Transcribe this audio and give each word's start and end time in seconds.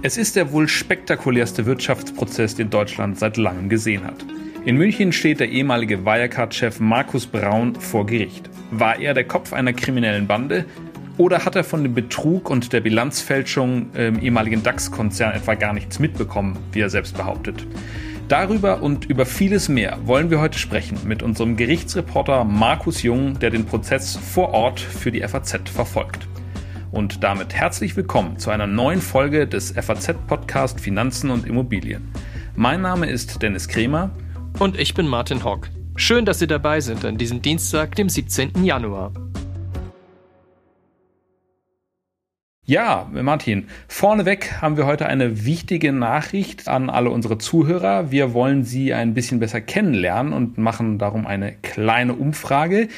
Es 0.00 0.16
ist 0.16 0.36
der 0.36 0.52
wohl 0.52 0.68
spektakulärste 0.68 1.66
Wirtschaftsprozess, 1.66 2.54
den 2.54 2.70
Deutschland 2.70 3.18
seit 3.18 3.36
langem 3.36 3.68
gesehen 3.68 4.04
hat. 4.04 4.24
In 4.64 4.76
München 4.76 5.12
steht 5.12 5.40
der 5.40 5.48
ehemalige 5.48 6.04
Wirecard-Chef 6.04 6.80
Markus 6.80 7.26
Braun 7.26 7.74
vor 7.74 8.06
Gericht. 8.06 8.48
War 8.70 8.98
er 9.00 9.14
der 9.14 9.24
Kopf 9.24 9.52
einer 9.52 9.72
kriminellen 9.72 10.26
Bande 10.26 10.64
oder 11.16 11.44
hat 11.44 11.56
er 11.56 11.64
von 11.64 11.82
dem 11.82 11.94
Betrug 11.94 12.48
und 12.48 12.72
der 12.72 12.80
Bilanzfälschung 12.80 13.92
im 13.94 14.20
ehemaligen 14.20 14.62
DAX-Konzern 14.62 15.34
etwa 15.34 15.54
gar 15.54 15.72
nichts 15.72 15.98
mitbekommen, 15.98 16.56
wie 16.72 16.80
er 16.80 16.90
selbst 16.90 17.16
behauptet? 17.16 17.66
Darüber 18.28 18.82
und 18.82 19.06
über 19.06 19.24
vieles 19.24 19.70
mehr 19.70 19.98
wollen 20.04 20.30
wir 20.30 20.38
heute 20.38 20.58
sprechen 20.58 20.98
mit 21.06 21.22
unserem 21.22 21.56
Gerichtsreporter 21.56 22.44
Markus 22.44 23.02
Jung, 23.02 23.38
der 23.38 23.48
den 23.48 23.64
Prozess 23.64 24.16
vor 24.16 24.50
Ort 24.50 24.80
für 24.80 25.10
die 25.10 25.26
FAZ 25.26 25.70
verfolgt. 25.70 26.28
Und 26.90 27.24
damit 27.24 27.54
herzlich 27.54 27.96
willkommen 27.96 28.38
zu 28.38 28.50
einer 28.50 28.66
neuen 28.66 29.00
Folge 29.00 29.46
des 29.46 29.72
FAZ-Podcast 29.72 30.78
Finanzen 30.78 31.30
und 31.30 31.46
Immobilien. 31.46 32.12
Mein 32.54 32.82
Name 32.82 33.08
ist 33.08 33.40
Dennis 33.40 33.66
Kremer. 33.66 34.10
Und 34.58 34.78
ich 34.78 34.92
bin 34.92 35.08
Martin 35.08 35.42
Hock. 35.42 35.70
Schön, 35.96 36.26
dass 36.26 36.38
Sie 36.38 36.46
dabei 36.46 36.80
sind 36.82 37.06
an 37.06 37.16
diesem 37.16 37.40
Dienstag, 37.40 37.94
dem 37.94 38.10
17. 38.10 38.62
Januar. 38.62 39.10
Ja, 42.70 43.10
Martin, 43.14 43.66
vorneweg 43.88 44.60
haben 44.60 44.76
wir 44.76 44.84
heute 44.84 45.06
eine 45.06 45.46
wichtige 45.46 45.90
Nachricht 45.90 46.68
an 46.68 46.90
alle 46.90 47.08
unsere 47.08 47.38
Zuhörer. 47.38 48.10
Wir 48.10 48.34
wollen 48.34 48.62
Sie 48.62 48.92
ein 48.92 49.14
bisschen 49.14 49.40
besser 49.40 49.62
kennenlernen 49.62 50.34
und 50.34 50.58
machen 50.58 50.98
darum 50.98 51.26
eine 51.26 51.54
kleine 51.62 52.12
Umfrage, 52.12 52.88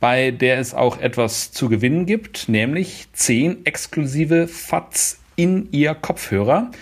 bei 0.00 0.32
der 0.32 0.58
es 0.58 0.74
auch 0.74 0.98
etwas 1.00 1.52
zu 1.52 1.68
gewinnen 1.68 2.06
gibt, 2.06 2.48
nämlich 2.48 3.06
zehn 3.12 3.64
exklusive 3.64 4.48
FATS 4.48 5.20
in 5.36 5.68
Ihr 5.70 5.94
Kopfhörer. 5.94 6.72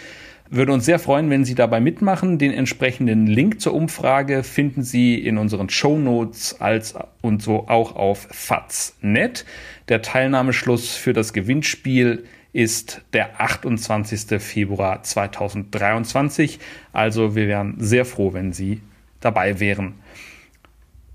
Würde 0.48 0.72
uns 0.72 0.86
sehr 0.86 0.98
freuen, 0.98 1.28
wenn 1.28 1.44
Sie 1.44 1.54
dabei 1.54 1.80
mitmachen. 1.80 2.38
Den 2.38 2.54
entsprechenden 2.54 3.26
Link 3.26 3.60
zur 3.60 3.74
Umfrage 3.74 4.42
finden 4.42 4.82
Sie 4.82 5.16
in 5.16 5.36
unseren 5.36 5.68
Show 5.68 5.98
Notes 5.98 6.58
als 6.62 6.94
und 7.20 7.42
so 7.42 7.68
auch 7.68 7.94
auf 7.94 8.26
FATS.net. 8.30 9.44
Der 9.90 10.00
Teilnahmeschluss 10.00 10.96
für 10.96 11.12
das 11.12 11.34
Gewinnspiel 11.34 12.24
ist 12.52 13.02
der 13.12 13.40
28. 13.40 14.40
Februar 14.40 15.02
2023. 15.02 16.58
Also 16.92 17.34
wir 17.34 17.48
wären 17.48 17.74
sehr 17.78 18.04
froh, 18.04 18.32
wenn 18.32 18.52
Sie 18.52 18.80
dabei 19.20 19.60
wären. 19.60 19.94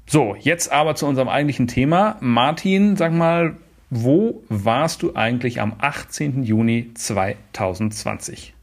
So, 0.06 0.36
jetzt 0.40 0.72
aber 0.72 0.96
zu 0.96 1.06
unserem 1.08 1.30
eigentlichen 1.30 1.68
Thema. 1.68 2.18
Martin, 2.20 2.98
sag 2.98 3.14
mal, 3.14 3.56
wo 3.90 4.44
warst 4.50 5.02
du 5.02 5.16
eigentlich 5.16 5.62
am 5.62 5.76
18. 5.80 6.44
Juni 6.44 6.92
2020? 6.94 8.54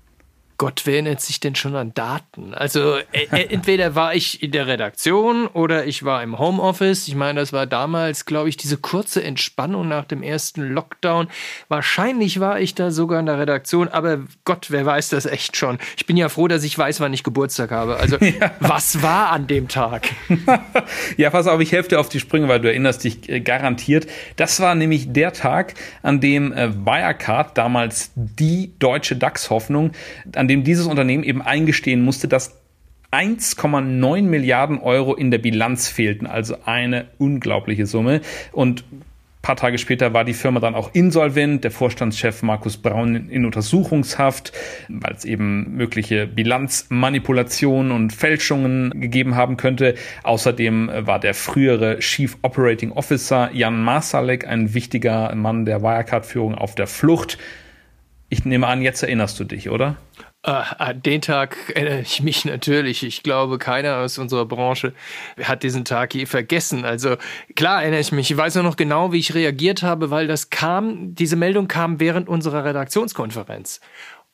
Gott, 0.61 0.83
wer 0.85 0.93
erinnert 0.93 1.23
sich 1.23 1.41
denn 1.41 1.55
schon 1.55 1.75
an 1.75 1.95
Daten? 1.95 2.53
Also 2.53 2.99
äh, 3.13 3.25
äh, 3.33 3.47
entweder 3.49 3.95
war 3.95 4.15
ich 4.15 4.43
in 4.43 4.51
der 4.51 4.67
Redaktion 4.67 5.47
oder 5.47 5.87
ich 5.87 6.03
war 6.03 6.23
im 6.23 6.39
Homeoffice. 6.39 7.09
Ich 7.09 7.15
meine, 7.15 7.41
das 7.41 7.55
war 7.55 7.65
damals, 7.65 8.27
glaube 8.27 8.51
ich, 8.51 8.59
diese 8.59 8.77
kurze 8.77 9.25
Entspannung 9.25 9.89
nach 9.89 10.05
dem 10.05 10.23
ersten 10.23 10.69
Lockdown. 10.69 11.29
Wahrscheinlich 11.69 12.41
war 12.41 12.61
ich 12.61 12.75
da 12.75 12.91
sogar 12.91 13.21
in 13.21 13.25
der 13.25 13.39
Redaktion, 13.39 13.89
aber 13.89 14.19
Gott, 14.45 14.67
wer 14.69 14.85
weiß 14.85 15.09
das 15.09 15.25
echt 15.25 15.57
schon. 15.57 15.79
Ich 15.97 16.05
bin 16.05 16.19
ja 16.19 16.29
froh, 16.29 16.47
dass 16.47 16.63
ich 16.63 16.77
weiß, 16.77 17.01
wann 17.01 17.15
ich 17.15 17.25
Geburtstag 17.25 17.71
habe. 17.71 17.97
Also 17.97 18.19
ja. 18.21 18.51
was 18.61 19.03
war 19.03 19.31
an 19.31 19.47
dem 19.47 19.67
Tag? 19.67 20.11
ja, 21.17 21.31
pass 21.31 21.47
auf, 21.47 21.63
ich 21.63 21.73
helfe 21.73 21.89
dir 21.89 22.01
auf 22.01 22.11
die 22.11 22.21
Sprünge, 22.21 22.49
weil 22.49 22.61
du 22.61 22.69
erinnerst 22.69 23.05
dich 23.05 23.31
äh, 23.31 23.41
garantiert. 23.41 24.09
Das 24.37 24.61
war 24.61 24.75
nämlich 24.75 25.11
der 25.11 25.33
Tag, 25.33 25.73
an 26.03 26.21
dem 26.21 26.53
äh, 26.53 26.71
Wirecard, 26.85 27.57
damals 27.57 28.13
die 28.15 28.75
deutsche 28.79 29.17
DAX-Hoffnung, 29.17 29.93
an 30.37 30.50
dem 30.51 30.65
dieses 30.65 30.87
Unternehmen 30.87 31.25
eben 31.25 31.41
eingestehen 31.41 32.03
musste, 32.03 32.29
dass 32.29 32.61
1,9 33.13 34.23
Milliarden 34.23 34.79
Euro 34.79 35.15
in 35.15 35.31
der 35.31 35.39
Bilanz 35.39 35.89
fehlten, 35.89 36.27
also 36.27 36.57
eine 36.65 37.07
unglaubliche 37.19 37.87
Summe. 37.87 38.21
Und 38.53 38.85
ein 38.93 39.03
paar 39.43 39.57
Tage 39.57 39.79
später 39.79 40.13
war 40.13 40.25
die 40.25 40.35
Firma 40.35 40.61
dann 40.61 40.75
auch 40.75 40.91
insolvent, 40.93 41.65
der 41.65 41.71
Vorstandschef 41.71 42.43
Markus 42.43 42.77
Braun 42.77 43.29
in 43.31 43.47
Untersuchungshaft, 43.47 44.53
weil 44.89 45.15
es 45.15 45.25
eben 45.25 45.77
mögliche 45.77 46.27
Bilanzmanipulationen 46.27 47.91
und 47.91 48.13
Fälschungen 48.13 49.01
gegeben 49.01 49.35
haben 49.35 49.57
könnte. 49.57 49.95
Außerdem 50.23 50.91
war 50.95 51.19
der 51.19 51.35
frühere 51.35 51.99
Chief 52.01 52.37
Operating 52.43 52.93
Officer 52.93 53.51
Jan 53.53 53.83
Masalek, 53.83 54.47
ein 54.47 54.75
wichtiger 54.75 55.35
Mann 55.35 55.65
der 55.65 55.83
Wirecard-Führung, 55.83 56.55
auf 56.55 56.75
der 56.75 56.87
Flucht. 56.87 57.39
Ich 58.31 58.45
nehme 58.45 58.69
an, 58.69 58.81
jetzt 58.81 59.03
erinnerst 59.03 59.39
du 59.41 59.45
dich, 59.45 59.71
oder? 59.71 59.97
Äh, 60.45 60.53
an 60.53 61.03
den 61.03 61.21
Tag 61.21 61.57
erinnere 61.75 62.01
ich 62.01 62.23
mich 62.23 62.45
natürlich. 62.45 63.03
Ich 63.03 63.25
glaube, 63.25 63.59
keiner 63.59 63.99
aus 63.99 64.19
unserer 64.19 64.47
Branche 64.47 64.95
hat 65.43 65.65
diesen 65.65 65.85
Tag 65.85 66.15
je 66.15 66.27
vergessen. 66.27 66.85
Also 66.85 67.17
klar 67.57 67.83
erinnere 67.83 68.01
ich 68.01 68.13
mich. 68.13 68.31
Ich 68.31 68.37
weiß 68.37 68.55
nur 68.55 68.65
noch 68.65 68.77
genau, 68.77 69.13
wie 69.13 69.19
ich 69.19 69.35
reagiert 69.35 69.83
habe, 69.83 70.11
weil 70.11 70.29
das 70.29 70.49
kam, 70.49 71.15
diese 71.15 71.35
Meldung 71.35 71.67
kam 71.67 71.99
während 71.99 72.29
unserer 72.29 72.65
Redaktionskonferenz. 72.65 73.81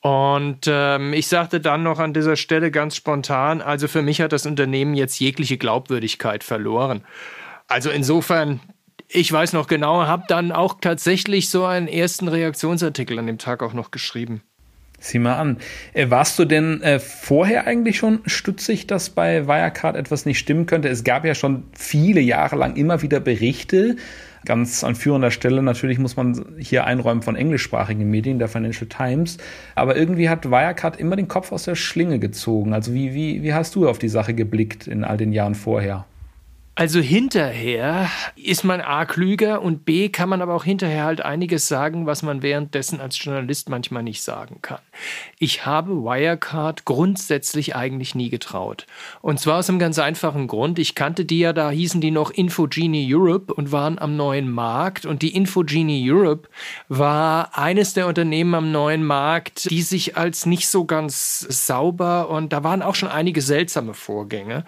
Und 0.01 0.67
ähm, 0.69 1.15
ich 1.15 1.27
sagte 1.27 1.59
dann 1.59 1.83
noch 1.83 1.99
an 1.99 2.13
dieser 2.13 2.37
Stelle 2.37 2.71
ganz 2.71 2.97
spontan, 2.97 3.63
also 3.63 3.89
für 3.89 4.03
mich 4.03 4.21
hat 4.21 4.33
das 4.33 4.45
Unternehmen 4.45 4.95
jetzt 4.95 5.19
jegliche 5.19 5.57
Glaubwürdigkeit 5.57 6.45
verloren. 6.45 7.03
Also 7.67 7.91
insofern, 7.91 8.61
ich 9.09 9.31
weiß 9.33 9.53
noch 9.53 9.67
genau, 9.67 10.07
habe 10.07 10.25
dann 10.29 10.53
auch 10.53 10.79
tatsächlich 10.81 11.51
so 11.51 11.65
einen 11.65 11.89
ersten 11.89 12.29
Reaktionsartikel 12.29 13.19
an 13.19 13.27
dem 13.27 13.39
Tag 13.39 13.63
auch 13.63 13.73
noch 13.73 13.91
geschrieben. 13.91 14.43
Sieh 14.99 15.19
mal 15.19 15.37
an. 15.37 15.59
Äh, 15.93 16.11
warst 16.11 16.39
du 16.39 16.47
denn 16.47 16.81
äh, 16.83 16.99
vorher 16.99 17.67
eigentlich 17.67 17.99
schon 17.99 18.21
stutzig, 18.27 18.87
dass 18.87 19.11
bei 19.11 19.47
Wirecard 19.47 19.95
etwas 19.95 20.25
nicht 20.25 20.39
stimmen 20.39 20.67
könnte? 20.67 20.89
Es 20.89 21.05
gab 21.05 21.25
ja 21.25 21.35
schon 21.35 21.65
viele 21.75 22.21
Jahre 22.21 22.57
lang 22.57 22.77
immer 22.77 23.03
wieder 23.03 23.21
Berichte, 23.21 23.97
ganz 24.47 24.85
an 24.85 24.95
führender 24.95 25.31
Stelle 25.31 25.63
natürlich 25.63 25.99
muss 25.99 26.17
man 26.17 26.55
hier 26.59 26.85
einräumen 26.85 27.21
von 27.21 27.37
englischsprachigen 27.37 28.09
Medien, 28.09 28.39
der 28.39 28.49
Financial 28.49 28.89
Times. 28.89 29.37
Aber 29.75 29.97
irgendwie 29.97 30.31
hat 30.31 30.51
Wirecard 30.51 30.99
immer 30.99 31.17
den 31.17 31.29
Kopf 31.29 31.53
aus 31.53 31.65
der 31.65 31.75
Schlinge 31.75 32.19
gezogen. 32.19 32.73
Also 32.73 32.95
wie, 32.95 33.13
wie, 33.13 33.43
wie 33.43 33.53
hast 33.53 33.75
du 33.75 33.89
auf 33.89 33.99
die 33.99 34.09
Sache 34.09 34.33
geblickt 34.33 34.87
in 34.87 35.05
all 35.05 35.19
den 35.19 35.33
Jahren 35.33 35.55
vorher? 35.55 36.07
Also 36.79 37.01
hinterher 37.01 38.11
ist 38.37 38.63
man 38.63 38.83
A 38.83 39.07
klüger 39.07 39.63
und 39.63 39.87
B 39.87 40.11
kann 40.11 40.29
man 40.29 40.43
aber 40.43 40.53
auch 40.53 40.65
hinterher 40.65 41.05
halt 41.05 41.23
einiges 41.23 41.69
sagen, 41.69 42.05
was 42.05 42.23
man 42.23 42.43
währenddessen 42.43 43.01
als 43.01 43.19
Journalist 43.25 43.71
manchmal 43.71 44.03
nicht 44.03 44.23
sagen 44.23 44.59
kann. 44.61 44.81
Ich 45.39 45.65
habe 45.65 45.93
Wirecard 45.93 46.85
grundsätzlich 46.85 47.75
eigentlich 47.75 48.15
nie 48.15 48.29
getraut. 48.29 48.87
Und 49.23 49.41
zwar 49.41 49.61
aus 49.61 49.71
einem 49.71 49.79
ganz 49.79 49.99
einfachen 49.99 50.49
Grund. 50.49 50.79
Ich 50.79 50.95
kannte 50.95 51.25
die 51.25 51.39
ja, 51.39 51.55
da 51.55 51.71
hießen 51.71 52.03
die 52.03 52.11
noch 52.11 52.31
Infogenie 52.31 53.09
Europe 53.11 53.55
und 53.55 53.73
waren 53.73 53.99
am 53.99 54.15
neuen 54.19 54.51
Markt. 54.51 55.07
Und 55.07 55.23
die 55.23 55.35
Infogenie 55.35 56.13
Europe 56.13 56.47
war 56.91 57.57
eines 57.57 57.95
der 57.95 58.07
Unternehmen 58.07 58.55
am 58.55 58.71
neuen 58.71 59.03
Markt, 59.03 59.71
die 59.71 59.81
sich 59.81 60.19
als 60.19 60.45
nicht 60.45 60.69
so 60.69 60.85
ganz 60.85 61.41
sauber 61.41 62.29
und 62.29 62.53
da 62.53 62.63
waren 62.65 62.83
auch 62.83 62.97
schon 62.97 63.09
einige 63.09 63.41
seltsame 63.41 63.95
Vorgänge. 63.95 64.67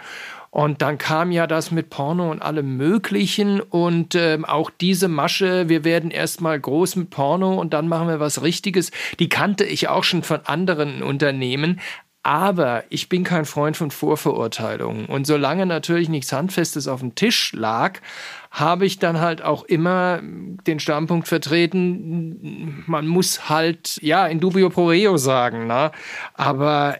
Und 0.50 0.82
dann 0.82 0.98
kam 0.98 1.30
ja 1.30 1.46
das 1.46 1.70
mit 1.70 1.90
Porno 1.90 2.30
und 2.30 2.40
allem 2.40 2.76
Möglichen 2.76 3.60
und 3.60 4.14
ähm, 4.14 4.44
auch 4.44 4.70
diese 4.70 5.08
Masche, 5.08 5.68
wir 5.68 5.84
werden 5.84 6.10
erstmal 6.10 6.58
groß 6.58 6.96
mit 6.96 7.10
Porno 7.10 7.54
und 7.54 7.74
dann 7.74 7.88
machen 7.88 8.08
wir 8.08 8.20
was 8.20 8.42
Richtiges, 8.42 8.90
die 9.18 9.28
kannte 9.28 9.64
ich 9.64 9.88
auch 9.88 10.04
schon 10.04 10.22
von 10.22 10.40
anderen 10.44 11.02
Unternehmen. 11.02 11.80
Aber 12.24 12.84
ich 12.90 13.08
bin 13.08 13.24
kein 13.24 13.44
Freund 13.44 13.76
von 13.76 13.90
Vorverurteilungen. 13.90 15.06
Und 15.06 15.26
solange 15.26 15.64
natürlich 15.64 16.08
nichts 16.08 16.32
Handfestes 16.32 16.88
auf 16.88 17.00
dem 17.00 17.14
Tisch 17.14 17.52
lag, 17.54 18.00
habe 18.50 18.86
ich 18.86 18.98
dann 18.98 19.20
halt 19.20 19.40
auch 19.40 19.64
immer 19.64 20.20
den 20.22 20.80
Standpunkt 20.80 21.28
vertreten, 21.28 22.84
man 22.86 23.06
muss 23.06 23.48
halt, 23.48 23.98
ja, 24.02 24.26
in 24.26 24.40
dubio 24.40 24.68
pro 24.68 24.88
reo 24.88 25.16
sagen. 25.16 25.66
Na? 25.68 25.92
Aber 26.34 26.98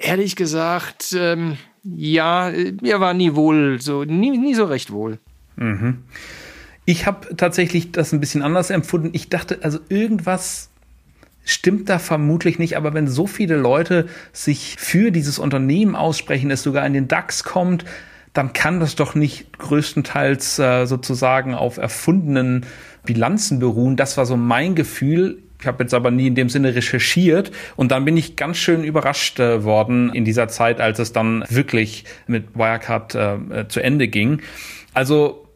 ehrlich 0.00 0.36
gesagt, 0.36 1.16
ähm, 1.18 1.56
ja, 1.84 2.50
mir 2.82 3.00
war 3.00 3.14
nie 3.14 3.34
wohl, 3.34 3.80
so 3.80 4.04
nie, 4.04 4.36
nie 4.36 4.54
so 4.54 4.64
recht 4.64 4.90
wohl. 4.90 5.18
Mhm. 5.56 5.98
Ich 6.86 7.06
habe 7.06 7.36
tatsächlich 7.36 7.92
das 7.92 8.12
ein 8.12 8.20
bisschen 8.20 8.42
anders 8.42 8.70
empfunden. 8.70 9.10
Ich 9.12 9.28
dachte, 9.28 9.58
also 9.62 9.78
irgendwas 9.88 10.70
stimmt 11.44 11.88
da 11.88 11.98
vermutlich 11.98 12.58
nicht, 12.58 12.76
aber 12.76 12.94
wenn 12.94 13.06
so 13.06 13.26
viele 13.26 13.56
Leute 13.56 14.08
sich 14.32 14.76
für 14.78 15.10
dieses 15.10 15.38
Unternehmen 15.38 15.94
aussprechen, 15.94 16.50
es 16.50 16.62
sogar 16.62 16.86
in 16.86 16.94
den 16.94 17.08
DAX 17.08 17.44
kommt, 17.44 17.84
dann 18.32 18.52
kann 18.52 18.80
das 18.80 18.96
doch 18.96 19.14
nicht 19.14 19.58
größtenteils 19.58 20.58
äh, 20.58 20.86
sozusagen 20.86 21.54
auf 21.54 21.76
erfundenen 21.76 22.66
Bilanzen 23.04 23.60
beruhen. 23.60 23.96
Das 23.96 24.16
war 24.16 24.26
so 24.26 24.36
mein 24.36 24.74
Gefühl. 24.74 25.38
Ich 25.64 25.66
habe 25.66 25.82
jetzt 25.82 25.94
aber 25.94 26.10
nie 26.10 26.26
in 26.26 26.34
dem 26.34 26.50
Sinne 26.50 26.74
recherchiert 26.74 27.50
und 27.74 27.90
dann 27.90 28.04
bin 28.04 28.18
ich 28.18 28.36
ganz 28.36 28.58
schön 28.58 28.84
überrascht 28.84 29.40
äh, 29.40 29.64
worden 29.64 30.12
in 30.12 30.26
dieser 30.26 30.46
Zeit, 30.46 30.78
als 30.78 30.98
es 30.98 31.14
dann 31.14 31.42
wirklich 31.48 32.04
mit 32.26 32.54
Wirecard 32.54 33.14
äh, 33.14 33.34
äh 33.34 33.68
zu 33.68 33.82
Ende 33.82 34.08
ging. 34.08 34.42
Also 34.92 35.48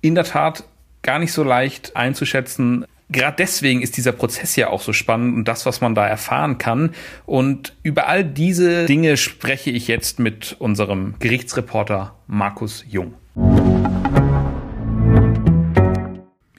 in 0.00 0.14
der 0.14 0.22
Tat 0.22 0.62
gar 1.02 1.18
nicht 1.18 1.32
so 1.32 1.42
leicht 1.42 1.96
einzuschätzen, 1.96 2.84
gerade 3.10 3.34
deswegen 3.36 3.82
ist 3.82 3.96
dieser 3.96 4.12
Prozess 4.12 4.54
ja 4.54 4.68
auch 4.70 4.80
so 4.80 4.92
spannend 4.92 5.34
und 5.34 5.48
das, 5.48 5.66
was 5.66 5.80
man 5.80 5.96
da 5.96 6.06
erfahren 6.06 6.58
kann. 6.58 6.94
Und 7.26 7.74
über 7.82 8.06
all 8.06 8.24
diese 8.24 8.86
Dinge 8.86 9.16
spreche 9.16 9.70
ich 9.70 9.88
jetzt 9.88 10.20
mit 10.20 10.54
unserem 10.60 11.16
Gerichtsreporter 11.18 12.14
Markus 12.28 12.84
Jung. 12.88 13.14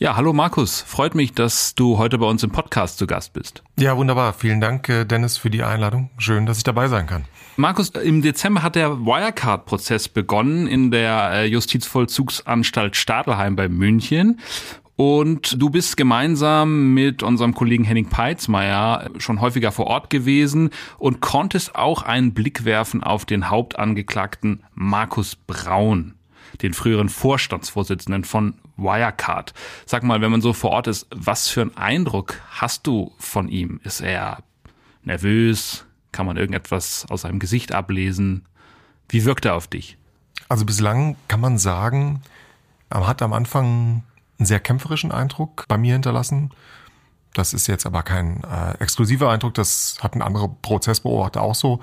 Ja, 0.02 0.16
hallo 0.16 0.32
Markus. 0.32 0.80
Freut 0.80 1.14
mich, 1.14 1.34
dass 1.34 1.76
du 1.76 1.98
heute 1.98 2.18
bei 2.20 2.26
uns 2.26 2.42
im 2.42 2.52
Podcast 2.52 3.00
zu 3.00 3.06
Gast 3.06 3.34
bist. 3.34 3.64
Ja, 3.78 3.98
wunderbar. 3.98 4.32
Vielen 4.32 4.62
Dank, 4.62 4.88
äh, 4.88 5.04
Dennis, 5.04 5.38
für 5.38 5.50
die 5.50 5.62
Einladung. 5.62 6.10
Schön, 6.18 6.46
dass 6.46 6.58
ich 6.58 6.64
dabei 6.64 6.88
sein 6.88 7.06
kann. 7.06 7.26
Markus, 7.58 7.90
im 7.90 8.22
Dezember 8.22 8.64
hat 8.64 8.76
der 8.76 8.92
Wirecard-Prozess 9.00 10.08
begonnen 10.08 10.68
in 10.68 10.92
der 10.92 11.32
äh, 11.34 11.46
Justizvollzugsanstalt 11.48 12.96
Stadelheim 12.96 13.58
bei 13.58 13.68
München. 13.68 14.40
Und 14.96 15.62
du 15.62 15.70
bist 15.70 15.98
gemeinsam 15.98 16.94
mit 16.94 17.22
unserem 17.22 17.54
Kollegen 17.54 17.84
Henning 17.84 18.08
Peitzmeier 18.08 19.10
schon 19.18 19.42
häufiger 19.42 19.74
vor 19.74 19.88
Ort 19.88 20.10
gewesen 20.10 20.70
und 20.98 21.20
konntest 21.20 21.76
auch 21.76 22.04
einen 22.04 22.34
Blick 22.34 22.64
werfen 22.64 23.04
auf 23.04 23.26
den 23.26 23.50
Hauptangeklagten 23.50 24.64
Markus 24.74 25.36
Braun, 25.36 26.14
den 26.62 26.74
früheren 26.74 27.10
Vorstandsvorsitzenden 27.10 28.24
von 28.24 28.54
Wirecard. 28.82 29.54
Sag 29.86 30.04
mal, 30.04 30.22
wenn 30.22 30.32
man 30.32 30.42
so 30.42 30.54
vor 30.54 30.72
Ort 30.72 30.88
ist, 30.88 31.08
was 31.14 31.48
für 31.48 31.62
einen 31.62 31.78
Eindruck 31.78 32.36
hast 32.50 32.88
du 32.88 33.14
von 33.18 33.48
ihm? 33.48 33.80
Ist 33.84 34.02
er 34.02 34.44
nervös? 35.04 35.86
Kann 36.12 36.26
man 36.26 36.38
irgendetwas 36.38 37.06
aus 37.10 37.22
seinem 37.22 37.40
Gesicht 37.40 37.74
ablesen? 37.74 38.46
Wie 39.10 39.26
wirkt 39.26 39.46
er 39.46 39.56
auf 39.56 39.68
dich? 39.68 39.98
Also 40.48 40.66
bislang 40.66 41.16
kann 41.28 41.40
man 41.40 41.58
sagen, 41.58 42.22
er 42.90 43.08
hat 43.08 43.22
am 43.22 43.34
Anfang 43.34 44.04
einen 44.38 44.46
sehr 44.46 44.60
kämpferischen 44.60 45.12
Eindruck 45.12 45.66
bei 45.68 45.78
mir 45.78 45.94
hinterlassen. 45.94 46.52
Das 47.34 47.54
ist 47.54 47.68
jetzt 47.68 47.86
aber 47.86 48.02
kein 48.02 48.44
äh, 48.44 48.72
exklusiver 48.80 49.30
Eindruck, 49.30 49.54
das 49.54 49.98
hatten 50.02 50.22
andere 50.22 50.50
Prozessbeobachter 50.50 51.42
auch 51.42 51.54
so 51.54 51.80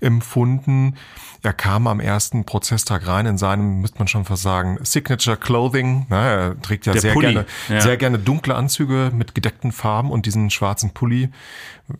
empfunden. 0.00 0.96
Er 1.42 1.52
kam 1.52 1.86
am 1.86 2.00
ersten 2.00 2.44
Prozesstag 2.44 3.06
rein 3.06 3.26
in 3.26 3.38
seinem, 3.38 3.80
müsste 3.80 3.98
man 3.98 4.08
schon 4.08 4.24
fast 4.24 4.42
sagen, 4.42 4.78
Signature 4.82 5.36
Clothing. 5.36 6.06
Na, 6.08 6.24
er 6.24 6.60
trägt 6.62 6.86
ja 6.86 6.98
sehr 6.98 7.14
gerne, 7.14 7.46
ja. 7.68 7.80
sehr 7.80 7.96
gerne 7.96 8.18
dunkle 8.18 8.54
Anzüge 8.54 9.10
mit 9.14 9.34
gedeckten 9.34 9.72
Farben 9.72 10.10
und 10.10 10.26
diesen 10.26 10.50
schwarzen 10.50 10.90
Pulli. 10.90 11.30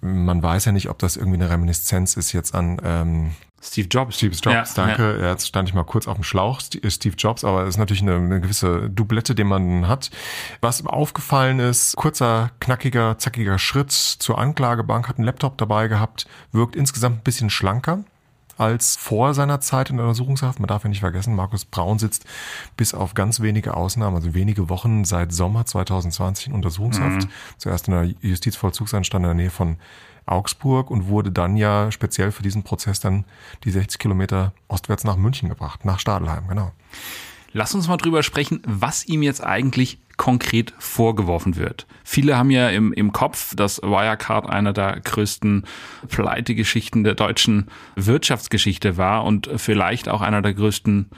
Man 0.00 0.42
weiß 0.42 0.64
ja 0.64 0.72
nicht, 0.72 0.88
ob 0.88 0.98
das 0.98 1.16
irgendwie 1.16 1.36
eine 1.36 1.50
Reminiszenz 1.50 2.16
ist 2.16 2.32
jetzt 2.32 2.54
an 2.54 2.80
ähm, 2.84 3.30
Steve 3.62 3.88
Jobs. 3.88 4.16
Steve 4.16 4.34
Jobs, 4.34 4.76
ja, 4.76 4.86
danke. 4.86 5.18
Ja. 5.20 5.30
Jetzt 5.30 5.48
stand 5.48 5.68
ich 5.68 5.74
mal 5.74 5.84
kurz 5.84 6.06
auf 6.06 6.14
dem 6.14 6.24
Schlauch, 6.24 6.60
äh, 6.82 6.90
Steve 6.90 7.16
Jobs, 7.16 7.44
aber 7.44 7.62
es 7.62 7.70
ist 7.70 7.78
natürlich 7.78 8.02
eine, 8.02 8.16
eine 8.16 8.40
gewisse 8.40 8.88
Doublette, 8.90 9.34
die 9.34 9.44
man 9.44 9.88
hat. 9.88 10.10
Was 10.60 10.84
aufgefallen 10.86 11.58
ist, 11.58 11.96
kurzer, 11.96 12.50
knackiger, 12.60 13.18
zackiger 13.18 13.58
Schritt 13.58 13.92
zur 13.92 14.38
Anklagebank, 14.38 15.08
hat 15.08 15.18
einen 15.18 15.24
Laptop 15.24 15.58
dabei 15.58 15.88
gehabt, 15.88 16.26
wirkt 16.52 16.76
insgesamt 16.76 17.18
ein 17.18 17.22
bisschen 17.22 17.50
schlanker 17.50 18.04
als 18.56 18.96
vor 18.96 19.34
seiner 19.34 19.60
Zeit 19.60 19.90
in 19.90 19.96
der 19.96 20.06
Untersuchungshaft. 20.06 20.60
Man 20.60 20.68
darf 20.68 20.84
ja 20.84 20.88
nicht 20.88 21.00
vergessen, 21.00 21.34
Markus 21.34 21.64
Braun 21.64 21.98
sitzt 21.98 22.24
bis 22.76 22.94
auf 22.94 23.14
ganz 23.14 23.40
wenige 23.40 23.74
Ausnahmen, 23.74 24.16
also 24.16 24.34
wenige 24.34 24.68
Wochen 24.68 25.04
seit 25.04 25.32
Sommer 25.32 25.66
2020 25.66 26.48
in 26.48 26.52
Untersuchungshaft. 26.54 27.24
Mhm. 27.24 27.30
Zuerst 27.58 27.88
in 27.88 27.94
der 27.94 28.04
Justizvollzugsanstalt 28.20 29.22
in 29.22 29.28
der 29.28 29.34
Nähe 29.34 29.50
von 29.50 29.76
Augsburg 30.26 30.90
und 30.90 31.08
wurde 31.08 31.30
dann 31.30 31.56
ja 31.56 31.92
speziell 31.92 32.32
für 32.32 32.42
diesen 32.42 32.64
Prozess 32.64 33.00
dann 33.00 33.24
die 33.64 33.70
60 33.70 33.98
Kilometer 33.98 34.52
ostwärts 34.68 35.04
nach 35.04 35.16
München 35.16 35.48
gebracht, 35.48 35.84
nach 35.84 36.00
Stadelheim, 36.00 36.48
genau. 36.48 36.72
Lass 37.52 37.74
uns 37.74 37.88
mal 37.88 37.96
drüber 37.96 38.22
sprechen, 38.22 38.60
was 38.66 39.06
ihm 39.06 39.22
jetzt 39.22 39.42
eigentlich 39.42 39.98
konkret 40.16 40.74
vorgeworfen 40.78 41.56
wird. 41.56 41.86
Viele 42.04 42.38
haben 42.38 42.50
ja 42.50 42.70
im, 42.70 42.92
im 42.92 43.12
Kopf, 43.12 43.54
dass 43.54 43.82
Wirecard 43.82 44.48
einer 44.48 44.72
der 44.72 45.00
größten 45.00 45.64
Pleitegeschichten 46.08 47.04
der 47.04 47.14
deutschen 47.14 47.66
Wirtschaftsgeschichte 47.96 48.96
war 48.96 49.24
und 49.24 49.50
vielleicht 49.56 50.08
auch 50.08 50.22
einer 50.22 50.42
der 50.42 50.54
größten 50.54 51.10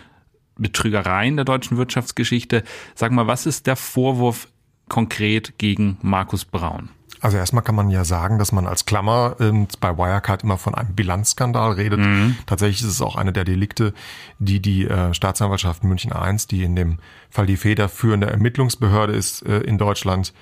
Betrügereien 0.56 1.36
der 1.36 1.44
deutschen 1.44 1.76
Wirtschaftsgeschichte. 1.76 2.64
Sag 2.94 3.12
mal, 3.12 3.26
was 3.26 3.46
ist 3.46 3.66
der 3.66 3.76
Vorwurf 3.76 4.48
konkret 4.88 5.58
gegen 5.58 5.98
Markus 6.02 6.44
Braun? 6.44 6.90
Also 7.20 7.36
erstmal 7.36 7.62
kann 7.62 7.74
man 7.74 7.90
ja 7.90 8.04
sagen, 8.04 8.38
dass 8.38 8.52
man 8.52 8.66
als 8.66 8.84
Klammer 8.84 9.36
äh, 9.40 9.66
bei 9.80 9.96
Wirecard 9.96 10.44
immer 10.44 10.58
von 10.58 10.74
einem 10.74 10.94
Bilanzskandal 10.94 11.72
redet. 11.72 12.00
Mhm. 12.00 12.36
Tatsächlich 12.46 12.82
ist 12.82 12.88
es 12.88 13.02
auch 13.02 13.16
eine 13.16 13.32
der 13.32 13.44
Delikte, 13.44 13.92
die 14.38 14.60
die 14.60 14.86
äh, 14.86 15.12
Staatsanwaltschaft 15.14 15.84
München 15.84 16.12
I, 16.12 16.36
die 16.50 16.62
in 16.62 16.76
dem 16.76 16.98
Fall 17.30 17.46
die 17.46 17.56
federführende 17.56 18.28
Ermittlungsbehörde 18.28 19.12
ist 19.14 19.42
äh, 19.46 19.58
in 19.60 19.78
Deutschland, 19.78 20.32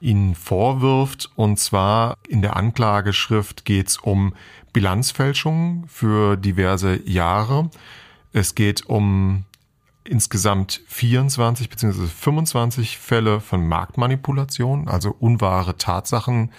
ihnen 0.00 0.34
vorwirft. 0.34 1.30
Und 1.36 1.58
zwar 1.58 2.16
in 2.28 2.42
der 2.42 2.56
Anklageschrift 2.56 3.64
geht 3.64 3.88
es 3.88 3.98
um 3.98 4.34
Bilanzfälschungen 4.72 5.84
für 5.88 6.36
diverse 6.36 7.00
Jahre. 7.08 7.70
Es 8.32 8.54
geht 8.54 8.86
um 8.86 9.44
insgesamt 10.06 10.80
24 10.86 11.68
bzw. 11.68 12.06
25 12.06 12.98
Fälle 12.98 13.40
von 13.40 13.66
Marktmanipulation, 13.66 14.88
also 14.88 15.14
unwahre 15.18 15.76
Tatsachen 15.76 16.50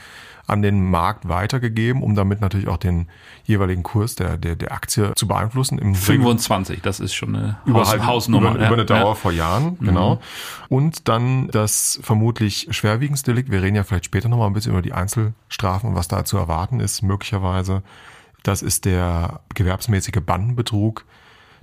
an 0.47 0.61
den 0.61 0.89
Markt 0.89 1.27
weitergegeben, 1.27 2.01
um 2.01 2.15
damit 2.15 2.39
natürlich 2.39 2.69
auch 2.69 2.77
den 2.77 3.07
jeweiligen 3.43 3.83
Kurs 3.83 4.15
der, 4.15 4.37
der, 4.37 4.55
der 4.55 4.71
Aktie 4.71 5.13
zu 5.15 5.27
beeinflussen. 5.27 5.77
Im 5.77 5.93
25, 5.93 6.81
das 6.81 7.01
ist 7.01 7.13
schon 7.13 7.35
eine 7.35 7.57
über 7.65 7.81
Haus, 7.81 7.99
Hausnummer. 7.99 8.51
Über, 8.51 8.59
ja. 8.61 8.67
über 8.67 8.75
eine 8.75 8.85
Dauer 8.85 9.09
ja. 9.09 9.15
vor 9.15 9.33
Jahren, 9.33 9.77
genau. 9.79 10.15
Mhm. 10.15 10.19
Und 10.69 11.09
dann 11.09 11.49
das 11.49 11.99
vermutlich 12.01 12.67
schwerwiegendste 12.71 13.31
Delikt, 13.31 13.51
wir 13.51 13.61
reden 13.61 13.75
ja 13.75 13.83
vielleicht 13.83 14.05
später 14.05 14.29
nochmal 14.29 14.47
ein 14.47 14.53
bisschen 14.53 14.71
über 14.71 14.81
die 14.81 14.93
Einzelstrafen 14.93 15.89
und 15.89 15.95
was 15.95 16.07
da 16.07 16.23
zu 16.23 16.37
erwarten 16.37 16.79
ist, 16.79 17.01
möglicherweise. 17.01 17.83
Das 18.43 18.61
ist 18.61 18.85
der 18.85 19.41
gewerbsmäßige 19.53 20.21
Bandenbetrug, 20.25 21.03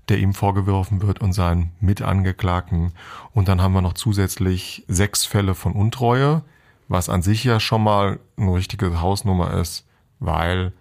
der 0.09 0.19
ihm 0.19 0.35
vorgeworfen 0.35 1.03
wird 1.03 1.21
und 1.21 1.33
seinen 1.33 1.73
Mitangeklagten. 1.81 2.93
Und 3.33 3.49
dann 3.49 3.63
haben 3.63 3.73
wir 3.73 3.83
noch 3.83 3.95
zusätzlich 3.95 4.85
sechs 4.89 5.25
Fälle 5.25 5.55
von 5.55 5.73
Untreue, 5.73 6.43
was 6.89 7.09
an 7.09 7.23
sich 7.23 7.45
ja 7.45 7.61
schon 7.61 7.83
mal 7.83 8.19
eine 8.37 8.55
richtige 8.55 9.01
Hausnummer 9.01 9.55
ist, 9.55 9.85
weil 10.21 10.73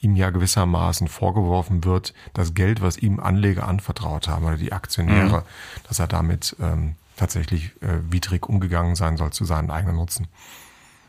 ihm 0.00 0.16
ja 0.16 0.30
gewissermaßen 0.30 1.08
vorgeworfen 1.08 1.84
wird, 1.84 2.12
das 2.34 2.54
Geld, 2.54 2.82
was 2.82 2.98
ihm 2.98 3.20
Anleger 3.20 3.66
anvertraut 3.66 4.28
haben 4.28 4.44
oder 4.44 4.56
die 4.56 4.72
Aktionäre, 4.72 5.38
mhm. 5.38 5.42
dass 5.88 5.98
er 5.98 6.06
damit 6.06 6.56
ähm, 6.60 6.96
tatsächlich 7.16 7.72
äh, 7.80 7.98
widrig 8.10 8.48
umgegangen 8.48 8.94
sein 8.94 9.16
soll 9.16 9.32
zu 9.32 9.44
seinen 9.44 9.70
eigenen 9.70 9.96
Nutzen. 9.96 10.28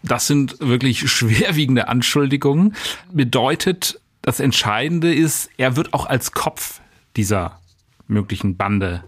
Das 0.03 0.27
sind 0.27 0.59
wirklich 0.59 1.09
schwerwiegende 1.11 1.87
Anschuldigungen. 1.87 2.75
Bedeutet, 3.11 3.99
das 4.21 4.39
Entscheidende 4.39 5.13
ist, 5.13 5.49
er 5.57 5.75
wird 5.75 5.93
auch 5.93 6.05
als 6.05 6.31
Kopf 6.31 6.81
dieser 7.17 7.59
möglichen 8.07 8.55
Bande 8.55 9.03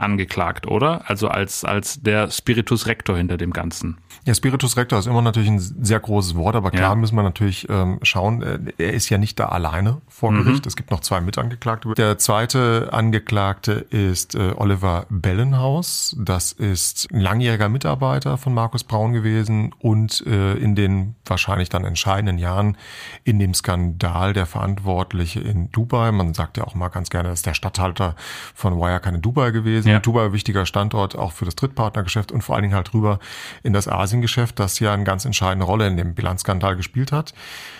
angeklagt, 0.00 0.66
oder? 0.66 1.08
Also 1.08 1.28
als, 1.28 1.64
als 1.64 2.02
der 2.02 2.30
Spiritus 2.30 2.86
Rector 2.86 3.16
hinter 3.16 3.36
dem 3.36 3.52
Ganzen. 3.52 3.98
Ja, 4.26 4.34
Spiritus 4.34 4.76
Rector 4.76 4.98
ist 4.98 5.06
immer 5.06 5.22
natürlich 5.22 5.48
ein 5.48 5.58
sehr 5.58 5.98
großes 5.98 6.34
Wort, 6.34 6.54
aber 6.54 6.70
klar 6.70 6.90
ja. 6.90 6.94
müssen 6.94 7.16
wir 7.16 7.22
natürlich 7.22 7.68
ähm, 7.70 7.98
schauen, 8.02 8.42
äh, 8.42 8.58
er 8.76 8.92
ist 8.92 9.08
ja 9.08 9.18
nicht 9.18 9.40
da 9.40 9.46
alleine 9.46 10.02
vor 10.08 10.32
Gericht. 10.32 10.64
Mhm. 10.64 10.68
Es 10.68 10.76
gibt 10.76 10.90
noch 10.90 11.00
zwei 11.00 11.20
Mitangeklagte. 11.20 11.92
Der 11.94 12.18
zweite 12.18 12.90
Angeklagte 12.92 13.72
ist 13.72 14.34
äh, 14.34 14.52
Oliver 14.56 15.06
Bellenhaus. 15.08 16.14
Das 16.18 16.52
ist 16.52 17.08
ein 17.12 17.20
langjähriger 17.20 17.68
Mitarbeiter 17.68 18.36
von 18.36 18.52
Markus 18.52 18.84
Braun 18.84 19.12
gewesen 19.12 19.74
und 19.78 20.24
äh, 20.26 20.54
in 20.54 20.74
den 20.74 21.14
wahrscheinlich 21.24 21.70
dann 21.70 21.84
entscheidenden 21.84 22.38
Jahren 22.38 22.76
in 23.24 23.38
dem 23.38 23.54
Skandal 23.54 24.32
der 24.34 24.46
Verantwortliche 24.46 25.40
in 25.40 25.70
Dubai. 25.72 26.12
Man 26.12 26.34
sagt 26.34 26.58
ja 26.58 26.64
auch 26.64 26.74
mal 26.74 26.88
ganz 26.88 27.08
gerne, 27.08 27.30
dass 27.30 27.42
der 27.42 27.54
Stadthalter 27.54 28.16
von 28.54 28.78
Wirecard 28.78 29.14
in 29.14 29.22
Dubai 29.22 29.50
gewesen. 29.50 29.88
Ja. 29.88 29.89
Dubai 29.98 30.32
wichtiger 30.32 30.66
Standort 30.66 31.16
auch 31.16 31.32
für 31.32 31.44
das 31.44 31.56
Drittpartnergeschäft 31.56 32.30
und 32.30 32.42
vor 32.42 32.54
allen 32.54 32.62
Dingen 32.62 32.74
halt 32.74 32.94
rüber 32.94 33.18
in 33.64 33.72
das 33.72 33.88
Asien 33.88 34.10
Asiengeschäft, 34.10 34.58
das 34.58 34.80
ja 34.80 34.92
eine 34.92 35.04
ganz 35.04 35.24
entscheidende 35.24 35.66
Rolle 35.66 35.86
in 35.86 35.96
dem 35.96 36.14
Bilanzskandal 36.14 36.76
gespielt 36.76 37.12
hat. 37.12 37.32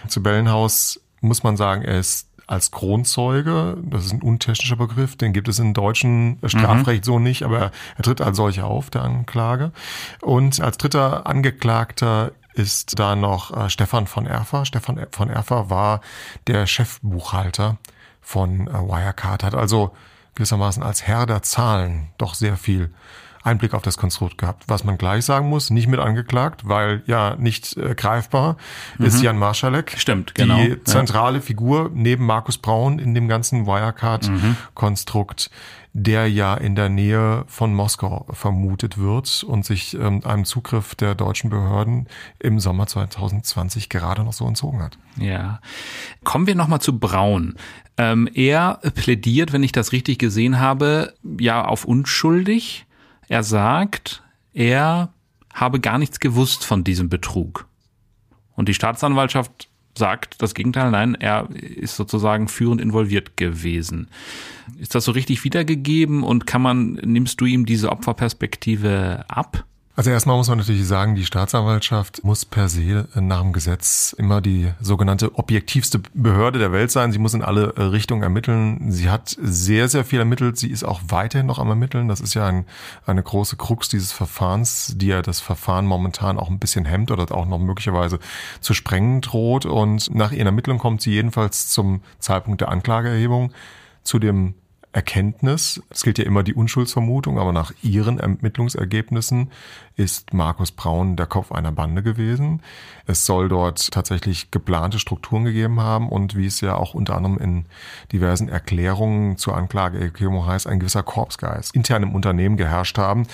Zu 0.06 0.22
Bellenhaus 0.22 1.00
muss 1.20 1.42
man 1.42 1.56
sagen, 1.56 1.82
er 1.82 1.98
ist 1.98 2.28
als 2.46 2.70
Kronzeuge, 2.70 3.76
das 3.82 4.06
ist 4.06 4.12
ein 4.12 4.22
untechnischer 4.22 4.76
Begriff, 4.76 5.16
den 5.16 5.32
gibt 5.32 5.48
es 5.48 5.58
im 5.58 5.74
deutschen 5.74 6.38
Strafrecht 6.44 7.04
mhm. 7.04 7.06
so 7.06 7.18
nicht, 7.18 7.42
aber 7.44 7.70
er 7.96 8.02
tritt 8.02 8.20
als 8.20 8.36
solcher 8.36 8.66
auf, 8.66 8.90
der 8.90 9.02
Anklage. 9.02 9.72
Und 10.20 10.60
als 10.60 10.78
dritter 10.78 11.26
Angeklagter 11.26 12.32
ist 12.54 12.98
da 12.98 13.14
noch 13.14 13.56
äh, 13.56 13.70
Stefan 13.70 14.06
von 14.06 14.26
Erfer. 14.26 14.64
Stefan 14.64 15.06
von 15.12 15.30
Erfer 15.30 15.70
war 15.70 16.00
der 16.48 16.66
Chefbuchhalter 16.66 17.78
von 18.20 18.66
äh, 18.66 18.72
Wirecard, 18.72 19.44
hat 19.44 19.54
also 19.54 19.92
gewissermaßen 20.34 20.82
als 20.82 21.06
Herr 21.06 21.26
der 21.26 21.42
Zahlen 21.42 22.08
doch 22.18 22.34
sehr 22.34 22.56
viel 22.56 22.90
Einblick 23.42 23.72
auf 23.72 23.82
das 23.82 23.96
Konstrukt 23.96 24.38
gehabt. 24.38 24.64
Was 24.66 24.84
man 24.84 24.98
gleich 24.98 25.24
sagen 25.24 25.48
muss, 25.48 25.70
nicht 25.70 25.88
mit 25.88 25.98
angeklagt, 25.98 26.68
weil 26.68 27.02
ja 27.06 27.36
nicht 27.36 27.76
äh, 27.76 27.94
greifbar 27.94 28.56
mhm. 28.98 29.06
ist 29.06 29.22
Jan 29.22 29.38
Marschalek. 29.38 29.94
Stimmt, 29.96 30.34
genau. 30.34 30.58
Die 30.58 30.82
zentrale 30.84 31.38
ja. 31.38 31.42
Figur 31.42 31.90
neben 31.94 32.26
Markus 32.26 32.58
Braun 32.58 32.98
in 32.98 33.14
dem 33.14 33.28
ganzen 33.28 33.66
Wirecard-Konstrukt. 33.66 35.50
Mhm 35.50 35.79
der 35.92 36.30
ja 36.30 36.54
in 36.54 36.74
der 36.74 36.88
Nähe 36.88 37.44
von 37.48 37.74
Moskau 37.74 38.26
vermutet 38.30 38.98
wird 38.98 39.42
und 39.42 39.64
sich 39.64 39.94
ähm, 39.94 40.24
einem 40.24 40.44
Zugriff 40.44 40.94
der 40.94 41.14
deutschen 41.14 41.50
Behörden 41.50 42.06
im 42.38 42.60
Sommer 42.60 42.86
2020 42.86 43.88
gerade 43.88 44.22
noch 44.22 44.32
so 44.32 44.46
entzogen 44.46 44.82
hat. 44.82 44.98
Ja. 45.16 45.60
Kommen 46.22 46.46
wir 46.46 46.54
nochmal 46.54 46.80
zu 46.80 46.98
Braun. 46.98 47.56
Ähm, 47.96 48.28
er 48.34 48.80
plädiert, 48.94 49.52
wenn 49.52 49.62
ich 49.62 49.72
das 49.72 49.92
richtig 49.92 50.18
gesehen 50.18 50.60
habe, 50.60 51.14
ja 51.38 51.64
auf 51.64 51.84
unschuldig. 51.84 52.86
Er 53.28 53.42
sagt, 53.42 54.22
er 54.52 55.12
habe 55.52 55.80
gar 55.80 55.98
nichts 55.98 56.20
gewusst 56.20 56.64
von 56.64 56.84
diesem 56.84 57.08
Betrug. 57.08 57.66
Und 58.54 58.68
die 58.68 58.74
Staatsanwaltschaft 58.74 59.69
sagt 59.96 60.40
das 60.40 60.54
Gegenteil. 60.54 60.90
Nein, 60.90 61.14
er 61.14 61.48
ist 61.50 61.96
sozusagen 61.96 62.48
führend 62.48 62.80
involviert 62.80 63.36
gewesen. 63.36 64.08
Ist 64.78 64.94
das 64.94 65.04
so 65.04 65.12
richtig 65.12 65.44
wiedergegeben 65.44 66.22
und 66.22 66.46
kann 66.46 66.62
man, 66.62 66.92
nimmst 67.04 67.40
du 67.40 67.46
ihm 67.46 67.66
diese 67.66 67.90
Opferperspektive 67.90 69.24
ab? 69.28 69.64
Also 69.96 70.10
erstmal 70.10 70.36
muss 70.36 70.48
man 70.48 70.58
natürlich 70.58 70.86
sagen, 70.86 71.16
die 71.16 71.26
Staatsanwaltschaft 71.26 72.22
muss 72.24 72.44
per 72.44 72.68
se 72.68 73.08
nach 73.14 73.42
dem 73.42 73.52
Gesetz 73.52 74.14
immer 74.16 74.40
die 74.40 74.72
sogenannte 74.80 75.36
objektivste 75.36 76.00
Behörde 76.14 76.60
der 76.60 76.70
Welt 76.72 76.92
sein. 76.92 77.10
Sie 77.10 77.18
muss 77.18 77.34
in 77.34 77.42
alle 77.42 77.74
Richtungen 77.92 78.22
ermitteln. 78.22 78.92
Sie 78.92 79.10
hat 79.10 79.36
sehr, 79.42 79.88
sehr 79.88 80.04
viel 80.04 80.20
ermittelt. 80.20 80.56
Sie 80.56 80.70
ist 80.70 80.84
auch 80.84 81.00
weiterhin 81.08 81.46
noch 81.46 81.58
am 81.58 81.68
Ermitteln. 81.68 82.06
Das 82.06 82.20
ist 82.20 82.34
ja 82.34 82.46
ein, 82.46 82.66
eine 83.04 83.22
große 83.22 83.56
Krux 83.56 83.88
dieses 83.88 84.12
Verfahrens, 84.12 84.94
die 84.96 85.08
ja 85.08 85.22
das 85.22 85.40
Verfahren 85.40 85.86
momentan 85.86 86.38
auch 86.38 86.48
ein 86.48 86.60
bisschen 86.60 86.84
hemmt 86.84 87.10
oder 87.10 87.30
auch 87.36 87.46
noch 87.46 87.58
möglicherweise 87.58 88.20
zu 88.60 88.74
sprengen 88.74 89.20
droht. 89.20 89.66
Und 89.66 90.14
nach 90.14 90.30
ihren 90.30 90.46
Ermittlungen 90.46 90.80
kommt 90.80 91.02
sie 91.02 91.10
jedenfalls 91.10 91.68
zum 91.68 92.00
Zeitpunkt 92.20 92.60
der 92.60 92.68
Anklageerhebung 92.68 93.52
zu 94.04 94.18
dem 94.18 94.54
Erkenntnis, 94.92 95.82
es 95.90 96.02
gilt 96.02 96.18
ja 96.18 96.24
immer 96.24 96.42
die 96.42 96.54
Unschuldsvermutung, 96.54 97.38
aber 97.38 97.52
nach 97.52 97.72
ihren 97.82 98.18
Ermittlungsergebnissen 98.18 99.50
ist 100.00 100.32
Markus 100.32 100.72
Braun 100.72 101.14
der 101.16 101.26
Kopf 101.26 101.52
einer 101.52 101.72
Bande 101.72 102.02
gewesen. 102.02 102.62
Es 103.06 103.26
soll 103.26 103.50
dort 103.50 103.90
tatsächlich 103.90 104.50
geplante 104.50 104.98
Strukturen 104.98 105.44
gegeben 105.44 105.80
haben 105.80 106.08
und 106.08 106.36
wie 106.36 106.46
es 106.46 106.62
ja 106.62 106.74
auch 106.76 106.94
unter 106.94 107.16
anderem 107.16 107.36
in 107.36 107.66
diversen 108.10 108.48
Erklärungen 108.48 109.36
zur 109.36 109.54
Anklageerklärung 109.54 110.46
heißt, 110.46 110.66
ein 110.66 110.80
gewisser 110.80 111.02
Korpsgeist 111.02 111.74
intern 111.74 112.02
im 112.02 112.14
Unternehmen 112.14 112.56
geherrscht 112.56 112.96
haben, 112.96 113.26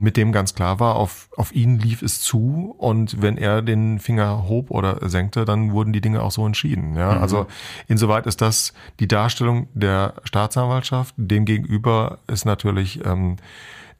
mit 0.00 0.16
dem 0.16 0.32
ganz 0.32 0.56
klar 0.56 0.80
war, 0.80 0.96
auf, 0.96 1.28
auf 1.36 1.54
ihn 1.54 1.78
lief 1.78 2.02
es 2.02 2.20
zu 2.20 2.74
und 2.78 3.22
wenn 3.22 3.36
er 3.38 3.62
den 3.62 4.00
Finger 4.00 4.48
hob 4.48 4.72
oder 4.72 5.08
senkte, 5.08 5.44
dann 5.44 5.70
wurden 5.70 5.92
die 5.92 6.00
Dinge 6.00 6.22
auch 6.22 6.32
so 6.32 6.44
entschieden. 6.44 6.96
Ja, 6.96 7.14
mhm. 7.14 7.22
also 7.22 7.46
insoweit 7.86 8.26
ist 8.26 8.40
das 8.40 8.72
die 8.98 9.06
Darstellung 9.06 9.68
der 9.72 10.14
Staatsanwaltschaft. 10.24 11.14
Demgegenüber 11.16 12.18
ist 12.26 12.44
natürlich 12.44 13.04
ähm, 13.06 13.36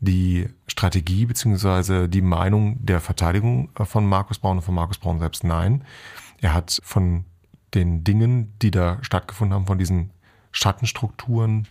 die 0.01 0.49
Strategie 0.67 1.27
beziehungsweise 1.27 2.09
die 2.09 2.23
Meinung 2.23 2.85
der 2.85 3.01
Verteidigung 3.01 3.71
von 3.75 4.07
Markus 4.07 4.39
Braun 4.39 4.59
und 4.59 4.63
von 4.63 4.75
Markus 4.75 4.99
Braun 4.99 5.19
selbst 5.19 5.45
nein. 5.45 5.85
Er 6.41 6.55
hat 6.55 6.81
von 6.85 7.25
den 7.75 8.05
Dingen, 8.05 8.55
die 8.63 8.71
da 8.71 8.99
stattgefunden 9.03 9.55
haben, 9.55 9.67
von 9.67 9.79
diesen 9.79 10.11
Schattenstrukturen 10.53 11.69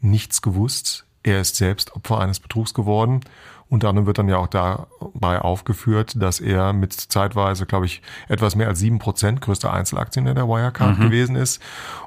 nichts 0.00 0.40
gewusst. 0.40 1.06
Er 1.22 1.40
ist 1.40 1.56
selbst 1.56 1.96
Opfer 1.96 2.20
eines 2.20 2.40
Betrugs 2.40 2.74
geworden 2.74 3.20
unter 3.68 3.88
anderem 3.88 4.06
wird 4.06 4.18
dann 4.18 4.28
ja 4.28 4.36
auch 4.36 4.46
dabei 4.46 5.40
aufgeführt, 5.40 6.14
dass 6.16 6.40
er 6.40 6.72
mit 6.72 6.92
zeitweise, 6.92 7.66
glaube 7.66 7.86
ich, 7.86 8.02
etwas 8.28 8.56
mehr 8.56 8.68
als 8.68 8.78
sieben 8.78 8.98
Prozent 8.98 9.40
größter 9.40 9.72
Einzelaktionär 9.72 10.34
der 10.34 10.48
Wirecard 10.48 10.98
mhm. 10.98 11.02
gewesen 11.02 11.36
ist 11.36 11.62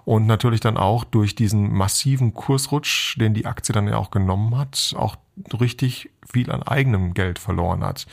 und 0.05 0.27
natürlich 0.27 0.59
dann 0.59 0.77
auch 0.77 1.03
durch 1.03 1.35
diesen 1.35 1.73
massiven 1.73 2.33
Kursrutsch, 2.33 3.17
den 3.19 3.33
die 3.33 3.45
Aktie 3.45 3.73
dann 3.73 3.87
ja 3.87 3.97
auch 3.97 4.11
genommen 4.11 4.57
hat, 4.57 4.93
auch 4.97 5.17
richtig 5.59 6.09
viel 6.29 6.51
an 6.51 6.63
eigenem 6.63 7.13
Geld 7.13 7.39
verloren 7.39 7.83
hat. 7.83 8.05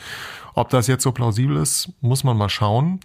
Ob 0.53 0.69
das 0.69 0.87
jetzt 0.87 1.03
so 1.03 1.11
plausibel 1.11 1.57
ist, 1.57 1.91
muss 2.01 2.23
man 2.23 2.37
mal 2.37 2.49
schauen. 2.49 2.99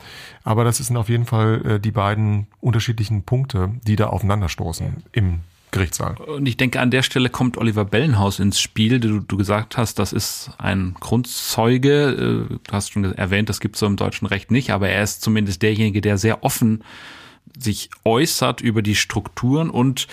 Aber 0.44 0.64
das 0.64 0.78
sind 0.78 0.96
auf 0.96 1.08
jeden 1.08 1.26
Fall 1.26 1.62
äh, 1.66 1.80
die 1.80 1.90
beiden 1.90 2.46
unterschiedlichen 2.60 3.24
Punkte, 3.24 3.72
die 3.86 3.96
da 3.96 4.08
aufeinanderstoßen 4.08 5.04
im 5.12 5.40
Gerichtssaal. 5.70 6.16
Und 6.16 6.46
ich 6.46 6.56
denke, 6.56 6.80
an 6.80 6.90
der 6.90 7.02
Stelle 7.02 7.30
kommt 7.30 7.56
Oliver 7.56 7.84
Bellenhaus 7.84 8.38
ins 8.38 8.60
Spiel. 8.60 9.00
Du, 9.00 9.20
du 9.20 9.36
gesagt 9.36 9.76
hast, 9.76 9.98
das 9.98 10.12
ist 10.12 10.50
ein 10.58 10.94
Grundzeuge. 10.98 12.48
Äh, 12.50 12.54
du 12.62 12.72
hast 12.72 12.92
schon 12.92 13.04
erwähnt, 13.04 13.48
das 13.48 13.60
gibt 13.60 13.76
es 13.76 13.80
so 13.80 13.86
im 13.86 13.96
deutschen 13.96 14.26
Recht 14.26 14.50
nicht, 14.50 14.70
aber 14.70 14.88
er 14.88 15.02
ist 15.02 15.22
zumindest 15.22 15.62
derjenige, 15.62 16.00
der 16.00 16.18
sehr 16.18 16.42
offen 16.44 16.84
sich 17.58 17.90
äußert 18.04 18.60
über 18.60 18.82
die 18.82 18.94
Strukturen 18.94 19.70
und 19.70 20.06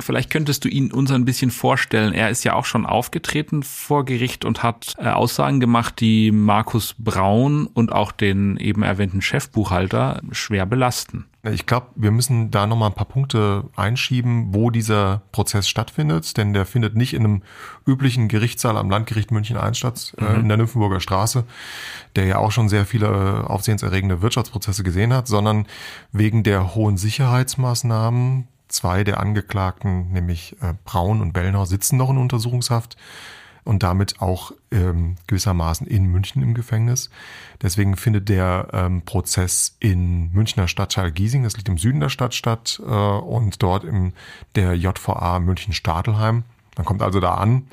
vielleicht 0.00 0.30
könntest 0.30 0.64
du 0.64 0.68
ihn 0.68 0.92
uns 0.92 1.10
ein 1.10 1.24
bisschen 1.24 1.50
vorstellen. 1.50 2.12
Er 2.12 2.30
ist 2.30 2.44
ja 2.44 2.54
auch 2.54 2.64
schon 2.64 2.86
aufgetreten 2.86 3.62
vor 3.62 4.04
Gericht 4.04 4.44
und 4.44 4.62
hat 4.62 4.94
äh, 4.98 5.08
Aussagen 5.08 5.60
gemacht, 5.60 6.00
die 6.00 6.30
Markus 6.32 6.94
Braun 6.98 7.66
und 7.66 7.92
auch 7.92 8.12
den 8.12 8.56
eben 8.56 8.82
erwähnten 8.82 9.22
Chefbuchhalter 9.22 10.22
schwer 10.32 10.66
belasten. 10.66 11.26
Ich 11.52 11.66
glaube, 11.66 11.88
wir 11.94 12.10
müssen 12.10 12.50
da 12.50 12.66
nochmal 12.66 12.88
ein 12.88 12.94
paar 12.94 13.06
Punkte 13.06 13.64
einschieben, 13.76 14.54
wo 14.54 14.70
dieser 14.70 15.20
Prozess 15.30 15.68
stattfindet, 15.68 16.38
denn 16.38 16.54
der 16.54 16.64
findet 16.64 16.96
nicht 16.96 17.12
in 17.12 17.24
einem 17.24 17.42
üblichen 17.86 18.28
Gerichtssaal 18.28 18.78
am 18.78 18.88
Landgericht 18.88 19.30
München 19.30 19.58
I 19.58 19.74
statt, 19.74 20.14
äh, 20.18 20.24
mhm. 20.24 20.40
in 20.40 20.48
der 20.48 20.56
Nymphenburger 20.56 21.00
Straße, 21.00 21.44
der 22.16 22.24
ja 22.24 22.38
auch 22.38 22.50
schon 22.50 22.70
sehr 22.70 22.86
viele 22.86 23.08
äh, 23.08 23.46
aufsehenserregende 23.46 24.22
Wirtschaftsprozesse 24.22 24.84
gesehen 24.84 25.12
hat, 25.12 25.28
sondern 25.28 25.66
wegen 26.12 26.44
der 26.44 26.74
hohen 26.74 26.96
Sicherheitsmaßnahmen. 26.96 28.48
Zwei 28.74 29.04
der 29.04 29.20
Angeklagten, 29.20 30.10
nämlich 30.10 30.56
äh, 30.60 30.74
Braun 30.84 31.20
und 31.20 31.32
Bellnau, 31.32 31.64
sitzen 31.64 31.96
noch 31.96 32.10
in 32.10 32.18
Untersuchungshaft 32.18 32.96
und 33.62 33.84
damit 33.84 34.20
auch 34.20 34.50
ähm, 34.72 35.14
gewissermaßen 35.28 35.86
in 35.86 36.06
München 36.06 36.42
im 36.42 36.54
Gefängnis. 36.54 37.08
Deswegen 37.62 37.96
findet 37.96 38.28
der 38.28 38.66
ähm, 38.72 39.02
Prozess 39.02 39.76
in 39.78 40.32
Münchner 40.32 40.66
Stadtteil 40.66 41.12
Giesing, 41.12 41.44
das 41.44 41.56
liegt 41.56 41.68
im 41.68 41.78
Süden 41.78 42.00
der 42.00 42.08
Stadt 42.08 42.34
statt, 42.34 42.82
äh, 42.84 42.90
und 42.90 43.62
dort 43.62 43.84
im 43.84 44.12
der 44.56 44.74
JVA 44.74 45.38
München-Stadelheim. 45.38 46.42
Man 46.76 46.84
kommt 46.84 47.00
also 47.00 47.20
da 47.20 47.34
an 47.34 47.68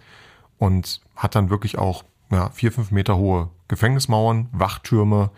und 0.60 1.02
hat 1.16 1.34
dann 1.34 1.50
wirklich 1.50 1.80
auch 1.80 2.04
ja, 2.30 2.52
vier, 2.52 2.72
fünf 2.72 2.92
Meter 2.92 3.18
hohe 3.18 3.50
Gefängnismauern, 3.70 4.50
Wachtürme, 4.52 5.32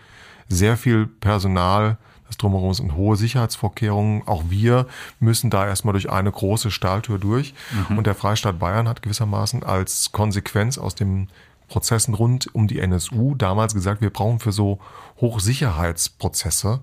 sehr 0.50 0.76
viel 0.76 1.08
Personal, 1.08 1.98
drumherum 2.38 2.74
sind 2.74 2.96
hohe 2.96 3.16
Sicherheitsvorkehrungen. 3.16 4.28
Auch 4.28 4.44
wir 4.50 4.88
müssen 5.20 5.50
da 5.50 5.68
erstmal 5.68 5.94
durch 5.94 6.10
eine 6.10 6.32
große 6.32 6.72
Stahltür 6.72 7.20
durch. 7.20 7.54
Mhm. 7.90 7.98
Und 7.98 8.08
der 8.08 8.16
Freistaat 8.16 8.60
Bayern 8.60 8.88
hat 8.88 9.02
gewissermaßen 9.02 9.64
als 9.64 10.12
Konsequenz 10.12 10.78
aus 10.78 10.96
den 10.96 11.30
Prozessen 11.68 12.14
rund 12.14 12.54
um 12.54 12.68
die 12.68 12.80
NSU 12.80 13.36
damals 13.36 13.74
gesagt, 13.74 14.02
wir 14.02 14.12
brauchen 14.12 14.40
für 14.40 14.52
so 14.52 14.80
Hochsicherheitsprozesse, 15.24 16.82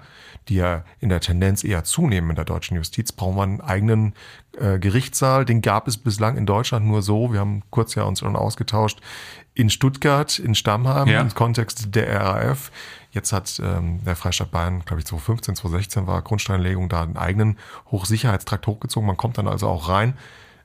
die 0.48 0.54
ja 0.54 0.82
in 0.98 1.10
der 1.10 1.20
Tendenz 1.20 1.62
eher 1.62 1.84
zunehmen 1.84 2.30
in 2.30 2.36
der 2.36 2.46
deutschen 2.46 2.74
Justiz, 2.74 3.12
brauchen 3.12 3.36
wir 3.36 3.42
einen 3.42 3.60
eigenen 3.60 4.14
äh, 4.58 4.78
Gerichtssaal. 4.78 5.44
Den 5.44 5.60
gab 5.60 5.86
es 5.86 5.98
bislang 5.98 6.38
in 6.38 6.46
Deutschland 6.46 6.86
nur 6.86 7.02
so. 7.02 7.34
Wir 7.34 7.40
haben 7.40 7.62
kurz 7.68 7.94
ja 7.96 8.04
uns 8.04 8.20
schon 8.20 8.36
ausgetauscht 8.36 9.00
in 9.52 9.68
Stuttgart, 9.68 10.38
in 10.38 10.54
Stammheim, 10.54 11.06
ja. 11.06 11.20
im 11.20 11.34
Kontext 11.34 11.94
der 11.94 12.18
RAF. 12.18 12.72
Jetzt 13.10 13.34
hat 13.34 13.60
ähm, 13.62 14.02
der 14.04 14.16
Freistaat 14.16 14.50
Bayern, 14.50 14.86
glaube 14.86 15.00
ich, 15.00 15.06
2015, 15.06 15.56
2016 15.56 16.06
war 16.06 16.22
Grundsteinlegung 16.22 16.88
da 16.88 17.02
einen 17.02 17.18
eigenen 17.18 17.58
Hochsicherheitstrakt 17.90 18.66
hochgezogen. 18.66 19.06
Man 19.06 19.18
kommt 19.18 19.36
dann 19.36 19.48
also 19.48 19.68
auch 19.68 19.90
rein, 19.90 20.14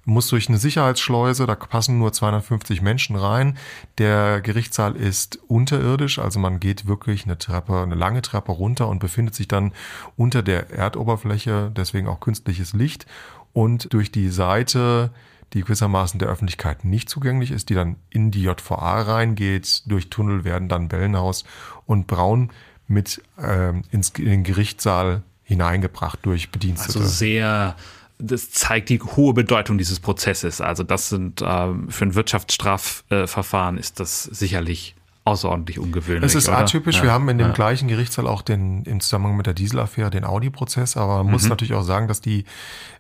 muss 0.06 0.28
durch 0.28 0.48
eine 0.48 0.60
Sicherheitsschleuse, 0.60 1.48
da 1.48 1.56
passen 1.56 1.98
nur 1.98 2.14
250 2.14 2.82
Menschen 2.82 3.16
rein. 3.16 3.58
Der 3.98 4.42
Gerichtssaal 4.42 4.96
ist 4.96 5.40
unterirdisch, 5.48 6.20
also 6.20 6.40
man 6.40 6.60
geht 6.60 6.86
wirklich 6.86 7.26
eine 7.26 7.38
Treppe, 7.38 7.82
eine 7.82 7.96
lange 7.96 8.22
Treppe 8.22 8.52
runter 8.52 8.88
und 8.88 9.00
befindet 9.00 9.36
sich 9.36 9.48
dann 9.48 9.74
unter 10.16 10.44
der 10.44 10.70
Erdoberfläche, 10.70 11.72
deswegen 11.76 12.08
auch 12.08 12.20
künstliches 12.20 12.74
Licht. 12.74 13.06
Und 13.52 13.94
durch 13.94 14.12
die 14.12 14.30
Seite 14.30 15.12
die 15.54 15.62
gewissermaßen 15.62 16.20
der 16.20 16.28
Öffentlichkeit 16.28 16.84
nicht 16.84 17.10
zugänglich 17.10 17.52
ist, 17.52 17.70
die 17.70 17.76
dann 17.76 17.96
in 18.10 18.30
die 18.30 18.44
JVA 18.44 19.02
reingeht. 19.02 19.84
Durch 19.86 20.10
Tunnel 20.10 20.44
werden 20.44 20.68
dann 20.68 20.90
Bellenhaus 20.90 21.46
und 21.86 22.08
Braun 22.08 22.52
mit 22.88 23.22
ähm, 23.42 23.84
ins, 23.92 24.10
in 24.10 24.26
den 24.26 24.44
Gerichtssaal 24.44 25.24
hineingebracht 25.44 26.20
durch 26.24 26.52
Bedienstete. 26.52 27.00
Also 27.00 27.10
sehr 27.10 27.76
das 28.18 28.52
zeigt 28.52 28.90
die 28.90 29.00
hohe 29.00 29.34
Bedeutung 29.34 29.78
dieses 29.78 30.00
Prozesses. 30.00 30.62
Also 30.62 30.84
das 30.84 31.10
sind 31.10 31.42
äh, 31.42 31.68
für 31.90 32.06
ein 32.06 32.16
Wirtschaftsstrafverfahren 32.16 33.78
ist 33.78 34.00
das 34.00 34.24
sicherlich 34.24 34.96
außerordentlich 35.26 35.80
ungewöhnlich. 35.80 36.24
Es 36.24 36.36
ist 36.36 36.48
oder? 36.48 36.60
atypisch. 36.60 36.98
Ja. 36.98 37.04
Wir 37.04 37.12
haben 37.12 37.28
in 37.30 37.40
dem 37.40 37.48
ja. 37.48 37.54
gleichen 37.54 37.88
Gerichtssaal 37.88 38.28
auch 38.28 38.44
den 38.44 38.84
im 38.84 39.00
Zusammenhang 39.00 39.36
mit 39.36 39.48
der 39.48 39.56
Dieselaffäre 39.56 40.12
den 40.12 40.24
Audi-Prozess, 40.24 40.98
aber 40.98 41.18
man 41.18 41.26
mhm. 41.26 41.32
muss 41.32 41.50
natürlich 41.50 41.74
auch 41.74 41.84
sagen, 41.84 42.08
dass 42.08 42.22
die 42.22 42.46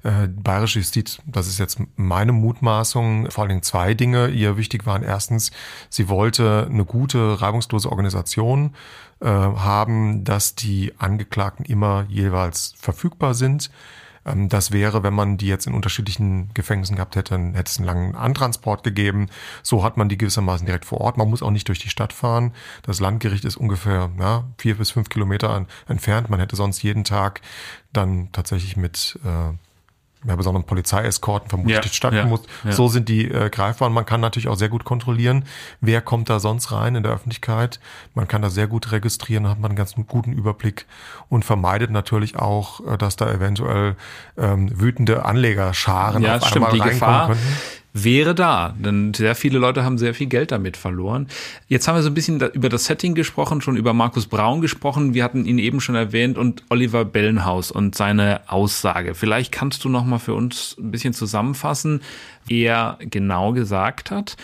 äh, 0.01 0.27
bayerische 0.27 0.79
Justiz, 0.79 1.19
das 1.27 1.47
ist 1.47 1.59
jetzt 1.59 1.79
meine 1.95 2.31
Mutmaßung, 2.31 3.29
vor 3.29 3.43
allen 3.43 3.49
Dingen 3.49 3.61
zwei 3.61 3.93
Dinge 3.93 4.29
ihr 4.29 4.57
wichtig 4.57 4.87
waren. 4.87 5.03
Erstens, 5.03 5.51
sie 5.89 6.09
wollte 6.09 6.67
eine 6.67 6.83
gute, 6.83 7.41
reibungslose 7.41 7.91
Organisation 7.91 8.73
äh, 9.19 9.27
haben, 9.27 10.23
dass 10.23 10.55
die 10.55 10.93
Angeklagten 10.97 11.63
immer 11.63 12.07
jeweils 12.09 12.73
verfügbar 12.75 13.35
sind. 13.35 13.69
Ähm, 14.25 14.49
das 14.49 14.71
wäre, 14.71 15.03
wenn 15.03 15.13
man 15.13 15.37
die 15.37 15.47
jetzt 15.47 15.67
in 15.67 15.73
unterschiedlichen 15.73 16.53
Gefängnissen 16.53 16.95
gehabt 16.95 17.15
hätte, 17.15 17.33
dann 17.35 17.53
hätte 17.53 17.69
es 17.69 17.77
einen 17.77 17.85
langen 17.85 18.15
Antransport 18.15 18.83
gegeben. 18.83 19.27
So 19.63 19.83
hat 19.83 19.97
man 19.97 20.09
die 20.09 20.17
gewissermaßen 20.17 20.65
direkt 20.65 20.85
vor 20.85 21.01
Ort. 21.01 21.17
Man 21.17 21.29
muss 21.29 21.43
auch 21.43 21.51
nicht 21.51 21.67
durch 21.67 21.79
die 21.79 21.89
Stadt 21.89 22.13
fahren. 22.13 22.53
Das 22.83 22.99
Landgericht 22.99 23.45
ist 23.45 23.57
ungefähr 23.57 24.11
ja, 24.19 24.45
vier 24.57 24.75
bis 24.75 24.91
fünf 24.91 25.09
Kilometer 25.09 25.65
entfernt. 25.87 26.29
Man 26.29 26.39
hätte 26.39 26.55
sonst 26.55 26.81
jeden 26.83 27.03
Tag 27.03 27.41
dann 27.93 28.31
tatsächlich 28.31 28.77
mit 28.77 29.19
äh, 29.23 29.53
ja, 30.27 30.35
besonderen 30.35 30.65
Polizeieskorten 30.65 31.49
vermutlich 31.49 31.75
ja, 31.75 31.83
stattfinden 31.83 32.29
muss. 32.29 32.41
Ja. 32.63 32.71
So 32.71 32.87
sind 32.87 33.09
die 33.09 33.29
äh, 33.29 33.49
greifbar 33.49 33.87
und 33.87 33.93
man 33.93 34.05
kann 34.05 34.21
natürlich 34.21 34.47
auch 34.47 34.55
sehr 34.55 34.69
gut 34.69 34.83
kontrollieren, 34.83 35.45
wer 35.81 36.01
kommt 36.01 36.29
da 36.29 36.39
sonst 36.39 36.71
rein 36.71 36.95
in 36.95 37.03
der 37.03 37.11
Öffentlichkeit. 37.11 37.79
Man 38.13 38.27
kann 38.27 38.41
da 38.41 38.49
sehr 38.49 38.67
gut 38.67 38.91
registrieren, 38.91 39.47
hat 39.47 39.59
man 39.59 39.71
einen 39.71 39.77
ganz 39.77 39.95
guten 40.07 40.33
Überblick 40.33 40.85
und 41.29 41.45
vermeidet 41.45 41.91
natürlich 41.91 42.37
auch, 42.37 42.79
äh, 42.85 42.97
dass 42.97 43.15
da 43.15 43.31
eventuell 43.31 43.95
ähm, 44.37 44.69
wütende 44.79 45.25
Anlegerscharen 45.25 46.23
ja, 46.23 46.37
auf 46.37 46.47
stimmt, 46.47 46.67
einmal 46.67 46.87
die 46.87 46.93
Gefahr, 46.93 47.27
könnten 47.27 47.57
wäre 47.95 48.35
da, 48.35 48.75
denn 48.77 49.13
sehr 49.13 49.35
viele 49.35 49.57
Leute 49.57 49.85
haben 49.85 49.97
sehr 49.97 50.13
viel 50.13 50.27
Geld 50.27 50.51
damit 50.51 50.75
verloren. 50.75 51.27
Jetzt 51.69 51.87
haben 51.87 51.95
wir 51.95 52.03
so 52.03 52.09
ein 52.09 52.13
bisschen 52.13 52.41
über 52.51 52.67
das 52.67 52.85
Setting 52.85 53.15
gesprochen, 53.15 53.61
schon 53.61 53.77
über 53.77 53.93
Markus 53.93 54.27
Braun 54.27 54.59
gesprochen. 54.59 55.13
Wir 55.13 55.23
hatten 55.23 55.45
ihn 55.45 55.59
eben 55.59 55.79
schon 55.79 55.95
erwähnt 55.95 56.37
und 56.37 56.63
Oliver 56.69 57.05
Bellenhaus 57.05 57.71
und 57.71 57.95
seine 57.95 58.41
Aussage. 58.47 59.15
Vielleicht 59.15 59.53
kannst 59.53 59.85
du 59.85 59.89
noch 59.89 60.03
mal 60.03 60.19
für 60.19 60.33
uns 60.33 60.75
ein 60.77 60.91
bisschen 60.91 61.13
zusammenfassen, 61.13 62.01
er 62.49 62.97
genau 62.99 63.53
gesagt 63.53 64.11
hat 64.11 64.35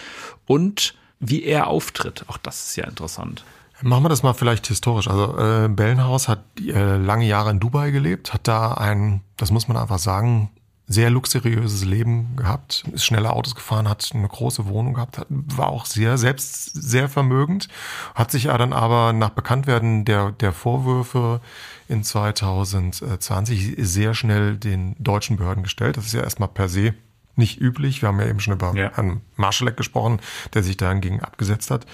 und 0.48 0.96
wie 1.20 1.43
er 1.43 1.67
auftritt. 1.67 2.24
Auch 2.27 2.38
das 2.38 2.67
ist 2.67 2.77
ja 2.77 2.86
interessant. 2.86 3.43
Machen 3.81 4.05
wir 4.05 4.10
das 4.10 4.24
mal 4.24 4.34
vielleicht 4.34 4.67
historisch. 4.67 5.10
Also 5.10 5.38
äh, 5.38 5.67
Bellenhaus 5.67 6.29
hat 6.29 6.43
äh, 6.60 6.96
lange 6.96 7.25
Jahre 7.25 7.51
in 7.51 7.60
Dubai 7.60 7.91
gelebt, 7.91 8.34
hat 8.34 8.48
da 8.48 8.75
ein, 8.75 9.22
das 9.36 9.51
muss 9.51 9.67
man 9.67 9.75
einfach 9.75 10.00
sagen, 10.00 10.51
sehr 10.92 11.10
luxuriöses 11.10 11.86
Leben 11.86 12.36
gehabt, 12.36 12.84
ist 12.92 13.06
schnelle 13.06 13.32
Autos 13.32 13.56
gefahren, 13.56 13.90
hat 13.90 14.10
eine 14.14 14.28
große 14.28 14.66
Wohnung 14.68 14.94
gehabt, 14.94 15.22
war 15.30 15.70
auch 15.70 15.86
sehr 15.86 16.18
selbst 16.18 16.74
sehr 16.74 17.10
vermögend, 17.10 17.68
hat 18.16 18.32
sich 18.32 18.46
ja 18.46 18.58
dann 18.58 18.74
aber 18.74 19.14
nach 19.14 19.30
Bekanntwerden 19.30 20.06
der, 20.06 20.32
der 20.32 20.54
Vorwürfe 20.54 21.42
in 21.88 22.04
2020 22.04 23.76
sehr 23.78 24.14
schnell 24.14 24.58
den 24.58 24.96
deutschen 25.00 25.38
Behörden 25.38 25.64
gestellt. 25.64 25.98
Das 25.98 26.06
ist 26.06 26.14
ja 26.14 26.22
erstmal 26.22 26.50
per 26.50 26.70
se 26.70 26.94
nicht 27.36 27.60
üblich. 27.60 28.02
Wir 28.02 28.10
haben 28.10 28.20
ja 28.20 28.28
eben 28.28 28.40
schon 28.40 28.54
über 28.54 28.74
ja. 28.76 28.92
Herrn 28.94 29.22
Marschalek 29.36 29.78
gesprochen, 29.78 30.20
der 30.54 30.64
sich 30.64 30.78
dahingegen 30.78 31.22
abgesetzt 31.22 31.72
hat 31.72 31.86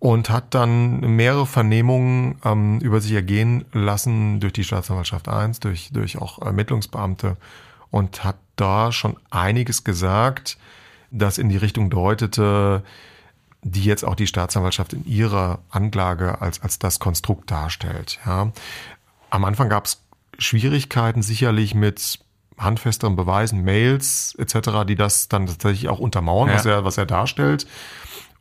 und 0.00 0.30
hat 0.30 0.54
dann 0.54 1.00
mehrere 1.00 1.46
Vernehmungen 1.46 2.36
ähm, 2.44 2.80
über 2.80 3.00
sich 3.00 3.12
ergehen 3.12 3.66
lassen 3.72 4.40
durch 4.40 4.54
die 4.54 4.64
Staatsanwaltschaft 4.64 5.28
1, 5.28 5.60
durch, 5.60 5.90
durch 5.92 6.18
auch 6.18 6.40
Ermittlungsbeamte 6.40 7.36
und 7.90 8.24
hat 8.24 8.36
da 8.56 8.92
schon 8.92 9.16
einiges 9.30 9.84
gesagt, 9.84 10.58
das 11.10 11.38
in 11.38 11.48
die 11.48 11.56
Richtung 11.56 11.90
deutete, 11.90 12.82
die 13.62 13.84
jetzt 13.84 14.04
auch 14.04 14.14
die 14.14 14.26
Staatsanwaltschaft 14.26 14.92
in 14.92 15.04
ihrer 15.04 15.58
Anklage 15.70 16.40
als, 16.40 16.62
als 16.62 16.78
das 16.78 16.98
Konstrukt 16.98 17.50
darstellt. 17.50 18.18
Ja. 18.24 18.52
Am 19.30 19.44
Anfang 19.44 19.68
gab 19.68 19.86
es 19.86 20.02
Schwierigkeiten 20.38 21.22
sicherlich 21.22 21.74
mit 21.74 22.20
handfesteren 22.56 23.16
Beweisen, 23.16 23.62
Mails 23.62 24.34
etc., 24.38 24.84
die 24.86 24.94
das 24.94 25.28
dann 25.28 25.46
tatsächlich 25.46 25.88
auch 25.88 25.98
untermauern, 25.98 26.48
ja. 26.48 26.54
was, 26.54 26.66
er, 26.66 26.84
was 26.84 26.98
er 26.98 27.06
darstellt. 27.06 27.66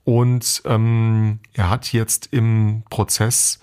Und 0.04 0.62
ähm, 0.66 1.40
er 1.54 1.70
hat 1.70 1.92
jetzt 1.94 2.28
im 2.32 2.84
Prozess 2.90 3.60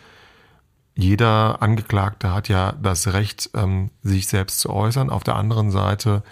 jeder 0.97 1.63
Angeklagte 1.63 2.33
hat 2.33 2.49
ja 2.49 2.73
das 2.73 3.13
Recht, 3.13 3.51
ähm, 3.55 3.91
sich 4.03 4.27
selbst 4.29 4.61
zu 4.61 4.71
äußern. 4.71 5.11
Auf 5.11 5.25
der 5.25 5.37
anderen 5.37 5.71
Seite 5.71 6.23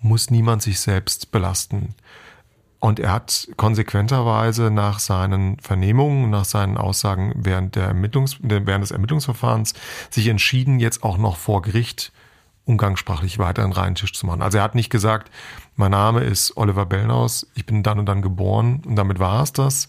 muss 0.00 0.30
niemand 0.30 0.62
sich 0.62 0.80
selbst 0.80 1.32
belasten. 1.32 1.94
Und 2.78 3.00
er 3.00 3.12
hat 3.12 3.48
konsequenterweise 3.56 4.70
nach 4.70 4.98
seinen 4.98 5.58
Vernehmungen, 5.60 6.28
nach 6.30 6.44
seinen 6.44 6.76
Aussagen 6.76 7.32
während, 7.36 7.74
der 7.74 7.88
Ermittlungs-, 7.88 8.36
während 8.40 8.82
des 8.82 8.90
Ermittlungsverfahrens 8.90 9.72
sich 10.10 10.26
entschieden, 10.26 10.78
jetzt 10.78 11.04
auch 11.04 11.16
noch 11.16 11.36
vor 11.36 11.62
Gericht 11.62 12.12
umgangssprachlich 12.64 13.38
weiter 13.38 13.62
einen 13.62 13.72
reinen 13.72 13.94
Tisch 13.94 14.12
zu 14.12 14.26
machen. 14.26 14.42
Also 14.42 14.58
er 14.58 14.64
hat 14.64 14.74
nicht 14.74 14.90
gesagt, 14.90 15.30
mein 15.74 15.90
Name 15.92 16.20
ist 16.20 16.56
Oliver 16.56 16.84
Bellnaus, 16.86 17.46
ich 17.54 17.66
bin 17.66 17.82
dann 17.82 17.98
und 17.98 18.06
dann 18.06 18.20
geboren 18.20 18.82
und 18.84 18.96
damit 18.96 19.18
war 19.18 19.42
es 19.42 19.52
das, 19.52 19.88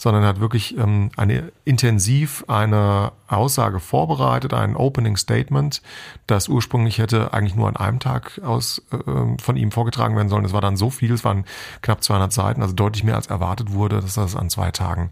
sondern 0.00 0.24
hat 0.24 0.40
wirklich 0.40 0.78
ähm, 0.78 1.10
eine 1.18 1.52
intensiv 1.66 2.42
eine 2.48 3.12
Aussage 3.28 3.80
vorbereitet, 3.80 4.54
ein 4.54 4.74
Opening 4.74 5.18
Statement, 5.18 5.82
das 6.26 6.48
ursprünglich 6.48 6.96
hätte 6.96 7.34
eigentlich 7.34 7.54
nur 7.54 7.68
an 7.68 7.76
einem 7.76 8.00
Tag 8.00 8.40
aus 8.42 8.82
äh, 8.92 8.96
von 9.42 9.56
ihm 9.58 9.70
vorgetragen 9.70 10.16
werden 10.16 10.30
sollen. 10.30 10.46
Es 10.46 10.54
war 10.54 10.62
dann 10.62 10.78
so 10.78 10.88
viel, 10.88 11.12
es 11.12 11.22
waren 11.22 11.44
knapp 11.82 12.02
200 12.02 12.32
Seiten, 12.32 12.62
also 12.62 12.74
deutlich 12.74 13.04
mehr 13.04 13.16
als 13.16 13.26
erwartet 13.26 13.72
wurde, 13.74 14.00
dass 14.00 14.16
er 14.16 14.22
das 14.22 14.36
an 14.36 14.48
zwei 14.48 14.70
Tagen 14.70 15.10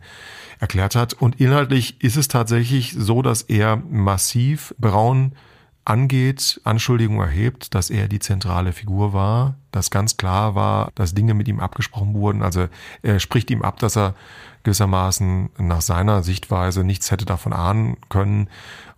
erklärt 0.58 0.96
hat. 0.96 1.12
Und 1.12 1.38
inhaltlich 1.38 2.02
ist 2.02 2.16
es 2.16 2.28
tatsächlich 2.28 2.94
so, 2.98 3.20
dass 3.20 3.42
er 3.42 3.76
massiv 3.76 4.74
Braun 4.78 5.32
angeht, 5.88 6.60
Anschuldigungen 6.64 7.20
erhebt, 7.20 7.74
dass 7.74 7.90
er 7.90 8.08
die 8.08 8.18
zentrale 8.18 8.72
Figur 8.72 9.12
war, 9.12 9.54
dass 9.72 9.90
ganz 9.90 10.16
klar 10.16 10.54
war, 10.54 10.90
dass 10.94 11.14
Dinge 11.14 11.34
mit 11.34 11.48
ihm 11.48 11.60
abgesprochen 11.60 12.14
wurden. 12.14 12.42
Also 12.42 12.68
er 13.02 13.20
spricht 13.20 13.50
ihm 13.50 13.62
ab, 13.62 13.78
dass 13.78 13.96
er 13.96 14.14
gewissermaßen 14.62 15.50
nach 15.58 15.80
seiner 15.80 16.22
Sichtweise 16.22 16.84
nichts 16.84 17.10
hätte 17.10 17.24
davon 17.24 17.52
ahnen 17.52 17.96
können. 18.08 18.48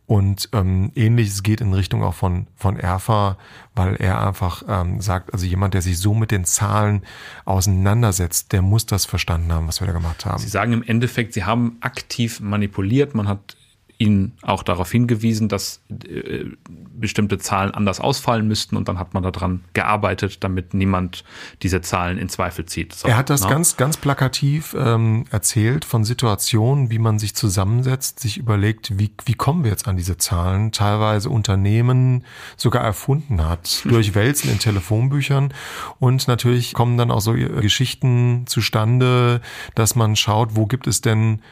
Und 0.06 0.48
ähm, 0.52 0.90
ähnliches 0.96 1.44
geht 1.44 1.60
in 1.60 1.72
Richtung 1.72 2.02
auch 2.02 2.14
von, 2.14 2.48
von 2.56 2.76
Erfa, 2.76 3.38
weil 3.76 3.94
er 3.94 4.26
einfach 4.26 4.64
ähm, 4.66 5.00
sagt, 5.00 5.32
also 5.32 5.46
jemand, 5.46 5.74
der 5.74 5.82
sich 5.82 6.00
so 6.00 6.14
mit 6.14 6.32
den 6.32 6.44
Zahlen 6.44 7.02
auseinandersetzt, 7.44 8.50
der 8.50 8.60
muss 8.60 8.86
das 8.86 9.04
verstanden 9.04 9.52
haben, 9.52 9.68
was 9.68 9.80
wir 9.80 9.86
da 9.86 9.92
gemacht 9.92 10.26
haben. 10.26 10.38
Sie 10.38 10.48
sagen 10.48 10.72
im 10.72 10.82
Endeffekt, 10.82 11.34
Sie 11.34 11.44
haben 11.44 11.76
aktiv 11.80 12.40
manipuliert, 12.40 13.14
man 13.14 13.28
hat 13.28 13.56
ihn 14.00 14.32
auch 14.40 14.62
darauf 14.62 14.90
hingewiesen, 14.90 15.48
dass 15.48 15.82
äh, 15.90 16.46
bestimmte 16.94 17.36
Zahlen 17.36 17.72
anders 17.72 18.00
ausfallen 18.00 18.48
müssten 18.48 18.76
und 18.78 18.88
dann 18.88 18.98
hat 18.98 19.12
man 19.12 19.22
daran 19.22 19.60
gearbeitet, 19.74 20.42
damit 20.42 20.72
niemand 20.72 21.22
diese 21.62 21.82
Zahlen 21.82 22.16
in 22.16 22.30
Zweifel 22.30 22.64
zieht. 22.64 22.94
So, 22.94 23.08
er 23.08 23.18
hat 23.18 23.28
das? 23.28 23.42
Ne? 23.42 23.50
ganz, 23.50 23.76
ganz 23.76 23.98
plakativ 23.98 24.74
ähm, 24.78 25.26
erzählt 25.30 25.84
von 25.84 26.04
Situationen, 26.04 26.90
wie 26.90 26.98
man 26.98 27.18
sich 27.18 27.34
zusammensetzt, 27.34 28.20
sich 28.20 28.38
überlegt, 28.38 28.98
wie, 28.98 29.10
wie 29.26 29.34
kommen 29.34 29.64
wir 29.64 29.70
jetzt 29.70 29.86
an 29.86 29.98
diese 29.98 30.16
Zahlen, 30.16 30.72
teilweise 30.72 31.28
Unternehmen 31.28 32.24
sogar 32.56 32.82
erfunden 32.82 33.46
hat, 33.46 33.82
durch 33.88 34.14
Wälzen 34.14 34.50
in 34.50 34.58
Telefonbüchern 34.58 35.52
und 35.98 36.26
natürlich 36.26 36.72
kommen 36.72 36.96
dann 36.96 37.10
auch 37.10 37.20
so 37.20 37.34
Geschichten 37.34 38.44
zustande, 38.46 39.42
dass 39.74 39.94
man 39.94 40.16
schaut, 40.16 40.56
wo 40.56 40.64
gibt 40.64 40.86
es 40.86 41.02
denn 41.02 41.42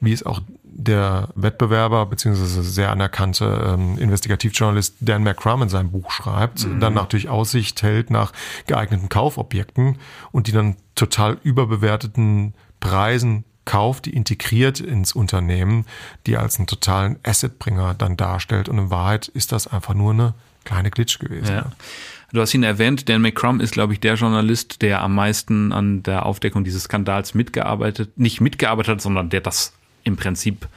wie 0.00 0.12
es 0.12 0.24
auch 0.24 0.40
der 0.78 1.28
Wettbewerber 1.34 2.06
beziehungsweise 2.06 2.62
sehr 2.62 2.90
anerkannte 2.90 3.74
ähm, 3.74 3.98
Investigativjournalist 3.98 4.94
Dan 5.00 5.24
McCrum 5.24 5.62
in 5.62 5.68
seinem 5.68 5.90
Buch 5.90 6.12
schreibt, 6.12 6.64
mhm. 6.64 6.78
dann 6.78 6.94
natürlich 6.94 7.28
Aussicht 7.28 7.82
hält 7.82 8.10
nach 8.10 8.32
geeigneten 8.66 9.08
Kaufobjekten 9.08 9.98
und 10.30 10.46
die 10.46 10.52
dann 10.52 10.76
total 10.94 11.36
überbewerteten 11.42 12.54
Preisen 12.78 13.44
kauft, 13.64 14.06
die 14.06 14.14
integriert 14.14 14.78
ins 14.78 15.12
Unternehmen, 15.12 15.84
die 16.26 16.36
als 16.36 16.58
einen 16.58 16.68
totalen 16.68 17.18
Assetbringer 17.24 17.94
dann 17.94 18.16
darstellt. 18.16 18.68
Und 18.68 18.78
in 18.78 18.90
Wahrheit 18.90 19.26
ist 19.26 19.50
das 19.50 19.66
einfach 19.66 19.94
nur 19.94 20.12
eine 20.12 20.34
kleine 20.64 20.90
Glitch 20.90 21.18
gewesen. 21.18 21.54
Ja. 21.54 21.72
Du 22.32 22.40
hast 22.40 22.54
ihn 22.54 22.62
erwähnt, 22.62 23.08
Dan 23.08 23.20
McCrum 23.20 23.58
ist, 23.60 23.72
glaube 23.72 23.94
ich, 23.94 24.00
der 24.00 24.14
Journalist, 24.14 24.80
der 24.82 25.02
am 25.02 25.14
meisten 25.14 25.72
an 25.72 26.04
der 26.04 26.24
Aufdeckung 26.24 26.62
dieses 26.62 26.84
Skandals 26.84 27.34
mitgearbeitet, 27.34 28.18
nicht 28.18 28.40
mitgearbeitet 28.40 28.92
hat, 28.92 29.00
sondern 29.00 29.28
der 29.28 29.40
das 29.40 29.72
im 30.08 30.16
Prinzip 30.16 30.68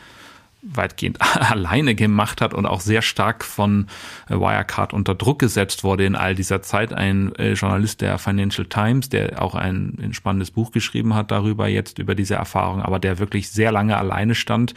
weitgehend 0.62 1.18
alleine 1.36 1.96
gemacht 1.96 2.42
hat 2.42 2.54
und 2.54 2.66
auch 2.66 2.82
sehr 2.82 3.02
stark 3.02 3.44
von 3.44 3.88
äh, 4.30 4.36
Wirecard 4.36 4.94
unter 4.94 5.16
Druck 5.16 5.40
gesetzt 5.40 5.84
wurde 5.84 6.06
in 6.06 6.16
all 6.16 6.36
dieser 6.36 6.62
Zeit. 6.62 6.94
Ein 6.94 7.36
äh, 7.36 7.54
Journalist 7.54 8.02
der 8.02 8.18
Financial 8.20 8.68
Times, 8.68 9.10
der 9.10 9.42
auch 9.42 9.56
ein, 9.56 10.10
spannendes 10.12 10.52
Buch 10.52 10.72
geschrieben 10.72 11.16
hat 11.16 11.32
darüber 11.32 11.68
jetzt, 11.68 12.00
über 12.00 12.16
diese 12.16 12.36
Erfahrung, 12.36 12.82
aber 12.82 13.00
der 13.00 13.20
wirklich 13.20 13.50
sehr 13.50 13.72
lange 13.72 13.98
alleine 13.98 14.36
stand. 14.36 14.74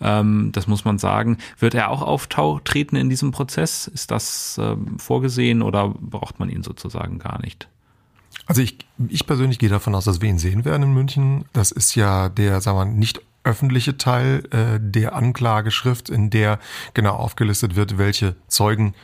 Ähm, 0.00 0.50
das 0.52 0.66
muss 0.66 0.84
man 0.84 0.98
sagen. 0.98 1.38
Wird 1.58 1.74
er 1.74 1.90
auch 1.90 2.02
auftreten 2.02 2.96
in 2.96 3.08
diesem 3.08 3.30
Prozess? 3.30 3.86
Ist 3.86 4.10
das 4.10 4.58
ähm, 4.60 4.98
vorgesehen 4.98 5.62
oder 5.62 5.88
braucht 5.88 6.40
man 6.40 6.50
ihn 6.50 6.62
sozusagen 6.62 7.18
gar 7.18 7.40
nicht? 7.40 7.68
Also 8.46 8.62
ich, 8.62 8.78
ich 9.08 9.26
persönlich 9.26 9.58
gehe 9.58 9.68
davon 9.68 9.94
aus, 9.94 10.04
dass 10.04 10.20
wir 10.20 10.28
ihn 10.28 10.38
sehen 10.38 10.64
werden 10.64 10.82
in 10.82 10.94
München. 10.94 11.44
Das 11.52 11.70
ist 11.70 11.94
ja 11.94 12.28
der, 12.28 12.60
sagen 12.60 12.78
wir, 12.78 12.84
nicht 12.84 13.20
öffentliche 13.44 13.96
Teil 13.96 14.42
äh, 14.50 14.78
der 14.80 15.14
Anklageschrift, 15.14 16.10
in 16.10 16.30
der 16.30 16.58
genau 16.94 17.14
aufgelistet 17.14 17.76
wird, 17.76 17.98
welche 17.98 18.36
Zeugen 18.48 18.94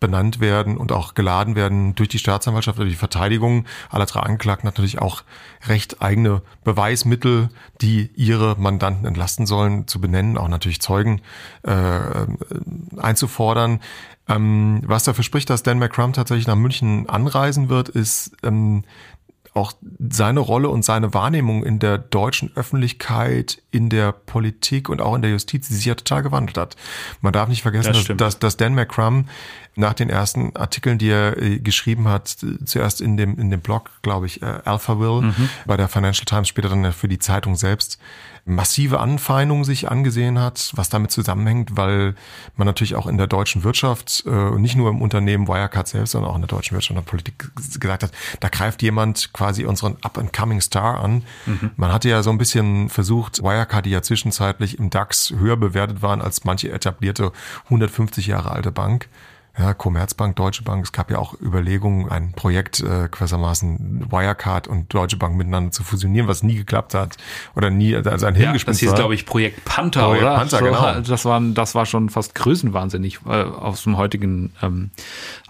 benannt 0.00 0.40
werden 0.40 0.76
und 0.76 0.92
auch 0.92 1.14
geladen 1.14 1.56
werden 1.56 1.94
durch 1.94 2.08
die 2.08 2.18
Staatsanwaltschaft 2.18 2.78
oder 2.78 2.88
die 2.88 2.94
Verteidigung. 2.94 3.64
Aller 3.90 4.06
drei 4.06 4.20
Anklagten 4.20 4.66
natürlich 4.66 5.00
auch 5.00 5.24
recht 5.66 6.02
eigene 6.02 6.42
Beweismittel, 6.64 7.48
die 7.80 8.10
ihre 8.14 8.56
Mandanten 8.58 9.06
entlasten 9.06 9.46
sollen, 9.46 9.88
zu 9.88 10.00
benennen, 10.00 10.38
auch 10.38 10.48
natürlich 10.48 10.80
Zeugen 10.80 11.20
äh, 11.62 11.98
einzufordern. 12.96 13.80
Ähm, 14.28 14.82
was 14.84 15.04
dafür 15.04 15.24
spricht, 15.24 15.50
dass 15.50 15.62
Dan 15.62 15.78
McCrum 15.78 16.12
tatsächlich 16.12 16.46
nach 16.46 16.54
München 16.54 17.08
anreisen 17.08 17.68
wird, 17.68 17.88
ist 17.88 18.36
ähm, 18.42 18.84
auch 19.58 19.72
seine 20.10 20.40
Rolle 20.40 20.68
und 20.68 20.84
seine 20.84 21.12
Wahrnehmung 21.14 21.64
in 21.64 21.78
der 21.78 21.98
deutschen 21.98 22.50
Öffentlichkeit, 22.54 23.62
in 23.70 23.90
der 23.90 24.12
Politik 24.12 24.88
und 24.88 25.00
auch 25.00 25.14
in 25.14 25.22
der 25.22 25.30
Justiz, 25.30 25.68
die 25.68 25.74
sich 25.74 25.84
ja 25.84 25.94
total 25.94 26.22
gewandelt 26.22 26.56
hat. 26.56 26.76
Man 27.20 27.32
darf 27.32 27.48
nicht 27.48 27.62
vergessen, 27.62 27.92
das 27.92 28.04
dass, 28.04 28.16
dass, 28.16 28.38
dass 28.38 28.56
Dan 28.56 28.74
McCrum 28.74 29.26
nach 29.76 29.94
den 29.94 30.10
ersten 30.10 30.56
Artikeln, 30.56 30.98
die 30.98 31.10
er 31.10 31.40
äh, 31.40 31.58
geschrieben 31.58 32.08
hat, 32.08 32.36
zuerst 32.64 33.00
in 33.00 33.16
dem, 33.16 33.38
in 33.38 33.50
dem 33.50 33.60
Blog, 33.60 33.90
glaube 34.02 34.26
ich, 34.26 34.42
äh, 34.42 34.60
Alpha 34.64 34.98
Will, 34.98 35.22
mhm. 35.22 35.48
bei 35.66 35.76
der 35.76 35.88
Financial 35.88 36.24
Times, 36.24 36.48
später 36.48 36.68
dann 36.68 36.92
für 36.92 37.08
die 37.08 37.18
Zeitung 37.18 37.56
selbst, 37.56 37.98
massive 38.48 38.98
Anfeindungen 38.98 39.64
sich 39.64 39.90
angesehen 39.90 40.38
hat, 40.38 40.72
was 40.74 40.88
damit 40.88 41.10
zusammenhängt, 41.10 41.76
weil 41.76 42.14
man 42.56 42.66
natürlich 42.66 42.94
auch 42.94 43.06
in 43.06 43.18
der 43.18 43.26
deutschen 43.26 43.62
Wirtschaft, 43.62 44.24
äh, 44.26 44.50
nicht 44.58 44.74
nur 44.74 44.90
im 44.90 45.02
Unternehmen 45.02 45.46
Wirecard 45.46 45.86
selbst, 45.86 46.12
sondern 46.12 46.30
auch 46.30 46.34
in 46.34 46.40
der 46.40 46.48
deutschen 46.48 46.74
Wirtschaft 46.74 46.90
und 46.90 47.04
der 47.04 47.10
Politik 47.10 47.50
gesagt 47.78 48.02
hat, 48.02 48.10
da 48.40 48.48
greift 48.48 48.82
jemand 48.82 49.32
quasi 49.32 49.64
unseren 49.64 49.96
up-and-coming 50.02 50.60
Star 50.60 51.00
an. 51.00 51.24
Mhm. 51.46 51.70
Man 51.76 51.92
hatte 51.92 52.08
ja 52.08 52.22
so 52.22 52.30
ein 52.30 52.38
bisschen 52.38 52.88
versucht, 52.88 53.42
Wirecard, 53.42 53.84
die 53.84 53.90
ja 53.90 54.02
zwischenzeitlich 54.02 54.78
im 54.78 54.90
DAX 54.90 55.30
höher 55.38 55.56
bewertet 55.56 56.02
waren 56.02 56.22
als 56.22 56.44
manche 56.44 56.72
etablierte 56.72 57.32
150 57.64 58.26
Jahre 58.26 58.50
alte 58.50 58.72
Bank, 58.72 59.08
ja, 59.58 59.74
Commerzbank, 59.74 60.36
Deutsche 60.36 60.62
Bank, 60.62 60.84
es 60.84 60.92
gab 60.92 61.10
ja 61.10 61.18
auch 61.18 61.34
Überlegungen, 61.40 62.08
ein 62.08 62.32
Projekt 62.32 62.80
äh, 62.80 63.08
gewissermaßen 63.10 64.06
Wirecard 64.10 64.68
und 64.68 64.92
Deutsche 64.92 65.16
Bank 65.16 65.36
miteinander 65.36 65.72
zu 65.72 65.82
fusionieren, 65.82 66.28
was 66.28 66.42
nie 66.42 66.54
geklappt 66.54 66.94
hat 66.94 67.16
oder 67.56 67.70
nie 67.70 67.96
also 67.96 68.26
ein 68.26 68.36
ja, 68.36 68.52
Das 68.52 68.78
hieß, 68.78 68.94
glaube 68.94 69.14
ich, 69.14 69.26
Projekt 69.26 69.64
Panther, 69.64 70.04
Projekt 70.04 70.22
oder? 70.22 70.36
Panther, 70.36 70.58
so, 70.58 70.64
genau. 70.64 71.00
Das 71.00 71.24
war, 71.24 71.40
das 71.40 71.74
war 71.74 71.86
schon 71.86 72.08
fast 72.08 72.34
größenwahnsinnig 72.34 73.20
äh, 73.26 73.30
aus 73.30 73.82
dem 73.82 73.96
heutigen 73.96 74.52
ähm, 74.62 74.90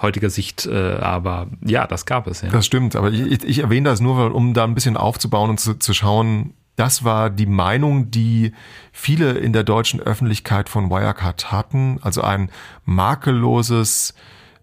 heutiger 0.01 0.31
Sicht, 0.31 0.67
äh, 0.67 0.97
aber 0.97 1.49
ja, 1.65 1.87
das 1.87 2.07
gab 2.07 2.27
es. 2.27 2.41
Ja. 2.41 2.49
Das 2.49 2.65
stimmt, 2.65 2.97
aber 2.97 3.11
ich, 3.11 3.45
ich 3.45 3.59
erwähne 3.59 3.91
das 3.91 4.01
nur, 4.01 4.35
um 4.35 4.55
da 4.55 4.65
ein 4.65 4.75
bisschen 4.75 4.97
aufzubauen 4.97 5.51
und 5.51 5.61
zu, 5.61 5.75
zu 5.75 5.93
schauen, 5.93 6.55
das 6.79 7.03
war 7.03 7.29
die 7.29 7.47
Meinung, 7.47 8.13
die 8.13 8.53
viele 8.93 9.33
in 9.33 9.53
der 9.53 9.65
deutschen 9.65 9.99
Öffentlichkeit 9.99 10.69
von 10.69 10.91
Wirecard 10.91 11.51
hatten. 11.51 11.99
Also 12.03 12.23
ein 12.23 12.51
makelloses 12.85 14.15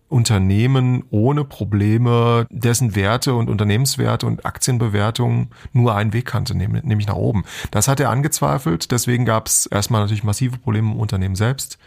Unternehmen 0.07 1.03
ohne 1.09 1.43
Probleme, 1.43 2.47
dessen 2.49 2.95
Werte 2.95 3.33
und 3.33 3.49
Unternehmenswerte 3.49 4.25
und 4.25 4.45
Aktienbewertungen 4.45 5.49
nur 5.73 5.93
einen 5.93 6.13
Weg 6.13 6.25
kannte, 6.25 6.55
nämlich 6.55 7.07
nach 7.07 7.15
oben. 7.15 7.43
Das 7.71 7.89
hat 7.89 7.99
er 7.99 8.11
angezweifelt. 8.11 8.91
Deswegen 8.91 9.25
gab 9.25 9.47
es 9.47 9.65
erstmal 9.65 10.01
natürlich 10.01 10.23
massive 10.23 10.57
Probleme 10.57 10.93
im 10.93 10.99
Unternehmen 10.99 11.35
selbst. 11.35 11.77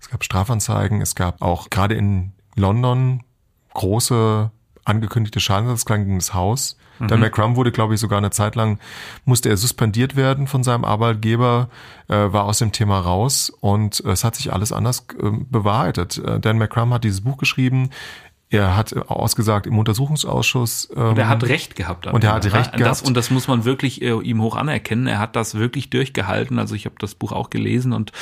Es 0.00 0.10
gab 0.10 0.24
Strafanzeigen. 0.24 1.00
Es 1.02 1.14
gab 1.14 1.40
auch 1.40 1.70
gerade 1.70 1.94
in 1.94 2.32
London 2.56 3.22
große 3.74 4.50
angekündigte 4.88 5.40
Schadensersatzklagen 5.40 6.06
gegen 6.06 6.18
das 6.18 6.34
Haus. 6.34 6.76
Mhm. 6.98 7.08
Der 7.08 7.16
McCrum 7.18 7.56
wurde, 7.56 7.72
glaube 7.72 7.94
ich, 7.94 8.00
sogar 8.00 8.18
eine 8.18 8.30
Zeit 8.30 8.54
lang, 8.56 8.78
musste 9.24 9.48
er 9.48 9.56
suspendiert 9.56 10.16
werden 10.16 10.46
von 10.46 10.64
seinem 10.64 10.84
Arbeitgeber, 10.84 11.68
äh, 12.08 12.14
war 12.14 12.44
aus 12.44 12.58
dem 12.58 12.72
Thema 12.72 13.00
raus 13.00 13.50
und 13.60 14.00
es 14.00 14.24
hat 14.24 14.34
sich 14.34 14.52
alles 14.52 14.72
anders 14.72 15.06
äh, 15.20 15.30
bewahrheitet. 15.50 16.18
Äh, 16.18 16.40
Dan 16.40 16.58
McCrum 16.58 16.92
hat 16.92 17.04
dieses 17.04 17.20
Buch 17.22 17.38
geschrieben, 17.38 17.90
er 18.50 18.76
hat 18.76 18.96
ausgesagt 18.96 19.66
im 19.66 19.78
Untersuchungsausschuss. 19.78 20.88
Ähm, 20.96 21.08
und 21.08 21.18
er 21.18 21.28
hat 21.28 21.44
Recht 21.44 21.76
gehabt. 21.76 22.06
Und 22.06 22.24
er 22.24 22.32
hat 22.32 22.44
Recht 22.46 22.72
gehabt. 22.72 22.80
Das, 22.80 23.02
und 23.02 23.14
das 23.14 23.30
muss 23.30 23.46
man 23.46 23.64
wirklich 23.64 24.00
äh, 24.00 24.18
ihm 24.20 24.40
hoch 24.40 24.56
anerkennen. 24.56 25.06
Er 25.06 25.18
hat 25.18 25.36
das 25.36 25.54
wirklich 25.54 25.90
durchgehalten. 25.90 26.58
Also 26.58 26.74
ich 26.74 26.86
habe 26.86 26.94
das 26.98 27.14
Buch 27.14 27.32
auch 27.32 27.50
gelesen 27.50 27.92
und 27.92 28.12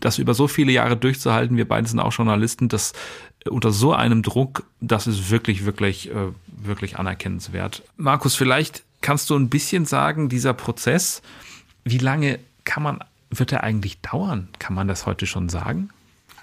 das 0.00 0.18
über 0.18 0.34
so 0.34 0.48
viele 0.48 0.72
Jahre 0.72 0.96
durchzuhalten, 0.96 1.56
wir 1.56 1.68
beide 1.68 1.88
sind 1.88 2.00
auch 2.00 2.12
Journalisten, 2.12 2.68
das 2.68 2.92
äh, 3.44 3.50
unter 3.50 3.70
so 3.70 3.92
einem 3.92 4.22
Druck, 4.22 4.64
das 4.80 5.06
ist 5.06 5.30
wirklich, 5.30 5.64
wirklich, 5.64 6.10
äh, 6.10 6.32
wirklich 6.46 6.98
anerkennenswert. 6.98 7.82
Markus, 7.96 8.34
vielleicht 8.34 8.82
kannst 9.00 9.30
du 9.30 9.36
ein 9.36 9.48
bisschen 9.48 9.84
sagen, 9.84 10.28
dieser 10.28 10.54
Prozess, 10.54 11.22
wie 11.84 11.98
lange 11.98 12.40
kann 12.64 12.82
man, 12.82 12.98
wird 13.30 13.52
er 13.52 13.62
eigentlich 13.62 14.00
dauern? 14.00 14.48
Kann 14.58 14.74
man 14.74 14.88
das 14.88 15.06
heute 15.06 15.26
schon 15.26 15.48
sagen? 15.48 15.90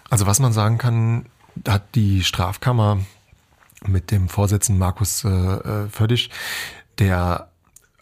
Also 0.10 0.26
was 0.26 0.40
man 0.40 0.54
sagen 0.54 0.78
kann, 0.78 1.26
hat 1.68 1.96
die 1.96 2.24
Strafkammer 2.24 3.00
mit 3.88 4.12
dem 4.12 4.30
Vorsitzenden 4.30 4.80
Markus 4.80 5.24
äh, 5.24 5.30
äh, 5.30 5.90
Födisch, 5.90 6.30
der 7.00 7.50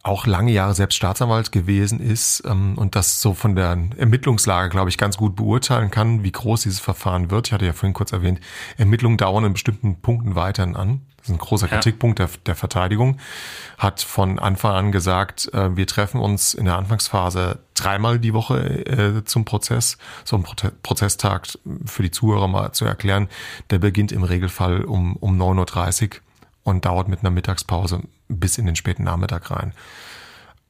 auch 0.03 0.27
lange 0.27 0.51
Jahre 0.51 0.73
selbst 0.75 0.95
Staatsanwalt 0.95 1.53
gewesen 1.53 1.99
ist 2.01 2.43
ähm, 2.45 2.77
und 2.77 2.95
das 2.95 3.21
so 3.21 3.33
von 3.33 3.55
der 3.55 3.77
Ermittlungslage, 3.97 4.69
glaube 4.69 4.89
ich, 4.89 4.97
ganz 4.97 5.15
gut 5.15 5.35
beurteilen 5.35 5.91
kann, 5.91 6.23
wie 6.23 6.31
groß 6.31 6.63
dieses 6.63 6.81
Verfahren 6.81 7.31
wird. 7.31 7.47
Ich 7.47 7.53
hatte 7.53 7.65
ja 7.65 7.73
vorhin 7.73 7.93
kurz 7.93 8.11
erwähnt, 8.11 8.41
Ermittlungen 8.77 9.17
dauern 9.17 9.45
in 9.45 9.53
bestimmten 9.53 10.01
Punkten 10.01 10.35
weiterhin 10.35 10.75
an. 10.75 11.01
Das 11.23 11.29
ist 11.29 11.35
ein 11.35 11.39
großer 11.39 11.67
ja. 11.67 11.75
Kritikpunkt 11.75 12.19
der, 12.19 12.29
der 12.45 12.55
Verteidigung. 12.55 13.17
Hat 13.77 14.01
von 14.01 14.39
Anfang 14.39 14.73
an 14.73 14.91
gesagt, 14.91 15.49
äh, 15.53 15.75
wir 15.77 15.87
treffen 15.87 16.19
uns 16.19 16.53
in 16.53 16.65
der 16.65 16.77
Anfangsphase 16.77 17.59
dreimal 17.75 18.19
die 18.19 18.33
Woche 18.33 18.59
äh, 18.59 19.23
zum 19.23 19.45
Prozess. 19.45 19.97
So 20.25 20.35
ein 20.35 20.43
Prote 20.43 20.73
Prozesstag 20.83 21.47
für 21.85 22.03
die 22.03 22.11
Zuhörer 22.11 22.49
mal 22.49 22.73
zu 22.73 22.83
erklären, 22.83 23.29
der 23.69 23.79
beginnt 23.79 24.11
im 24.11 24.23
Regelfall 24.23 24.83
um, 24.83 25.15
um 25.15 25.41
9.30 25.41 26.03
Uhr 26.03 26.09
und 26.63 26.83
dauert 26.83 27.07
mit 27.07 27.21
einer 27.21 27.31
Mittagspause 27.31 28.01
bis 28.27 28.57
in 28.57 28.65
den 28.65 28.75
späten 28.75 29.05
Nachmittag 29.05 29.49
rein. 29.49 29.71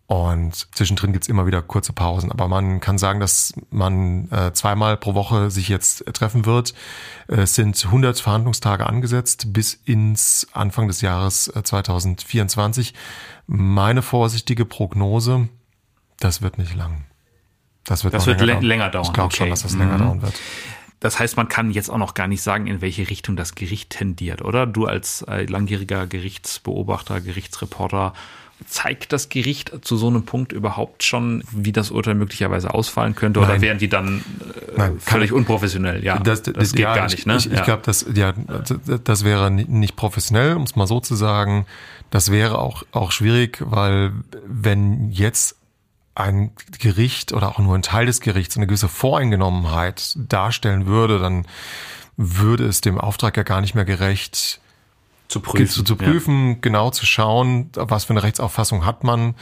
Und 0.06 0.68
zwischendrin 0.76 1.14
gibt's 1.14 1.30
immer 1.30 1.48
wieder 1.48 1.62
kurze 1.62 1.94
Pausen. 1.94 2.32
Aber 2.32 2.48
man 2.48 2.82
kann 2.82 2.98
sagen, 2.98 3.20
dass 3.20 3.54
man 3.70 4.30
äh, 4.32 4.52
zweimal 4.54 4.98
pro 4.98 5.14
Woche 5.14 5.50
sich 5.50 5.70
jetzt 5.70 6.06
treffen 6.14 6.46
wird. 6.46 6.74
Es 7.28 7.56
sind 7.56 7.84
100 7.84 8.20
Verhandlungstage 8.20 8.86
angesetzt 8.86 9.54
bis 9.54 9.74
ins 9.74 10.48
Anfang 10.52 10.88
des 10.88 11.02
Jahres 11.02 11.52
2024. 11.64 12.94
Äh, 12.94 12.98
Meine 13.48 14.02
vorsichtige 14.02 14.66
Prognose, 14.66 15.48
das 16.20 16.42
wird 16.42 16.58
nicht 16.58 16.76
lang. 16.76 17.06
Das 17.86 18.04
wird, 18.04 18.14
das 18.14 18.28
wird 18.28 18.42
länger, 18.42 18.62
länger, 18.62 18.90
dauern. 18.90 19.06
Ich 19.06 19.14
glaube 19.14 19.28
okay. 19.28 19.38
schon, 19.38 19.50
dass 19.50 19.64
das 19.64 19.74
länger 19.74 19.96
mhm. 19.96 20.00
dauern 20.00 20.22
wird. 20.22 20.34
Das 21.00 21.20
heißt, 21.20 21.36
man 21.36 21.50
kann 21.50 21.72
jetzt 21.72 21.90
auch 21.90 21.98
noch 21.98 22.14
gar 22.14 22.28
nicht 22.28 22.42
sagen, 22.42 22.68
in 22.68 22.80
welche 22.80 23.10
Richtung 23.10 23.36
das 23.36 23.56
Gericht 23.56 23.90
tendiert, 23.90 24.42
oder? 24.42 24.66
Du 24.66 24.86
als 24.86 25.22
äh, 25.24 25.46
langjähriger 25.46 26.08
Gerichtsbeobachter, 26.08 27.20
Gerichtsreporter, 27.20 28.14
zeigt 28.66 29.14
das 29.14 29.30
Gericht 29.30 29.72
zu 29.82 29.98
so 29.98 30.08
einem 30.08 30.24
Punkt 30.24 30.52
überhaupt 30.52 31.04
schon, 31.04 31.44
wie 31.52 31.72
das 31.72 31.92
Urteil 31.92 32.16
möglicherweise 32.16 32.74
ausfallen 32.74 33.16
könnte? 33.16 33.40
Oder 33.40 33.50
Nein. 33.50 33.62
wären 33.62 33.78
die 33.78 33.90
dann 33.90 34.20
äh, 34.20 34.78
Nein, 34.78 35.00
völlig 35.00 35.32
unprofessionell? 35.32 36.04
Ja, 36.04 36.20
das, 36.20 36.44
das, 36.44 36.54
das 36.54 36.72
geht 36.72 36.82
ja, 36.82 36.96
gar 36.96 37.10
nicht. 37.10 37.26
Ne? 37.26 37.38
Ich, 37.38 37.48
ich 37.48 37.54
ja. 37.54 37.64
glaube, 37.64 37.84
das, 37.86 38.06
ja, 38.14 38.34
das 39.04 39.24
wäre 39.24 39.52
nicht 39.52 39.96
professionell, 39.96 40.56
um 40.56 40.64
es 40.64 40.76
mal 40.76 40.88
so 40.88 41.00
zu 41.00 41.16
sagen. 41.16 41.66
Das 42.10 42.32
wäre 42.32 42.60
auch, 42.60 42.84
auch 42.92 43.12
schwierig, 43.12 43.64
weil 43.66 44.12
wenn 44.46 45.12
jetzt 45.12 45.58
ein 46.16 46.52
Gericht 46.80 47.34
oder 47.34 47.50
auch 47.50 47.60
nur 47.60 47.76
ein 47.76 47.82
Teil 47.82 48.06
des 48.06 48.22
Gerichts 48.22 48.56
eine 48.56 48.68
gewisse 48.68 48.88
Voreingenommenheit 48.88 50.16
darstellen 50.16 50.86
würde, 50.86 51.20
dann 51.20 51.48
würde 52.18 52.66
es 52.66 52.82
dem 52.82 53.00
Auftrag 53.00 53.36
ja 53.38 53.44
gar 53.44 53.62
nicht 53.62 53.74
mehr 53.74 53.86
gerecht, 53.86 54.60
zu 55.34 55.40
prüfen, 55.40 55.86
zu, 55.86 55.96
prüfen 55.96 56.50
ja. 56.50 56.58
genau 56.62 56.92
zu 56.92 57.06
schauen, 57.06 57.70
was 57.74 58.06
für 58.06 58.12
eine 58.12 58.24
Rechtsauffassung 58.24 58.86
hat 58.86 59.04
man 59.04 59.36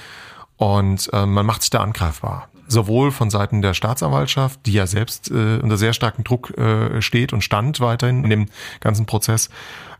und 0.55 1.09
äh, 1.11 1.25
man 1.25 1.45
macht 1.45 1.61
sich 1.61 1.69
da 1.69 1.81
angreifbar. 1.81 2.47
Sowohl 2.67 3.11
von 3.11 3.29
Seiten 3.29 3.61
der 3.61 3.73
Staatsanwaltschaft, 3.73 4.65
die 4.65 4.71
ja 4.71 4.87
selbst 4.87 5.29
äh, 5.29 5.59
unter 5.61 5.77
sehr 5.77 5.91
starkem 5.91 6.23
Druck 6.23 6.57
äh, 6.57 7.01
steht 7.01 7.33
und 7.33 7.43
stand 7.43 7.81
weiterhin 7.81 8.23
in 8.23 8.29
dem 8.29 8.45
ganzen 8.79 9.05
Prozess, 9.05 9.49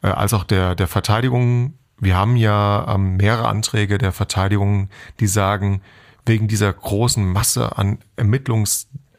äh, 0.02 0.08
als 0.08 0.34
auch 0.34 0.46
der, 0.46 0.76
der 0.76 0.88
Verteidigung. 0.88 1.74
Wir 2.00 2.16
haben 2.16 2.38
ja 2.38 2.96
ähm, 2.96 3.18
mehrere 3.18 3.50
Anträge 3.50 3.98
der 3.98 4.14
Verteidigung, 4.14 4.90
die 5.20 5.28
sagen, 5.28 5.82
wegen 6.26 6.48
dieser 6.48 6.72
großen 6.72 7.30
Masse 7.30 7.78
an 7.78 7.98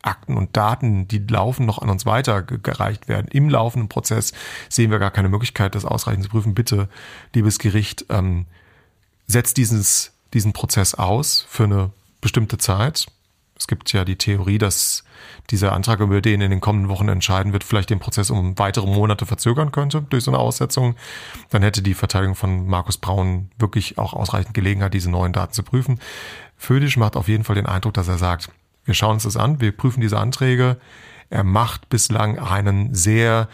Ermittlungsakten 0.03 0.37
und 0.37 0.57
Daten, 0.57 1.09
die 1.09 1.19
laufen 1.19 1.67
noch 1.67 1.79
an 1.79 1.91
uns 1.91 2.07
weitergereicht 2.07 3.09
werden. 3.09 3.29
Im 3.29 3.49
laufenden 3.49 3.89
Prozess 3.89 4.33
sehen 4.69 4.91
wir 4.91 4.99
gar 4.99 5.11
keine 5.11 5.29
Möglichkeit, 5.29 5.75
das 5.75 5.85
ausreichend 5.85 6.25
zu 6.25 6.31
prüfen. 6.31 6.55
Bitte, 6.55 6.89
liebes 7.35 7.59
Gericht, 7.59 8.07
ähm, 8.09 8.47
setzt 9.27 9.57
dieses, 9.57 10.13
diesen 10.35 10.53
Prozess 10.53 10.95
aus 10.95 11.47
für 11.49 11.65
eine 11.65 11.91
bestimmte 12.21 12.59
Zeit. 12.59 13.07
Es 13.57 13.69
gibt 13.69 13.93
ja 13.93 14.05
die 14.05 14.17
Theorie, 14.17 14.59
dass 14.59 15.05
dieser 15.51 15.73
Antrag, 15.73 16.01
über 16.01 16.21
den 16.21 16.41
in 16.41 16.51
den 16.51 16.61
kommenden 16.61 16.89
Wochen 16.89 17.09
entscheiden 17.09 17.53
wird, 17.53 17.63
vielleicht 17.63 17.91
den 17.91 18.01
Prozess 18.01 18.31
um 18.31 18.59
weitere 18.59 18.87
Monate 18.87 19.25
verzögern 19.25 19.71
könnte 19.71 20.03
durch 20.03 20.25
so 20.25 20.33
eine 20.33 20.39
Aussetzung. 20.39 20.97
Dann 21.51 21.63
hätte 21.63 21.81
die 21.81 21.95
Verteidigung 21.95 22.35
von 22.35 22.67
Markus 22.67 22.99
Braun 22.99 23.51
wirklich 23.59 23.99
auch 23.99 24.15
ausreichend 24.15 24.55
Gelegenheit, 24.55 24.95
diese 24.95 25.11
neuen 25.11 25.33
Daten 25.33 25.53
zu 25.53 25.63
prüfen. 25.63 26.01
Födisch 26.57 26.97
macht 26.97 27.15
auf 27.15 27.29
jeden 27.29 27.45
Fall 27.45 27.55
den 27.55 27.67
Eindruck, 27.67 27.95
dass 27.95 28.09
er 28.09 28.19
sagt, 28.19 28.51
Wir 28.85 28.95
schauen 28.95 29.15
uns 29.15 29.25
das 29.25 29.37
an, 29.37 29.61
wir 29.61 29.77
prüfen 29.77 30.01
diese 30.01 30.19
Anträge. 30.19 30.77
Er 31.31 31.45
macht 31.45 31.89
bislang 31.89 32.39
einen 32.39 32.95
sehr 32.95 33.49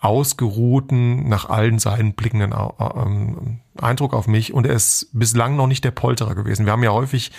ausgeruhten, 0.00 1.28
nach 1.28 1.48
allen 1.48 1.78
Seiten 1.78 2.14
blickenden 2.14 2.54
ähm, 2.78 3.60
Eindruck 3.76 4.14
auf 4.14 4.28
mich 4.28 4.54
und 4.54 4.66
er 4.66 4.74
ist 4.74 5.08
bislang 5.12 5.56
noch 5.56 5.66
nicht 5.66 5.84
der 5.84 5.90
Polterer 5.90 6.34
gewesen. 6.34 6.66
Wir 6.66 6.72
haben 6.72 6.84
ja 6.84 6.92
häufig 6.92 7.32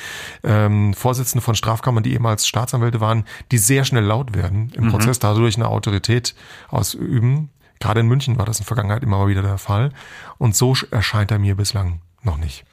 ähm, 0.44 0.94
Vorsitzende 0.94 1.42
von 1.42 1.56
Strafkammern, 1.56 2.04
die 2.04 2.14
ehemals 2.14 2.48
Staatsanwälte 2.48 3.00
waren, 3.00 3.24
die 3.52 3.58
sehr 3.58 3.86
schnell 3.86 4.04
laut 4.04 4.36
werden 4.36 4.72
im 4.76 4.86
mhm. 4.86 4.90
Prozess, 4.90 5.20
dadurch 5.20 5.56
eine 5.56 5.70
Autorität 5.70 6.36
ausüben. 6.68 7.50
Gerade 7.80 8.02
in 8.02 8.08
München 8.08 8.38
war 8.38 8.46
das 8.46 8.58
in 8.58 8.64
der 8.64 8.68
Vergangenheit 8.68 9.04
immer 9.04 9.20
mal 9.20 9.28
wieder 9.30 9.42
der 9.42 9.58
Fall. 9.58 9.94
Und 10.38 10.54
so 10.54 10.76
erscheint 10.92 11.32
er 11.32 11.40
mir 11.40 11.56
bislang 11.56 12.02
noch 12.24 12.38
nicht. 12.38 12.66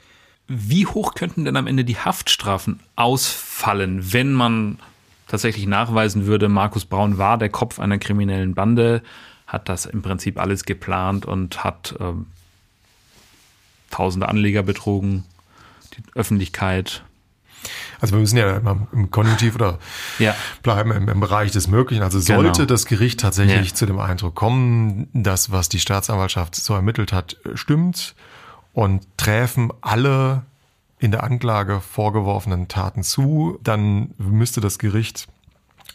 Wie 0.47 0.85
hoch 0.85 1.13
könnten 1.13 1.45
denn 1.45 1.57
am 1.57 1.67
Ende 1.67 1.83
die 1.83 1.97
Haftstrafen 1.97 2.79
ausfallen, 2.95 4.13
wenn 4.13 4.33
man 4.33 4.79
tatsächlich 5.27 5.67
nachweisen 5.67 6.25
würde, 6.25 6.47
Markus 6.47 6.85
Braun 6.85 7.17
war 7.17 7.37
der 7.37 7.49
Kopf 7.49 7.79
einer 7.79 7.97
kriminellen 7.97 8.55
Bande, 8.55 9.01
hat 9.45 9.67
das 9.67 9.85
im 9.85 10.01
Prinzip 10.01 10.39
alles 10.39 10.63
geplant 10.63 11.25
und 11.25 11.63
hat 11.63 11.95
ähm, 11.99 12.27
tausende 13.91 14.29
Anleger 14.29 14.63
betrogen, 14.63 15.25
die 15.93 16.03
Öffentlichkeit. 16.15 17.03
Also 17.99 18.15
wir 18.15 18.21
müssen 18.21 18.37
ja 18.37 18.57
immer 18.57 18.87
im 18.93 19.11
Konjunktiv 19.11 19.55
oder 19.55 19.79
ja. 20.19 20.35
bleiben 20.63 20.91
im, 20.91 21.09
im, 21.09 21.19
Bereich 21.19 21.51
des 21.51 21.67
Möglichen. 21.67 22.03
Also 22.03 22.19
sollte 22.19 22.51
genau. 22.51 22.65
das 22.65 22.85
Gericht 22.85 23.19
tatsächlich 23.19 23.69
ja. 23.69 23.75
zu 23.75 23.85
dem 23.85 23.99
Eindruck 23.99 24.35
kommen, 24.35 25.09
dass 25.13 25.51
was 25.51 25.67
die 25.67 25.79
Staatsanwaltschaft 25.79 26.55
so 26.55 26.73
ermittelt 26.73 27.11
hat, 27.11 27.37
stimmt 27.55 28.15
und 28.77 29.07
treffen 29.17 29.73
alle 29.81 30.45
in 30.99 31.09
der 31.09 31.23
Anklage 31.23 31.81
vorgeworfenen 31.81 32.67
Taten 32.67 33.01
zu, 33.01 33.57
dann 33.63 34.13
müsste 34.19 34.61
das 34.61 34.77
Gericht 34.77 35.27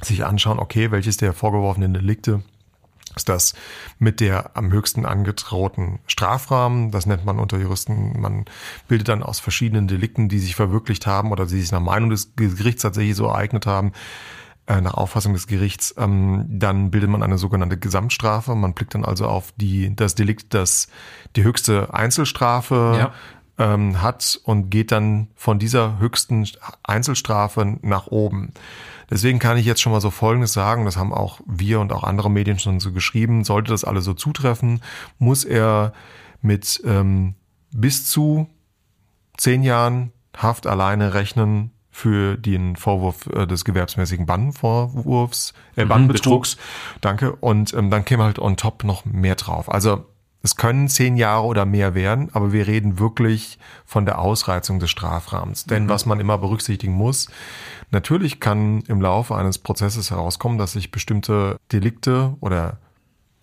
sich 0.01 0.25
anschauen, 0.25 0.59
okay, 0.59 0.91
welches 0.91 1.17
der 1.17 1.33
vorgeworfenen 1.33 1.95
Delikte 1.95 2.43
ist 3.15 3.29
das 3.29 3.55
mit 4.01 4.19
der 4.19 4.57
am 4.57 4.73
höchsten 4.73 5.07
angetrauten 5.07 6.01
Strafrahmen. 6.09 6.91
Das 6.91 7.07
nennt 7.07 7.25
man 7.25 7.39
unter 7.39 7.59
Juristen. 7.59 8.21
Man 8.21 8.47
bildet 8.89 9.07
dann 9.07 9.23
aus 9.23 9.39
verschiedenen 9.39 9.87
Delikten, 9.87 10.29
die 10.29 10.41
sich 10.41 10.57
verwirklicht 10.57 11.07
haben 11.07 11.31
oder 11.31 11.47
die 11.47 11.61
sich 11.61 11.71
nach 11.71 11.79
Meinung 11.79 12.11
des 12.11 12.35
Gerichts 12.35 12.83
tatsächlich 12.83 13.15
so 13.15 13.27
ereignet 13.27 13.65
haben, 13.65 13.93
nach 14.67 14.95
Auffassung 14.95 15.33
des 15.33 15.47
Gerichts, 15.47 15.95
ähm, 15.99 16.47
dann 16.49 16.91
bildet 16.91 17.11
man 17.11 17.23
eine 17.23 17.39
sogenannte 17.39 17.79
Gesamtstrafe. 17.79 18.55
Man 18.55 18.75
blickt 18.75 18.95
dann 18.95 19.05
also 19.05 19.27
auf 19.27 19.53
die, 19.57 19.95
das 19.95 20.15
Delikt, 20.15 20.55
das 20.55 20.89
die 21.37 21.43
höchste 21.43 21.93
Einzelstrafe 21.93 22.95
ja 22.99 23.13
ähm, 23.59 24.01
hat 24.03 24.41
und 24.45 24.71
geht 24.71 24.93
dann 24.93 25.29
von 25.35 25.59
dieser 25.59 25.99
höchsten 25.99 26.47
Einzelstrafe 26.83 27.79
nach 27.83 28.07
oben. 28.07 28.53
Deswegen 29.11 29.39
kann 29.39 29.59
ich 29.59 29.67
jetzt 29.67 29.83
schon 29.83 29.93
mal 29.93 30.01
so 30.01 30.11
Folgendes 30.11 30.53
sagen, 30.53 30.85
das 30.85 30.97
haben 30.97 31.13
auch 31.13 31.41
wir 31.47 31.81
und 31.81 31.93
auch 31.93 32.03
andere 32.03 32.31
Medien 32.31 32.59
schon 32.59 32.81
so 32.81 32.93
geschrieben, 32.93 33.45
sollte 33.45 33.71
das 33.71 33.85
alles 33.85 34.05
so 34.05 34.15
zutreffen, 34.15 34.81
muss 35.19 35.45
er 35.45 35.93
mit 36.41 36.83
ähm, 36.85 37.35
bis 37.73 38.07
zu 38.07 38.49
zehn 39.37 39.63
Jahren 39.63 40.13
Haft 40.35 40.67
alleine 40.67 41.13
rechnen 41.13 41.72
für 41.93 42.39
den 42.39 42.75
Vorwurf 42.75 43.27
äh, 43.27 43.47
des 43.47 43.65
gewerbsmäßigen 43.65 44.27
Bandenvorwurfs, 44.27 45.53
äh, 45.77 45.85
mhm. 45.85 45.89
Mhm, 46.57 47.01
Danke. 47.03 47.33
Und 47.37 47.75
ähm, 47.75 47.91
dann 47.91 48.05
käme 48.05 48.25
halt 48.25 48.39
on 48.39 48.57
top 48.57 48.83
noch 48.83 49.05
mehr 49.05 49.35
drauf. 49.37 49.71
Also 49.71 50.07
es 50.43 50.57
können 50.57 50.89
zehn 50.89 51.17
Jahre 51.17 51.45
oder 51.45 51.67
mehr 51.67 51.95
werden, 51.95 52.31
aber 52.33 52.53
wir 52.53 52.67
reden 52.67 52.99
wirklich 52.99 53.59
von 53.85 54.07
der 54.07 54.19
Ausreizung 54.19 54.81
des 54.81 54.91
Strafrahmens. 54.91 55.67
Denn 55.67 55.85
mhm. 55.85 55.89
was 55.91 56.07
man 56.07 56.19
immer 56.19 56.39
berücksichtigen 56.39 56.95
muss, 56.95 57.29
natürlich 57.91 58.41
kann 58.41 58.81
im 58.89 59.01
Laufe 59.01 59.37
eines 59.37 59.59
Prozesses 59.59 60.11
herauskommen, 60.11 60.59
dass 60.59 60.73
sich 60.73 60.91
bestimmte 60.91 61.59
Delikte 61.71 62.35
oder 62.41 62.79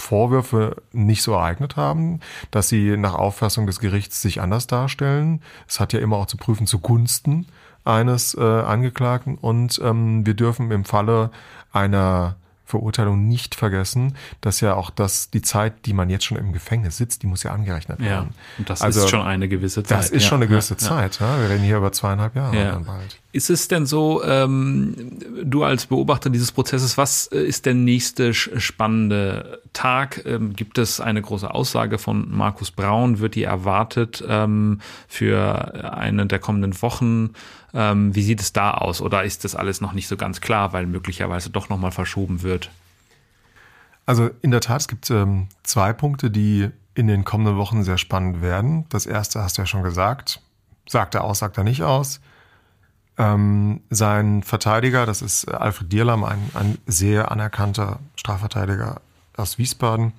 Vorwürfe 0.01 0.81
nicht 0.91 1.21
so 1.21 1.33
ereignet 1.33 1.75
haben, 1.75 2.19
dass 2.51 2.69
sie 2.69 2.97
nach 2.97 3.13
Auffassung 3.13 3.67
des 3.67 3.79
Gerichts 3.79 4.21
sich 4.21 4.41
anders 4.41 4.65
darstellen. 4.65 5.41
Es 5.67 5.79
hat 5.79 5.93
ja 5.93 5.99
immer 5.99 6.17
auch 6.17 6.25
zu 6.25 6.38
prüfen 6.38 6.67
zugunsten 6.67 7.47
eines 7.89 8.36
äh, 8.36 8.41
Angeklagten 8.41 9.36
und 9.36 9.80
ähm, 9.84 10.25
wir 10.25 10.34
dürfen 10.34 10.71
im 10.71 10.86
Falle 10.86 11.32
einer 11.71 12.36
Verurteilung 12.69 13.28
nicht 13.28 13.56
vergessen, 13.56 14.15
dass 14.41 14.62
ja 14.62 14.75
auch 14.75 14.91
das, 14.91 15.32
die 15.32 15.41
Zeit, 15.41 15.88
die 15.88 15.93
man 15.93 16.10
jetzt 16.12 16.25
schon 16.25 16.38
im 16.38 16.54
Gefängnis 16.54 16.97
sitzt, 16.97 17.23
die 17.23 17.28
muss 17.28 17.41
ja 17.41 17.52
angerechnet 17.52 17.99
werden. 17.99 18.30
Ja, 18.30 18.58
und 18.60 18.69
das 18.69 18.84
also, 18.84 19.04
ist 19.04 19.10
schon 19.10 19.21
eine 19.21 19.49
gewisse 19.49 19.82
Zeit. 19.84 19.97
Das 19.97 20.10
ist 20.12 20.23
ja, 20.23 20.30
schon 20.30 20.38
eine 20.38 20.47
gewisse 20.47 20.75
ja, 20.75 20.78
Zeit. 20.78 21.19
Ja. 21.19 21.41
Wir 21.41 21.49
reden 21.49 21.63
hier 21.63 21.78
über 21.78 21.91
zweieinhalb 21.91 22.36
Jahre 22.36 22.56
ja. 22.56 22.71
dann 22.73 22.86
bald. 22.86 23.19
Ist 23.32 23.49
es 23.49 23.67
denn 23.67 23.88
so, 23.88 24.23
ähm, 24.23 25.17
du 25.43 25.63
als 25.63 25.88
Beobachter 25.88 26.30
dieses 26.30 26.52
Prozesses, 26.52 26.95
was 26.95 27.28
äh, 27.28 27.39
ist 27.39 27.65
der 27.65 27.73
nächste 27.73 28.36
spannende 28.36 29.62
Tag? 29.73 30.23
Ähm, 30.25 30.54
gibt 30.54 30.78
es 30.78 31.02
eine 31.02 31.23
große 31.23 31.52
Aussage 31.52 31.97
von 31.97 32.30
Markus 32.30 32.69
Braun? 32.69 33.19
Wird 33.19 33.34
die 33.34 33.43
erwartet 33.43 34.23
ähm, 34.28 34.80
für 35.08 35.93
eine 35.93 36.28
der 36.28 36.39
kommenden 36.39 36.80
Wochen? 36.84 37.32
Ähm, 37.73 38.15
wie 38.15 38.23
sieht 38.23 38.41
es 38.41 38.53
da 38.53 38.71
aus? 38.71 39.01
Oder 39.01 39.23
ist 39.23 39.43
das 39.43 39.55
alles 39.55 39.82
noch 39.82 39.93
nicht 39.93 40.08
so 40.08 40.17
ganz 40.17 40.41
klar, 40.41 40.73
weil 40.73 40.86
möglicherweise 40.86 41.49
doch 41.49 41.69
nochmal 41.69 41.91
verschoben 41.91 42.41
wird? 42.41 42.71
Also 44.05 44.29
in 44.41 44.51
der 44.51 44.62
Tat, 44.62 44.82
es 44.82 44.88
gibt 44.88 45.10
ähm, 45.12 45.47
zwei 45.63 45.93
Punkte, 45.93 46.32
die 46.32 46.69
in 46.95 47.08
den 47.08 47.23
kommenden 47.25 47.58
Wochen 47.58 47.84
sehr 47.84 47.97
spannend 47.97 48.41
werden. 48.41 48.86
Das 48.89 49.05
erste 49.05 49.43
hast 49.43 49.58
du 49.58 49.62
ja 49.62 49.65
schon 49.65 49.84
gesagt. 49.84 50.41
Sagt 50.88 51.13
er 51.13 51.23
aus, 51.23 51.39
sagt 51.39 51.58
er 51.58 51.63
nicht 51.63 51.84
aus. 51.84 52.19
Ähm, 53.17 53.82
sein 53.89 54.41
Verteidiger, 54.43 55.05
das 55.05 55.21
ist 55.21 55.45
Alfred 55.45 55.91
Dierlam, 55.91 56.23
ein, 56.23 56.39
ein 56.55 56.77
sehr 56.88 57.32
anerkannter 57.32 57.99
Strafverteidiger 58.15 59.01
aus 59.38 59.58
Wiesbaden, 59.58 60.13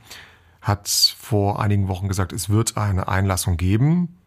hat 0.60 0.88
vor 1.18 1.60
einigen 1.60 1.88
Wochen 1.88 2.08
gesagt, 2.08 2.32
es 2.32 2.48
wird 2.48 2.76
eine 2.76 3.08
Einlassung 3.08 3.56
geben 3.56 4.19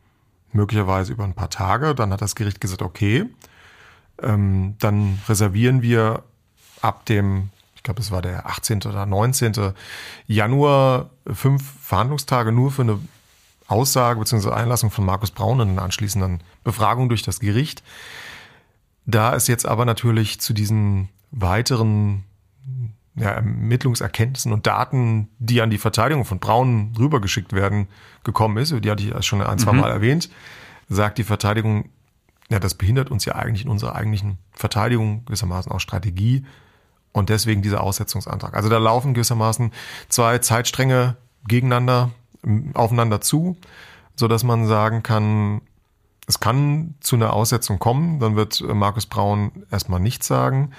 möglicherweise 0.53 1.11
über 1.11 1.23
ein 1.23 1.33
paar 1.33 1.49
Tage. 1.49 1.95
Dann 1.95 2.11
hat 2.11 2.21
das 2.21 2.35
Gericht 2.35 2.61
gesagt, 2.61 2.81
okay, 2.81 3.25
ähm, 4.21 4.75
dann 4.79 5.19
reservieren 5.27 5.81
wir 5.81 6.23
ab 6.81 7.05
dem, 7.05 7.49
ich 7.75 7.83
glaube, 7.83 8.01
es 8.01 8.11
war 8.11 8.21
der 8.21 8.45
18. 8.45 8.83
oder 8.83 9.05
19. 9.05 9.73
Januar 10.27 11.09
fünf 11.31 11.63
Verhandlungstage 11.81 12.51
nur 12.51 12.71
für 12.71 12.83
eine 12.83 12.99
Aussage 13.67 14.19
bzw. 14.19 14.51
Einlassung 14.51 14.91
von 14.91 15.05
Markus 15.05 15.31
Braun 15.31 15.61
und 15.61 15.69
eine 15.69 15.81
anschließenden 15.81 16.41
Befragung 16.63 17.09
durch 17.09 17.23
das 17.23 17.39
Gericht. 17.39 17.83
Da 19.05 19.35
es 19.35 19.47
jetzt 19.47 19.65
aber 19.65 19.85
natürlich 19.85 20.39
zu 20.39 20.53
diesen 20.53 21.09
weiteren 21.31 22.23
ja, 23.15 23.29
Ermittlungserkenntnissen 23.29 24.51
und 24.53 24.65
Daten, 24.65 25.29
die 25.39 25.61
an 25.61 25.69
die 25.69 25.77
Verteidigung 25.77 26.25
von 26.25 26.39
Braun 26.39 26.93
rübergeschickt 26.97 27.53
werden, 27.53 27.87
gekommen 28.23 28.57
ist, 28.57 28.73
die 28.83 28.89
hatte 28.89 29.03
ich 29.03 29.25
schon 29.25 29.41
ein, 29.41 29.59
zwei 29.59 29.73
mhm. 29.73 29.81
Mal 29.81 29.91
erwähnt, 29.91 30.29
sagt 30.89 31.17
die 31.17 31.23
Verteidigung, 31.23 31.89
ja, 32.49 32.59
das 32.59 32.75
behindert 32.75 33.11
uns 33.11 33.25
ja 33.25 33.35
eigentlich 33.35 33.65
in 33.65 33.69
unserer 33.69 33.95
eigentlichen 33.95 34.37
Verteidigung, 34.51 35.25
gewissermaßen 35.25 35.71
auch 35.71 35.79
Strategie 35.79 36.45
und 37.11 37.29
deswegen 37.29 37.61
dieser 37.61 37.81
Aussetzungsantrag. 37.81 38.55
Also 38.55 38.69
da 38.69 38.77
laufen 38.79 39.13
gewissermaßen 39.13 39.71
zwei 40.09 40.39
Zeitstränge 40.39 41.15
gegeneinander, 41.47 42.11
aufeinander 42.73 43.21
zu, 43.21 43.57
so 44.15 44.27
dass 44.27 44.43
man 44.43 44.65
sagen 44.67 45.03
kann, 45.03 45.61
es 46.27 46.39
kann 46.39 46.95
zu 46.99 47.15
einer 47.15 47.33
Aussetzung 47.33 47.79
kommen, 47.79 48.19
dann 48.19 48.35
wird 48.35 48.61
Markus 48.61 49.05
Braun 49.05 49.65
erstmal 49.71 49.99
nichts 49.99 50.27
sagen 50.27 50.71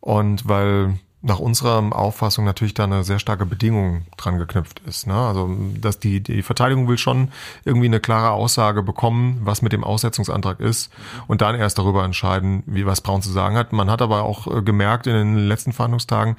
und 0.00 0.48
weil 0.48 0.98
nach 1.20 1.40
unserer 1.40 1.96
Auffassung 1.96 2.44
natürlich 2.44 2.74
da 2.74 2.84
eine 2.84 3.02
sehr 3.02 3.18
starke 3.18 3.44
Bedingung 3.44 4.02
dran 4.16 4.38
geknüpft 4.38 4.80
ist. 4.86 5.08
Ne? 5.08 5.14
Also 5.14 5.50
dass 5.80 5.98
die, 5.98 6.20
die 6.20 6.42
Verteidigung 6.42 6.86
will 6.86 6.96
schon 6.96 7.32
irgendwie 7.64 7.86
eine 7.86 7.98
klare 7.98 8.30
Aussage 8.30 8.84
bekommen, 8.84 9.40
was 9.42 9.60
mit 9.60 9.72
dem 9.72 9.82
Aussetzungsantrag 9.82 10.60
ist 10.60 10.92
und 11.26 11.40
dann 11.40 11.56
erst 11.56 11.78
darüber 11.78 12.04
entscheiden, 12.04 12.62
wie 12.66 12.86
was 12.86 13.00
Braun 13.00 13.20
zu 13.20 13.32
sagen 13.32 13.56
hat. 13.56 13.72
Man 13.72 13.90
hat 13.90 14.00
aber 14.00 14.22
auch 14.22 14.46
äh, 14.46 14.62
gemerkt 14.62 15.08
in 15.08 15.14
den 15.14 15.48
letzten 15.48 15.72
Verhandlungstagen, 15.72 16.36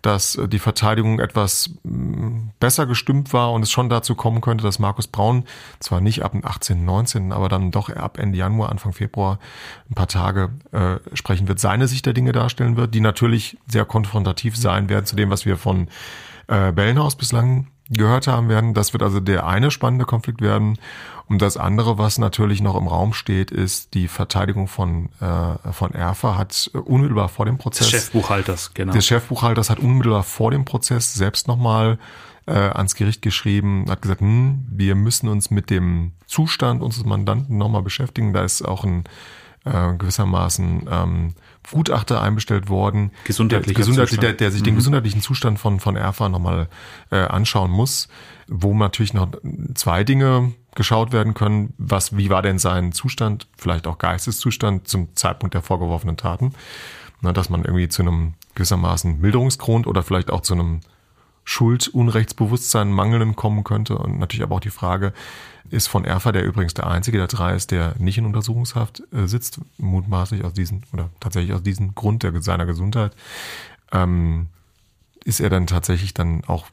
dass 0.00 0.38
die 0.46 0.58
Verteidigung 0.58 1.20
etwas 1.20 1.70
mm, 1.82 2.52
besser 2.58 2.86
gestimmt 2.86 3.34
war 3.34 3.52
und 3.52 3.62
es 3.62 3.70
schon 3.70 3.90
dazu 3.90 4.14
kommen 4.14 4.40
könnte, 4.40 4.64
dass 4.64 4.78
Markus 4.78 5.08
Braun 5.08 5.44
zwar 5.78 6.00
nicht 6.00 6.24
ab 6.24 6.32
dem 6.32 6.46
18., 6.46 6.86
19., 6.86 7.32
aber 7.32 7.50
dann 7.50 7.70
doch 7.70 7.90
ab 7.90 8.18
Ende 8.18 8.38
Januar, 8.38 8.70
Anfang 8.70 8.94
Februar 8.94 9.38
ein 9.90 9.94
paar 9.94 10.08
Tage 10.08 10.48
äh, 10.72 10.96
sprechen 11.14 11.48
wird, 11.48 11.60
seine 11.60 11.86
Sicht 11.86 12.06
der 12.06 12.14
Dinge 12.14 12.32
darstellen 12.32 12.78
wird, 12.78 12.94
die 12.94 13.00
natürlich 13.00 13.58
sehr 13.66 13.84
konfrontativ 13.84 14.21
konfrontativ 14.22 14.56
sein 14.56 14.88
werden 14.88 15.06
zu 15.06 15.16
dem, 15.16 15.30
was 15.30 15.46
wir 15.46 15.56
von 15.56 15.88
äh, 16.48 16.72
Bellenhaus 16.72 17.16
bislang 17.16 17.68
gehört 17.90 18.26
haben 18.26 18.48
werden. 18.48 18.74
Das 18.74 18.92
wird 18.92 19.02
also 19.02 19.20
der 19.20 19.46
eine 19.46 19.70
spannende 19.70 20.04
Konflikt 20.04 20.40
werden. 20.40 20.78
Und 21.28 21.42
das 21.42 21.56
andere, 21.56 21.98
was 21.98 22.18
natürlich 22.18 22.60
noch 22.60 22.76
im 22.76 22.88
Raum 22.88 23.12
steht, 23.12 23.50
ist 23.50 23.94
die 23.94 24.08
Verteidigung 24.08 24.68
von, 24.68 25.08
äh, 25.20 25.72
von 25.72 25.92
Erfa 25.92 26.36
hat 26.36 26.70
unmittelbar 26.84 27.28
vor 27.28 27.46
dem 27.46 27.58
Prozess. 27.58 27.90
Des 27.90 28.02
Chefbuchhalters, 28.02 28.74
genau. 28.74 28.92
Des 28.92 29.06
Chefbuchhalters 29.06 29.70
hat 29.70 29.78
unmittelbar 29.78 30.22
vor 30.22 30.50
dem 30.50 30.64
Prozess 30.64 31.14
selbst 31.14 31.48
nochmal 31.48 31.98
äh, 32.46 32.52
ans 32.52 32.94
Gericht 32.94 33.22
geschrieben, 33.22 33.86
hat 33.88 34.02
gesagt, 34.02 34.20
hm, 34.20 34.66
wir 34.68 34.94
müssen 34.94 35.28
uns 35.28 35.50
mit 35.50 35.70
dem 35.70 36.12
Zustand 36.26 36.82
unseres 36.82 37.06
Mandanten 37.06 37.56
nochmal 37.56 37.82
beschäftigen. 37.82 38.32
Da 38.32 38.42
ist 38.42 38.62
auch 38.62 38.84
ein 38.84 39.04
äh, 39.64 39.94
gewissermaßen 39.94 40.88
ähm, 40.90 41.34
Gutachter 41.70 42.22
einbestellt 42.22 42.68
worden, 42.68 43.12
Gesundheitlicher 43.24 43.78
der, 43.78 43.86
gesundheitlich, 43.86 44.20
der, 44.20 44.32
der 44.32 44.50
sich 44.50 44.60
mhm. 44.60 44.66
den 44.66 44.74
gesundheitlichen 44.76 45.20
Zustand 45.20 45.58
von, 45.58 45.80
von 45.80 45.96
Erfa 45.96 46.28
nochmal 46.28 46.68
äh, 47.10 47.16
anschauen 47.16 47.70
muss, 47.70 48.08
wo 48.48 48.74
natürlich 48.74 49.14
noch 49.14 49.28
zwei 49.74 50.04
Dinge 50.04 50.52
geschaut 50.74 51.12
werden 51.12 51.34
können. 51.34 51.74
Was, 51.78 52.16
wie 52.16 52.30
war 52.30 52.42
denn 52.42 52.58
sein 52.58 52.92
Zustand, 52.92 53.46
vielleicht 53.56 53.86
auch 53.86 53.98
Geisteszustand 53.98 54.88
zum 54.88 55.14
Zeitpunkt 55.14 55.54
der 55.54 55.62
vorgeworfenen 55.62 56.16
Taten? 56.16 56.52
Na, 57.20 57.32
dass 57.32 57.48
man 57.48 57.64
irgendwie 57.64 57.88
zu 57.88 58.02
einem 58.02 58.34
gewissermaßen 58.54 59.20
Milderungsgrund 59.20 59.86
oder 59.86 60.02
vielleicht 60.02 60.30
auch 60.30 60.40
zu 60.40 60.54
einem 60.54 60.80
Schuld, 61.44 61.88
Unrechtsbewusstsein, 61.88 62.92
Mangelnden 62.92 63.36
kommen 63.36 63.64
könnte. 63.64 63.98
Und 63.98 64.18
natürlich 64.18 64.44
aber 64.44 64.56
auch 64.56 64.60
die 64.60 64.70
Frage, 64.70 65.12
ist 65.70 65.86
von 65.86 66.04
Erfa, 66.04 66.32
der 66.32 66.44
übrigens 66.44 66.74
der 66.74 66.86
einzige 66.86 67.18
der 67.18 67.28
drei 67.28 67.54
ist, 67.54 67.70
der 67.70 67.94
nicht 67.98 68.18
in 68.18 68.26
Untersuchungshaft 68.26 69.02
äh, 69.12 69.26
sitzt, 69.26 69.60
mutmaßlich 69.78 70.44
aus 70.44 70.52
diesem 70.52 70.82
oder 70.92 71.10
tatsächlich 71.20 71.54
aus 71.54 71.62
diesem 71.62 71.94
Grund 71.94 72.22
der, 72.22 72.42
seiner 72.42 72.66
Gesundheit, 72.66 73.16
ähm, 73.90 74.48
ist 75.24 75.40
er 75.40 75.50
dann 75.50 75.66
tatsächlich 75.66 76.14
dann 76.14 76.44
auch 76.44 76.66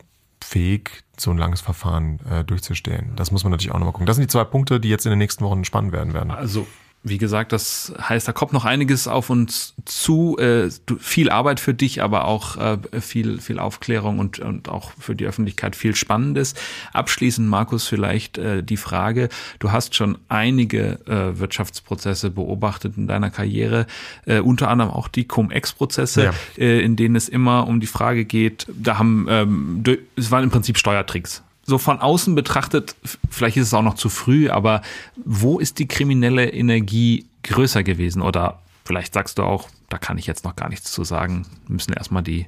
fähig, 0.44 1.04
so 1.18 1.32
ein 1.32 1.38
langes 1.38 1.62
Verfahren 1.62 2.20
äh, 2.26 2.44
durchzustehen. 2.44 3.16
Das 3.16 3.32
muss 3.32 3.44
man 3.44 3.52
natürlich 3.52 3.72
auch 3.72 3.80
nochmal 3.80 3.94
gucken. 3.94 4.08
Das 4.08 4.16
sind 4.16 4.24
die 4.24 4.32
zwei 4.32 4.44
Punkte, 4.46 4.80
die 4.80 4.90
jetzt 4.90 5.06
in 5.06 5.12
den 5.12 5.20
nächsten 5.20 5.44
Wochen 5.44 5.66
spannend 5.66 5.92
werden 5.92 6.14
werden. 6.14 6.32
Also 6.32 6.66
wie 7.02 7.18
gesagt, 7.18 7.54
das 7.54 7.94
heißt, 7.98 8.28
da 8.28 8.34
kommt 8.34 8.52
noch 8.52 8.66
einiges 8.66 9.08
auf 9.08 9.30
uns 9.30 9.74
zu. 9.86 10.38
Äh, 10.38 10.70
viel 11.00 11.30
Arbeit 11.30 11.62
für 11.62 11.74
dich, 11.74 12.04
aber 12.04 12.26
auch 12.26 12.58
äh, 12.58 12.78
viel, 13.00 13.40
viel 13.40 13.58
Aufklärung 13.58 14.20
und, 14.20 14.40
und 14.40 14.68
auch 14.68 14.92
für 15.00 15.16
die 15.16 15.26
Öffentlichkeit 15.26 15.78
viel 15.78 15.96
Spannendes. 15.96 16.56
Abschließend, 16.92 17.48
Markus, 17.48 17.88
vielleicht 17.88 18.38
äh, 18.38 18.64
die 18.64 18.76
Frage, 18.76 19.30
du 19.60 19.72
hast 19.72 19.96
schon 19.96 20.18
einige 20.28 21.00
äh, 21.08 21.40
Wirtschaftsprozesse 21.40 22.32
beobachtet 22.32 22.98
in 22.98 23.08
deiner 23.08 23.30
Karriere, 23.30 23.88
äh, 24.26 24.40
unter 24.40 24.70
anderem 24.70 24.92
auch 24.92 25.08
die 25.08 25.26
Cum-Ex-Prozesse, 25.26 26.26
ja. 26.26 26.34
äh, 26.58 26.82
in 26.82 26.98
denen 26.98 27.16
es 27.16 27.30
immer 27.30 27.66
um 27.68 27.80
die 27.80 27.88
Frage 27.88 28.26
geht, 28.26 28.68
da 28.68 28.98
haben, 28.98 29.26
ähm, 29.30 29.84
es 30.18 30.32
waren 30.32 30.44
im 30.44 30.50
Prinzip 30.50 30.78
Steuertricks 30.78 31.44
so 31.70 31.78
von 31.78 32.00
außen 32.00 32.36
betrachtet, 32.36 32.96
vielleicht 33.30 33.58
ist 33.58 33.68
es 33.68 33.74
auch 33.74 33.84
noch 33.84 33.94
zu 33.94 34.10
früh, 34.10 34.50
aber 34.50 34.82
wo 35.24 35.60
ist 35.60 35.80
die 35.80 35.88
kriminelle 35.88 36.50
Energie 36.50 37.28
größer 37.44 37.84
gewesen? 37.84 38.22
Oder 38.22 38.62
vielleicht 38.84 39.14
sagst 39.14 39.38
du 39.38 39.44
auch, 39.44 39.70
da 39.88 39.98
kann 39.98 40.18
ich 40.18 40.28
jetzt 40.28 40.44
noch 40.44 40.56
gar 40.56 40.70
nichts 40.70 40.92
zu 40.92 41.04
sagen, 41.04 41.46
wir 41.68 41.74
müssen 41.74 41.94
erstmal 41.94 42.24
die 42.24 42.48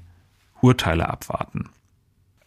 Urteile 0.61 1.09
abwarten. 1.09 1.69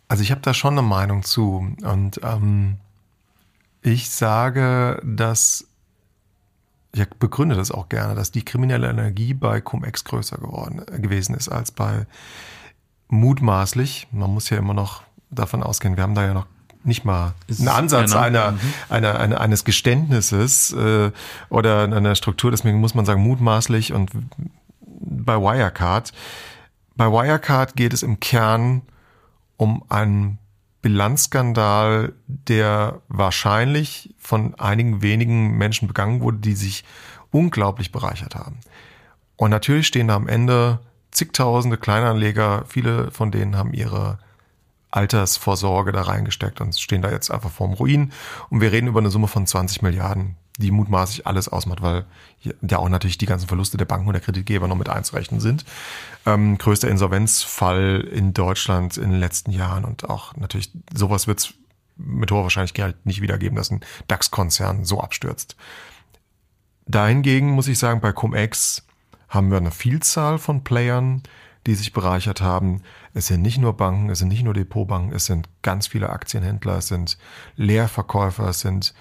Also 0.08 0.22
ich 0.22 0.30
habe 0.30 0.40
da 0.42 0.52
schon 0.54 0.74
eine 0.74 0.86
Meinung 0.86 1.22
zu. 1.22 1.74
Und 1.82 2.20
ähm, 2.22 2.76
ich 3.82 4.10
sage, 4.10 5.00
dass, 5.04 5.66
ich 6.92 7.08
begründe 7.08 7.56
das 7.56 7.70
auch 7.70 7.88
gerne, 7.88 8.14
dass 8.14 8.30
die 8.30 8.44
kriminelle 8.44 8.88
Energie 8.88 9.34
bei 9.34 9.60
Cum-Ex 9.60 10.04
größer 10.04 10.38
geworden 10.38 10.82
äh, 10.86 11.00
gewesen 11.00 11.34
ist 11.34 11.48
als 11.48 11.72
bei 11.72 12.06
mutmaßlich. 13.08 14.08
Man 14.12 14.32
muss 14.32 14.50
ja 14.50 14.58
immer 14.58 14.74
noch 14.74 15.02
davon 15.30 15.62
ausgehen, 15.62 15.96
wir 15.96 16.02
haben 16.02 16.14
da 16.14 16.24
ja 16.24 16.34
noch 16.34 16.46
nicht 16.86 17.04
mal 17.04 17.34
ein 17.48 17.68
Ansatz 17.68 18.12
genau. 18.12 18.22
einer, 18.22 18.52
mhm. 18.52 18.60
einer, 18.88 19.18
einer, 19.18 19.40
eines 19.40 19.64
Geständnisses 19.64 20.72
äh, 20.72 21.10
oder 21.48 21.82
einer 21.82 22.14
Struktur. 22.14 22.50
Deswegen 22.50 22.80
muss 22.80 22.94
man 22.94 23.06
sagen, 23.06 23.22
mutmaßlich 23.22 23.92
und 23.92 24.10
bei 24.80 25.36
Wirecard. 25.36 26.12
Bei 26.96 27.06
Wirecard 27.06 27.76
geht 27.76 27.92
es 27.92 28.02
im 28.02 28.20
Kern 28.20 28.82
um 29.56 29.84
einen 29.88 30.38
Bilanzskandal, 30.82 32.12
der 32.26 33.00
wahrscheinlich 33.08 34.14
von 34.18 34.54
einigen 34.56 35.00
wenigen 35.00 35.56
Menschen 35.56 35.88
begangen 35.88 36.20
wurde, 36.20 36.38
die 36.38 36.54
sich 36.54 36.84
unglaublich 37.30 37.90
bereichert 37.90 38.34
haben. 38.34 38.58
Und 39.36 39.50
natürlich 39.50 39.86
stehen 39.86 40.08
da 40.08 40.16
am 40.16 40.28
Ende 40.28 40.80
zigtausende 41.10 41.78
Kleinanleger, 41.78 42.64
viele 42.68 43.10
von 43.10 43.30
denen 43.30 43.56
haben 43.56 43.72
ihre 43.72 44.18
Altersvorsorge 44.94 45.92
da 45.92 46.02
reingesteckt 46.02 46.60
und 46.60 46.78
stehen 46.78 47.02
da 47.02 47.10
jetzt 47.10 47.30
einfach 47.30 47.50
vorm 47.50 47.72
Ruin. 47.72 48.12
Und 48.50 48.60
wir 48.60 48.72
reden 48.72 48.86
über 48.86 49.00
eine 49.00 49.10
Summe 49.10 49.26
von 49.26 49.46
20 49.46 49.82
Milliarden, 49.82 50.36
die 50.58 50.70
mutmaßlich 50.70 51.26
alles 51.26 51.48
ausmacht, 51.48 51.82
weil 51.82 52.06
ja 52.62 52.78
auch 52.78 52.88
natürlich 52.88 53.18
die 53.18 53.26
ganzen 53.26 53.48
Verluste 53.48 53.76
der 53.76 53.86
Banken 53.86 54.06
und 54.06 54.12
der 54.12 54.22
Kreditgeber 54.22 54.68
noch 54.68 54.76
mit 54.76 54.88
einzurechnen 54.88 55.40
sind. 55.40 55.64
Ähm, 56.26 56.58
größter 56.58 56.88
Insolvenzfall 56.88 58.08
in 58.12 58.34
Deutschland 58.34 58.96
in 58.96 59.10
den 59.10 59.20
letzten 59.20 59.50
Jahren 59.50 59.84
und 59.84 60.08
auch 60.08 60.36
natürlich 60.36 60.70
sowas 60.94 61.26
wird 61.26 61.40
es 61.40 61.54
mit 61.96 62.30
hoher 62.30 62.42
Wahrscheinlichkeit 62.42 63.04
nicht 63.04 63.20
wiedergeben, 63.20 63.56
dass 63.56 63.70
ein 63.70 63.80
DAX-Konzern 64.08 64.84
so 64.84 65.00
abstürzt. 65.00 65.56
Dahingegen 66.86 67.50
muss 67.50 67.68
ich 67.68 67.78
sagen, 67.78 68.00
bei 68.00 68.12
Cum-Ex 68.12 68.84
haben 69.28 69.50
wir 69.50 69.58
eine 69.58 69.70
Vielzahl 69.70 70.38
von 70.38 70.64
Playern, 70.64 71.22
die 71.66 71.74
sich 71.74 71.92
bereichert 71.92 72.40
haben. 72.40 72.82
Es 73.14 73.28
sind 73.28 73.42
nicht 73.42 73.58
nur 73.58 73.76
Banken, 73.76 74.10
es 74.10 74.18
sind 74.18 74.28
nicht 74.28 74.42
nur 74.42 74.54
Depotbanken, 74.54 75.14
es 75.14 75.26
sind 75.26 75.48
ganz 75.62 75.86
viele 75.86 76.10
Aktienhändler, 76.10 76.78
es 76.78 76.88
sind 76.88 77.16
Leerverkäufer, 77.56 78.48
es 78.48 78.60
sind 78.60 78.92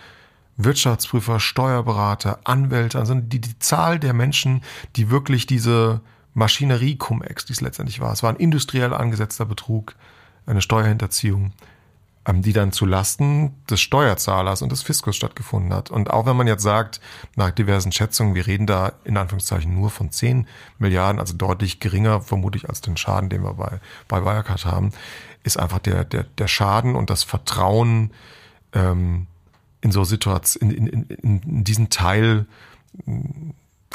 Wirtschaftsprüfer, 0.55 1.39
Steuerberater, 1.39 2.39
Anwälte, 2.43 2.99
also 2.99 3.15
die, 3.15 3.41
die 3.41 3.57
Zahl 3.57 3.99
der 3.99 4.13
Menschen, 4.13 4.61
die 4.95 5.09
wirklich 5.09 5.47
diese 5.47 6.01
Maschinerie 6.35 6.95
Cum-Ex, 6.95 7.45
die 7.45 7.53
es 7.53 7.61
letztendlich 7.61 7.99
war. 7.99 8.13
Es 8.13 8.21
war 8.21 8.29
ein 8.29 8.37
industriell 8.37 8.93
angesetzter 8.93 9.45
Betrug, 9.45 9.95
eine 10.45 10.61
Steuerhinterziehung 10.61 11.51
die 12.25 12.53
dann 12.53 12.71
zu 12.71 12.85
Lasten 12.85 13.53
des 13.69 13.81
Steuerzahlers 13.81 14.61
und 14.61 14.71
des 14.71 14.81
Fiskus 14.81 15.15
stattgefunden 15.15 15.73
hat. 15.73 15.91
Und 15.91 16.09
auch 16.09 16.25
wenn 16.25 16.37
man 16.37 16.47
jetzt 16.47 16.63
sagt, 16.63 17.01
nach 17.35 17.51
diversen 17.51 17.91
Schätzungen, 17.91 18.33
wir 18.33 18.47
reden 18.47 18.65
da 18.65 18.93
in 19.03 19.17
Anführungszeichen 19.17 19.73
nur 19.73 19.89
von 19.89 20.11
10 20.11 20.47
Milliarden, 20.79 21.19
also 21.19 21.35
deutlich 21.35 21.79
geringer 21.79 22.21
vermutlich 22.21 22.69
als 22.69 22.81
den 22.81 22.95
Schaden, 22.95 23.29
den 23.29 23.43
wir 23.43 23.53
bei, 23.53 23.79
bei 24.07 24.23
Wirecard 24.23 24.65
haben, 24.65 24.91
ist 25.43 25.59
einfach 25.59 25.79
der, 25.79 26.05
der, 26.05 26.23
der 26.23 26.47
Schaden 26.47 26.95
und 26.95 27.09
das 27.09 27.23
Vertrauen 27.23 28.11
ähm, 28.71 29.27
in 29.81 29.91
so 29.91 30.05
Situationen, 30.05 30.75
in, 30.75 30.87
in, 30.87 31.03
in, 31.03 31.41
in 31.41 31.63
diesen 31.65 31.89
Teil 31.89 32.45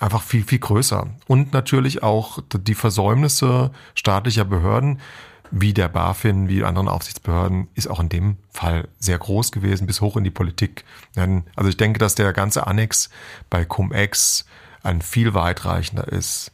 einfach 0.00 0.22
viel, 0.22 0.44
viel 0.44 0.58
größer. 0.58 1.08
Und 1.26 1.52
natürlich 1.52 2.02
auch 2.02 2.40
die 2.52 2.74
Versäumnisse 2.74 3.70
staatlicher 3.94 4.44
Behörden, 4.44 5.00
wie 5.50 5.74
der 5.74 5.88
BaFin, 5.88 6.48
wie 6.48 6.64
anderen 6.64 6.88
Aufsichtsbehörden, 6.88 7.68
ist 7.74 7.88
auch 7.88 8.00
in 8.00 8.08
dem 8.08 8.36
Fall 8.50 8.88
sehr 8.98 9.18
groß 9.18 9.52
gewesen, 9.52 9.86
bis 9.86 10.00
hoch 10.00 10.16
in 10.16 10.24
die 10.24 10.30
Politik. 10.30 10.84
Also 11.14 11.68
ich 11.68 11.76
denke, 11.76 11.98
dass 11.98 12.14
der 12.14 12.32
ganze 12.32 12.66
Annex 12.66 13.10
bei 13.50 13.64
Cum-Ex 13.64 14.44
ein 14.82 15.02
viel 15.02 15.34
weitreichender 15.34 16.08
ist. 16.08 16.52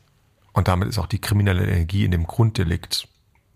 Und 0.53 0.69
damit 0.69 0.89
ist 0.89 0.99
auch 0.99 1.07
die 1.07 1.21
kriminelle 1.21 1.67
Energie 1.67 2.05
in 2.05 2.11
dem 2.11 2.27
Grunddelikt 2.27 3.09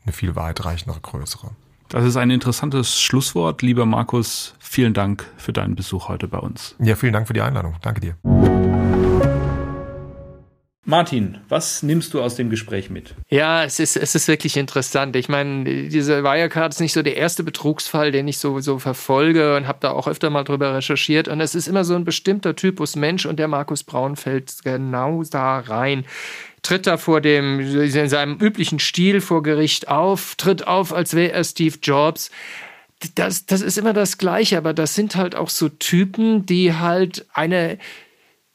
eine 0.04 0.12
viel 0.12 0.36
weitreichendere, 0.36 1.00
größere. 1.00 1.50
Das 1.88 2.04
ist 2.04 2.16
ein 2.16 2.30
interessantes 2.30 3.00
Schlusswort. 3.00 3.62
Lieber 3.62 3.86
Markus, 3.86 4.54
vielen 4.58 4.92
Dank 4.92 5.26
für 5.36 5.52
deinen 5.52 5.74
Besuch 5.74 6.08
heute 6.08 6.28
bei 6.28 6.38
uns. 6.38 6.74
Ja, 6.78 6.96
vielen 6.96 7.14
Dank 7.14 7.26
für 7.26 7.32
die 7.32 7.40
Einladung. 7.40 7.76
Danke 7.80 8.00
dir. 8.00 8.57
Martin, 10.88 11.36
was 11.50 11.82
nimmst 11.82 12.14
du 12.14 12.22
aus 12.22 12.34
dem 12.34 12.48
Gespräch 12.48 12.88
mit? 12.88 13.14
Ja, 13.28 13.62
es 13.62 13.78
ist, 13.78 13.94
es 13.94 14.14
ist 14.14 14.26
wirklich 14.26 14.56
interessant. 14.56 15.16
Ich 15.16 15.28
meine, 15.28 15.88
diese 15.90 16.24
Wirecard 16.24 16.72
ist 16.72 16.80
nicht 16.80 16.94
so 16.94 17.02
der 17.02 17.18
erste 17.18 17.44
Betrugsfall, 17.44 18.10
den 18.10 18.26
ich 18.26 18.38
so, 18.38 18.58
verfolge 18.78 19.54
und 19.54 19.68
habe 19.68 19.80
da 19.82 19.90
auch 19.90 20.08
öfter 20.08 20.30
mal 20.30 20.44
drüber 20.44 20.74
recherchiert. 20.74 21.28
Und 21.28 21.42
es 21.42 21.54
ist 21.54 21.68
immer 21.68 21.84
so 21.84 21.94
ein 21.94 22.06
bestimmter 22.06 22.56
Typus 22.56 22.96
Mensch 22.96 23.26
und 23.26 23.38
der 23.38 23.48
Markus 23.48 23.84
Braun 23.84 24.16
fällt 24.16 24.64
genau 24.64 25.22
da 25.24 25.58
rein 25.58 26.06
tritt 26.62 26.86
da 26.86 26.96
vor 26.96 27.20
dem, 27.20 27.60
in 27.60 28.08
seinem 28.08 28.36
üblichen 28.38 28.78
Stil 28.78 29.20
vor 29.20 29.42
Gericht 29.42 29.88
auf, 29.88 30.34
tritt 30.36 30.66
auf, 30.66 30.92
als 30.92 31.14
wäre 31.14 31.32
er 31.32 31.44
Steve 31.44 31.76
Jobs. 31.82 32.30
Das, 33.14 33.46
das 33.46 33.60
ist 33.60 33.78
immer 33.78 33.92
das 33.92 34.18
Gleiche, 34.18 34.58
aber 34.58 34.74
das 34.74 34.94
sind 34.94 35.16
halt 35.16 35.36
auch 35.36 35.50
so 35.50 35.68
Typen, 35.68 36.46
die 36.46 36.74
halt 36.74 37.26
eine, 37.32 37.78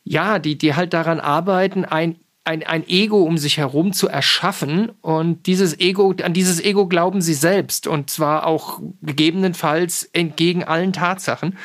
ja, 0.03 0.39
die, 0.39 0.57
die 0.57 0.75
halt 0.75 0.93
daran 0.93 1.21
arbeiten, 1.21 1.85
ein 1.85 2.17
ein, 2.45 2.63
ein 2.63 2.87
Ego 2.87 3.23
um 3.23 3.37
sich 3.37 3.57
herum 3.57 3.93
zu 3.93 4.09
erschaffen. 4.09 4.91
Und 5.01 5.45
dieses 5.45 5.79
Ego, 5.79 6.13
an 6.23 6.33
dieses 6.33 6.63
Ego 6.63 6.87
glauben 6.87 7.21
sie 7.21 7.33
selbst. 7.33 7.87
Und 7.87 8.09
zwar 8.09 8.45
auch 8.45 8.81
gegebenenfalls 9.01 10.03
entgegen 10.13 10.63
allen 10.63 10.91
Tatsachen. 10.91 11.57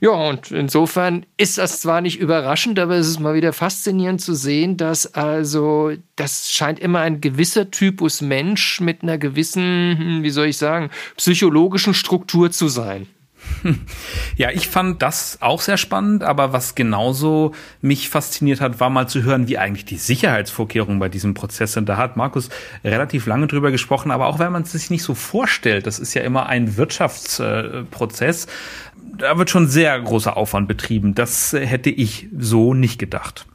Ja, 0.00 0.10
und 0.10 0.50
insofern 0.50 1.24
ist 1.36 1.58
das 1.58 1.80
zwar 1.80 2.00
nicht 2.00 2.18
überraschend, 2.18 2.78
aber 2.78 2.96
es 2.96 3.08
ist 3.08 3.20
mal 3.20 3.34
wieder 3.34 3.52
faszinierend 3.52 4.20
zu 4.20 4.34
sehen, 4.34 4.76
dass 4.76 5.14
also, 5.14 5.92
das 6.16 6.50
scheint 6.50 6.80
immer 6.80 7.00
ein 7.00 7.20
gewisser 7.20 7.70
Typus 7.70 8.20
Mensch 8.20 8.80
mit 8.80 9.02
einer 9.02 9.18
gewissen, 9.18 9.98
hm, 9.98 10.22
wie 10.24 10.30
soll 10.30 10.48
ich 10.48 10.56
sagen, 10.56 10.90
psychologischen 11.16 11.94
Struktur 11.94 12.50
zu 12.50 12.68
sein. 12.68 13.06
Ja, 14.36 14.50
ich 14.50 14.68
fand 14.68 15.00
das 15.00 15.38
auch 15.40 15.60
sehr 15.60 15.76
spannend, 15.76 16.24
aber 16.24 16.52
was 16.52 16.74
genauso 16.74 17.52
mich 17.80 18.08
fasziniert 18.08 18.60
hat, 18.60 18.80
war 18.80 18.90
mal 18.90 19.08
zu 19.08 19.22
hören, 19.22 19.46
wie 19.46 19.58
eigentlich 19.58 19.84
die 19.84 19.96
Sicherheitsvorkehrungen 19.96 20.98
bei 20.98 21.08
diesem 21.08 21.34
Prozess 21.34 21.72
sind. 21.74 21.88
Da 21.88 21.96
hat 21.96 22.16
Markus 22.16 22.48
relativ 22.82 23.26
lange 23.26 23.46
drüber 23.46 23.70
gesprochen, 23.70 24.10
aber 24.10 24.26
auch 24.26 24.40
wenn 24.40 24.50
man 24.50 24.62
es 24.62 24.72
sich 24.72 24.90
nicht 24.90 25.04
so 25.04 25.14
vorstellt, 25.14 25.86
das 25.86 26.00
ist 26.00 26.14
ja 26.14 26.22
immer 26.22 26.46
ein 26.46 26.76
Wirtschaftsprozess, 26.76 28.48
da 29.18 29.38
wird 29.38 29.50
schon 29.50 29.68
sehr 29.68 30.00
großer 30.00 30.36
Aufwand 30.36 30.66
betrieben. 30.66 31.14
Das 31.14 31.52
hätte 31.52 31.90
ich 31.90 32.28
so 32.36 32.74
nicht 32.74 32.98
gedacht. 32.98 33.46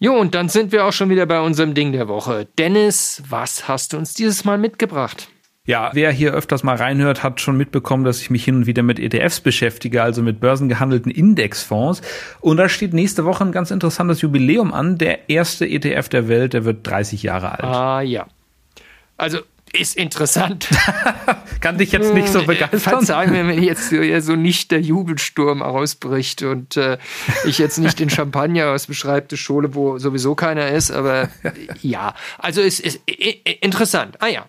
Jo, 0.00 0.14
und 0.14 0.34
dann 0.34 0.48
sind 0.48 0.70
wir 0.70 0.86
auch 0.86 0.92
schon 0.92 1.10
wieder 1.10 1.26
bei 1.26 1.40
unserem 1.40 1.74
Ding 1.74 1.92
der 1.92 2.08
Woche. 2.08 2.46
Dennis, 2.56 3.22
was 3.28 3.66
hast 3.66 3.92
du 3.92 3.96
uns 3.96 4.14
dieses 4.14 4.44
Mal 4.44 4.56
mitgebracht? 4.56 5.28
Ja, 5.68 5.90
wer 5.92 6.10
hier 6.10 6.32
öfters 6.32 6.62
mal 6.62 6.76
reinhört, 6.76 7.22
hat 7.22 7.42
schon 7.42 7.58
mitbekommen, 7.58 8.02
dass 8.02 8.22
ich 8.22 8.30
mich 8.30 8.42
hin 8.42 8.54
und 8.54 8.66
wieder 8.66 8.82
mit 8.82 8.98
ETFs 8.98 9.40
beschäftige, 9.40 10.02
also 10.02 10.22
mit 10.22 10.40
börsengehandelten 10.40 11.12
Indexfonds. 11.12 12.00
Und 12.40 12.56
da 12.56 12.70
steht 12.70 12.94
nächste 12.94 13.26
Woche 13.26 13.44
ein 13.44 13.52
ganz 13.52 13.70
interessantes 13.70 14.22
Jubiläum 14.22 14.72
an. 14.72 14.96
Der 14.96 15.28
erste 15.28 15.68
ETF 15.68 16.08
der 16.08 16.26
Welt, 16.26 16.54
der 16.54 16.64
wird 16.64 16.86
30 16.86 17.22
Jahre 17.22 17.52
alt. 17.52 17.64
Ah 17.64 18.00
ja. 18.00 18.26
Also 19.18 19.40
ist 19.74 19.98
interessant. 19.98 20.70
Kann 21.60 21.76
dich 21.76 21.92
jetzt 21.92 22.14
nicht 22.14 22.28
so 22.28 22.40
hm, 22.40 22.46
begeistern. 22.46 22.80
Verzeih 22.80 23.26
mir, 23.26 23.46
wenn 23.46 23.62
jetzt 23.62 23.90
so 23.90 24.36
nicht 24.36 24.70
der 24.70 24.80
Jubelsturm 24.80 25.60
ausbricht 25.60 26.44
und 26.44 26.78
äh, 26.78 26.96
ich 27.44 27.58
jetzt 27.58 27.76
nicht 27.76 27.98
den 27.98 28.08
Champagner 28.08 28.68
aus 28.68 28.86
dem 28.86 28.94
Schreibtisch 28.94 29.42
schole, 29.42 29.74
wo 29.74 29.98
sowieso 29.98 30.34
keiner 30.34 30.70
ist, 30.70 30.90
aber 30.90 31.28
ja. 31.82 32.14
Also 32.38 32.62
es 32.62 32.80
ist 32.80 33.00
interessant. 33.60 34.16
Ah 34.22 34.28
ja. 34.28 34.46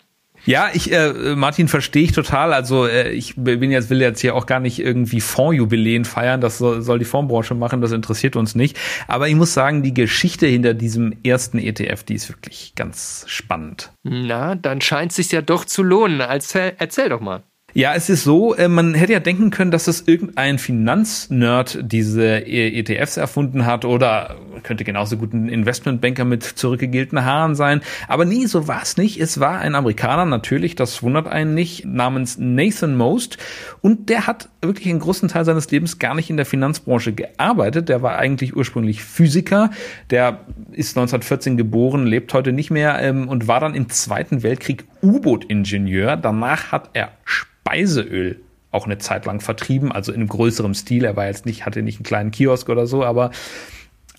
Ja, 0.49 0.71
ich, 0.73 0.91
äh, 0.91 1.35
Martin, 1.35 1.67
verstehe 1.67 2.01
ich 2.01 2.11
total. 2.11 2.53
Also 2.53 2.87
äh, 2.87 3.11
ich 3.11 3.35
bin 3.37 3.69
jetzt, 3.69 3.91
will 3.91 4.01
jetzt 4.01 4.19
hier 4.19 4.33
auch 4.33 4.47
gar 4.47 4.59
nicht 4.59 4.79
irgendwie 4.79 5.21
Fondsjubiläen 5.21 6.05
feiern. 6.05 6.41
Das 6.41 6.57
soll, 6.57 6.81
soll 6.81 6.97
die 6.97 7.05
Fondsbranche 7.05 7.53
machen, 7.53 7.81
das 7.81 7.91
interessiert 7.91 8.35
uns 8.35 8.55
nicht. 8.55 8.75
Aber 9.07 9.27
ich 9.27 9.35
muss 9.35 9.53
sagen, 9.53 9.83
die 9.83 9.93
Geschichte 9.93 10.47
hinter 10.47 10.73
diesem 10.73 11.15
ersten 11.23 11.59
ETF, 11.59 12.01
die 12.01 12.15
ist 12.15 12.29
wirklich 12.29 12.73
ganz 12.73 13.25
spannend. 13.27 13.91
Na, 14.01 14.55
dann 14.55 14.81
scheint 14.81 15.11
es 15.11 15.17
sich 15.17 15.31
ja 15.31 15.43
doch 15.43 15.65
zu 15.65 15.83
lohnen. 15.83 16.19
Erzähl, 16.19 16.73
erzähl 16.79 17.09
doch 17.09 17.21
mal. 17.21 17.43
Ja, 17.73 17.93
es 17.93 18.09
ist 18.09 18.23
so, 18.23 18.55
äh, 18.55 18.67
man 18.67 18.93
hätte 18.93 19.13
ja 19.13 19.19
denken 19.19 19.51
können, 19.51 19.71
dass 19.71 19.87
es 19.87 20.07
irgendein 20.07 20.57
Finanznerd 20.57 21.79
diese 21.81 22.45
ETFs 22.45 23.17
erfunden 23.17 23.65
hat 23.65 23.85
oder 23.85 24.37
könnte 24.63 24.83
genauso 24.83 25.17
gut 25.17 25.33
ein 25.33 25.49
Investmentbanker 25.49 26.25
mit 26.25 26.43
zurückgegelten 26.43 27.23
Haaren 27.23 27.55
sein. 27.55 27.81
Aber 28.07 28.25
nie, 28.25 28.45
so 28.47 28.67
war 28.67 28.81
es 28.81 28.97
nicht. 28.97 29.19
Es 29.19 29.39
war 29.39 29.59
ein 29.59 29.75
Amerikaner, 29.75 30.25
natürlich, 30.25 30.75
das 30.75 31.03
wundert 31.03 31.27
einen 31.27 31.53
nicht, 31.53 31.85
namens 31.85 32.37
Nathan 32.37 32.95
Most. 32.95 33.37
Und 33.81 34.09
der 34.09 34.27
hat 34.27 34.49
wirklich 34.61 34.89
einen 34.89 34.99
großen 34.99 35.29
Teil 35.29 35.45
seines 35.45 35.69
Lebens 35.71 35.99
gar 35.99 36.15
nicht 36.15 36.29
in 36.29 36.37
der 36.37 36.45
Finanzbranche 36.45 37.13
gearbeitet. 37.13 37.89
Der 37.89 38.01
war 38.01 38.17
eigentlich 38.17 38.55
ursprünglich 38.55 39.03
Physiker. 39.03 39.71
Der 40.09 40.39
ist 40.71 40.97
1914 40.97 41.57
geboren, 41.57 42.05
lebt 42.05 42.33
heute 42.33 42.51
nicht 42.51 42.71
mehr 42.71 42.99
ähm, 42.99 43.27
und 43.27 43.47
war 43.47 43.59
dann 43.59 43.75
im 43.75 43.89
Zweiten 43.89 44.43
Weltkrieg 44.43 44.85
U-Boot-Ingenieur. 45.01 46.17
Danach 46.17 46.71
hat 46.71 46.89
er 46.93 47.11
Speiseöl 47.29 48.41
auch 48.71 48.85
eine 48.85 48.97
Zeit 48.97 49.25
lang 49.25 49.41
vertrieben, 49.41 49.91
also 49.91 50.11
in 50.11 50.19
einem 50.19 50.29
größeren 50.29 50.75
Stil. 50.75 51.03
Er 51.03 51.15
war 51.15 51.25
jetzt 51.25 51.45
nicht, 51.45 51.65
hatte 51.65 51.81
nicht 51.81 51.97
einen 51.97 52.05
kleinen 52.05 52.31
Kiosk 52.31 52.69
oder 52.69 52.87
so, 52.87 53.03
aber 53.03 53.31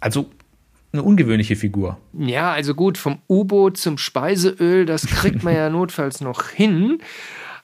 also 0.00 0.30
eine 0.92 1.02
ungewöhnliche 1.02 1.54
Figur. 1.54 1.98
Ja, 2.12 2.52
also 2.52 2.74
gut, 2.74 2.98
vom 2.98 3.18
U-Boot 3.28 3.76
zum 3.76 3.96
Speiseöl, 3.96 4.86
das 4.86 5.06
kriegt 5.06 5.44
man 5.44 5.54
ja 5.54 5.70
notfalls 5.70 6.20
noch 6.20 6.48
hin. 6.48 6.98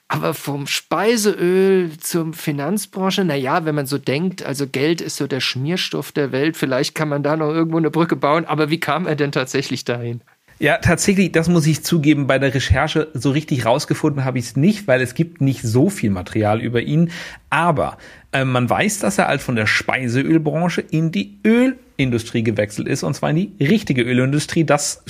Aber 0.09 0.33
vom 0.33 0.67
Speiseöl 0.67 1.97
zum 1.97 2.33
Finanzbranche, 2.33 3.25
naja, 3.25 3.65
wenn 3.65 3.75
man 3.75 3.85
so 3.85 3.97
denkt, 3.97 4.41
also 4.41 4.65
Geld 4.65 5.01
ist 5.01 5.17
so 5.17 5.27
der 5.27 5.41
Schmierstoff 5.41 6.13
der 6.13 6.31
Welt, 6.31 6.55
vielleicht 6.55 6.95
kann 6.95 7.09
man 7.09 7.23
da 7.23 7.35
noch 7.35 7.49
irgendwo 7.49 7.77
eine 7.77 7.91
Brücke 7.91 8.15
bauen, 8.15 8.45
aber 8.45 8.69
wie 8.69 8.79
kam 8.79 9.05
er 9.05 9.17
denn 9.17 9.33
tatsächlich 9.33 9.83
dahin? 9.83 10.21
Ja, 10.59 10.77
tatsächlich, 10.77 11.31
das 11.31 11.49
muss 11.49 11.67
ich 11.67 11.83
zugeben, 11.83 12.25
bei 12.25 12.39
der 12.39 12.53
Recherche 12.53 13.09
so 13.13 13.29
richtig 13.29 13.65
rausgefunden 13.65 14.25
habe 14.25 14.39
ich 14.39 14.45
es 14.45 14.55
nicht, 14.55 14.87
weil 14.87 15.01
es 15.01 15.13
gibt 15.13 15.39
nicht 15.39 15.61
so 15.61 15.89
viel 15.89 16.09
Material 16.09 16.61
über 16.61 16.81
ihn. 16.81 17.11
Aber 17.51 17.97
äh, 18.31 18.43
man 18.43 18.67
weiß, 18.67 18.99
dass 18.99 19.19
er 19.19 19.27
halt 19.27 19.41
von 19.41 19.55
der 19.55 19.67
Speiseölbranche 19.67 20.81
in 20.81 21.11
die 21.11 21.37
Ölindustrie 21.45 22.43
gewechselt 22.43 22.87
ist, 22.87 23.03
und 23.03 23.13
zwar 23.13 23.29
in 23.29 23.35
die 23.35 23.65
richtige 23.65 24.01
Ölindustrie. 24.01 24.63
Das 24.63 25.03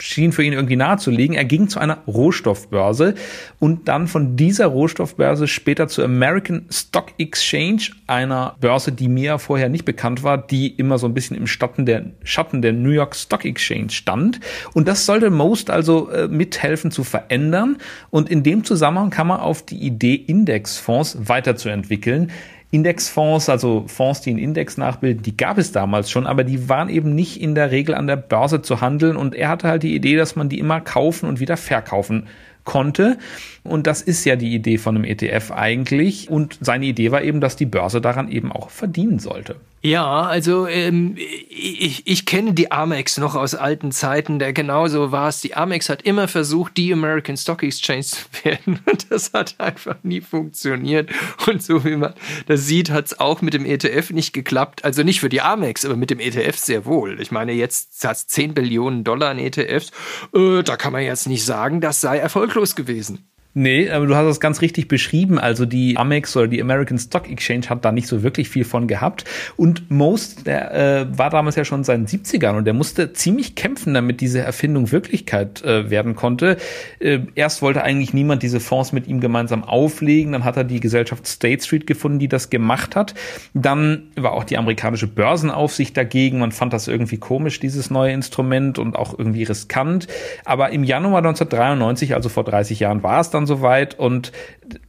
schien 0.00 0.32
für 0.32 0.42
ihn 0.42 0.52
irgendwie 0.52 0.76
nahezulegen. 0.76 1.36
Er 1.36 1.44
ging 1.44 1.68
zu 1.68 1.78
einer 1.78 1.98
Rohstoffbörse 2.06 3.14
und 3.58 3.88
dann 3.88 4.08
von 4.08 4.36
dieser 4.36 4.66
Rohstoffbörse 4.66 5.46
später 5.46 5.88
zur 5.88 6.04
American 6.04 6.66
Stock 6.70 7.12
Exchange, 7.18 7.90
einer 8.06 8.56
Börse, 8.60 8.92
die 8.92 9.08
mir 9.08 9.38
vorher 9.38 9.68
nicht 9.68 9.84
bekannt 9.84 10.22
war, 10.22 10.38
die 10.38 10.68
immer 10.68 10.98
so 10.98 11.06
ein 11.06 11.14
bisschen 11.14 11.36
im 11.36 11.46
Schatten 11.46 11.86
der, 11.86 12.06
Schatten 12.24 12.62
der 12.62 12.72
New 12.72 12.90
York 12.90 13.14
Stock 13.14 13.44
Exchange 13.44 13.90
stand. 13.90 14.40
Und 14.72 14.88
das 14.88 15.06
sollte 15.06 15.30
Most 15.30 15.70
also 15.70 16.10
äh, 16.10 16.28
mithelfen 16.28 16.90
zu 16.90 17.04
verändern. 17.04 17.78
Und 18.10 18.30
in 18.30 18.42
dem 18.42 18.64
Zusammenhang 18.64 19.10
kam 19.10 19.28
man 19.28 19.40
auf 19.40 19.64
die 19.64 19.78
Idee, 19.78 20.14
Indexfonds 20.14 21.28
weiterzuentwickeln. 21.28 22.30
Indexfonds, 22.70 23.48
also 23.48 23.84
Fonds, 23.88 24.20
die 24.20 24.30
einen 24.30 24.38
Index 24.38 24.76
nachbilden, 24.76 25.22
die 25.22 25.36
gab 25.36 25.58
es 25.58 25.72
damals 25.72 26.10
schon, 26.10 26.26
aber 26.26 26.44
die 26.44 26.68
waren 26.68 26.88
eben 26.88 27.14
nicht 27.14 27.40
in 27.40 27.54
der 27.54 27.70
Regel 27.72 27.94
an 27.94 28.06
der 28.06 28.16
Börse 28.16 28.62
zu 28.62 28.80
handeln 28.80 29.16
und 29.16 29.34
er 29.34 29.48
hatte 29.48 29.68
halt 29.68 29.82
die 29.82 29.94
Idee, 29.94 30.16
dass 30.16 30.36
man 30.36 30.48
die 30.48 30.60
immer 30.60 30.80
kaufen 30.80 31.28
und 31.28 31.40
wieder 31.40 31.56
verkaufen 31.56 32.28
konnte. 32.64 33.18
Und 33.62 33.86
das 33.86 34.02
ist 34.02 34.24
ja 34.24 34.36
die 34.36 34.54
Idee 34.54 34.78
von 34.78 34.96
einem 34.96 35.04
ETF 35.04 35.50
eigentlich. 35.50 36.30
Und 36.30 36.58
seine 36.60 36.86
Idee 36.86 37.10
war 37.10 37.22
eben, 37.22 37.40
dass 37.40 37.56
die 37.56 37.66
Börse 37.66 38.00
daran 38.00 38.30
eben 38.30 38.52
auch 38.52 38.70
verdienen 38.70 39.18
sollte. 39.18 39.56
Ja, 39.82 40.24
also 40.24 40.66
ähm, 40.66 41.16
ich, 41.16 42.06
ich 42.06 42.26
kenne 42.26 42.52
die 42.52 42.70
Amex 42.70 43.16
noch 43.16 43.34
aus 43.34 43.54
alten 43.54 43.92
Zeiten, 43.92 44.38
der 44.38 44.52
genauso 44.52 45.10
war 45.10 45.28
es. 45.28 45.40
Die 45.40 45.54
Amex 45.54 45.88
hat 45.88 46.02
immer 46.02 46.28
versucht, 46.28 46.76
die 46.76 46.92
American 46.92 47.38
Stock 47.38 47.62
Exchange 47.62 48.02
zu 48.02 48.26
werden 48.44 48.80
und 48.84 49.10
das 49.10 49.32
hat 49.32 49.54
einfach 49.58 49.96
nie 50.02 50.20
funktioniert. 50.20 51.08
Und 51.46 51.62
so 51.62 51.82
wie 51.86 51.96
man 51.96 52.12
das 52.46 52.66
sieht, 52.66 52.90
hat 52.90 53.06
es 53.06 53.20
auch 53.20 53.40
mit 53.40 53.54
dem 53.54 53.64
ETF 53.64 54.10
nicht 54.10 54.34
geklappt. 54.34 54.84
Also 54.84 55.02
nicht 55.02 55.20
für 55.20 55.30
die 55.30 55.40
Amex, 55.40 55.86
aber 55.86 55.96
mit 55.96 56.10
dem 56.10 56.20
ETF 56.20 56.58
sehr 56.58 56.84
wohl. 56.84 57.18
Ich 57.18 57.30
meine, 57.30 57.52
jetzt 57.52 58.04
hat 58.04 58.16
es 58.16 58.26
10 58.26 58.52
Billionen 58.52 59.02
Dollar 59.02 59.30
an 59.30 59.38
ETFs. 59.38 59.92
Äh, 60.34 60.62
da 60.62 60.76
kann 60.76 60.92
man 60.92 61.04
jetzt 61.04 61.26
nicht 61.26 61.46
sagen, 61.46 61.80
das 61.80 62.02
sei 62.02 62.18
erfolglos 62.18 62.76
gewesen. 62.76 63.29
Nee, 63.52 63.90
aber 63.90 64.06
du 64.06 64.14
hast 64.14 64.26
das 64.26 64.38
ganz 64.38 64.60
richtig 64.60 64.86
beschrieben. 64.86 65.40
Also 65.40 65.66
die 65.66 65.96
Amex 65.96 66.36
oder 66.36 66.46
die 66.46 66.62
American 66.62 66.98
Stock 66.98 67.28
Exchange 67.28 67.68
hat 67.68 67.84
da 67.84 67.90
nicht 67.90 68.06
so 68.06 68.22
wirklich 68.22 68.48
viel 68.48 68.64
von 68.64 68.86
gehabt. 68.86 69.24
Und 69.56 69.90
Most, 69.90 70.46
der 70.46 70.72
äh, 70.72 71.18
war 71.18 71.30
damals 71.30 71.56
ja 71.56 71.64
schon 71.64 71.80
in 71.80 71.84
seinen 71.84 72.06
70ern 72.06 72.56
und 72.56 72.64
der 72.64 72.74
musste 72.74 73.12
ziemlich 73.12 73.56
kämpfen, 73.56 73.92
damit 73.92 74.20
diese 74.20 74.38
Erfindung 74.38 74.92
Wirklichkeit 74.92 75.64
äh, 75.64 75.90
werden 75.90 76.14
konnte. 76.14 76.58
Äh, 77.00 77.20
erst 77.34 77.60
wollte 77.60 77.82
eigentlich 77.82 78.14
niemand 78.14 78.44
diese 78.44 78.60
Fonds 78.60 78.92
mit 78.92 79.08
ihm 79.08 79.18
gemeinsam 79.18 79.64
auflegen. 79.64 80.30
Dann 80.30 80.44
hat 80.44 80.56
er 80.56 80.62
die 80.62 80.78
Gesellschaft 80.78 81.26
State 81.26 81.64
Street 81.64 81.88
gefunden, 81.88 82.20
die 82.20 82.28
das 82.28 82.50
gemacht 82.50 82.94
hat. 82.94 83.14
Dann 83.52 84.12
war 84.14 84.30
auch 84.30 84.44
die 84.44 84.58
amerikanische 84.58 85.08
Börsenaufsicht 85.08 85.96
dagegen. 85.96 86.38
Man 86.38 86.52
fand 86.52 86.72
das 86.72 86.86
irgendwie 86.86 87.18
komisch, 87.18 87.58
dieses 87.58 87.90
neue 87.90 88.12
Instrument 88.12 88.78
und 88.78 88.94
auch 88.94 89.18
irgendwie 89.18 89.42
riskant. 89.42 90.06
Aber 90.44 90.70
im 90.70 90.84
Januar 90.84 91.18
1993, 91.18 92.14
also 92.14 92.28
vor 92.28 92.44
30 92.44 92.78
Jahren, 92.78 93.02
war 93.02 93.20
es 93.20 93.30
dann 93.30 93.39
dann 93.40 93.46
soweit 93.46 93.98
und 93.98 94.32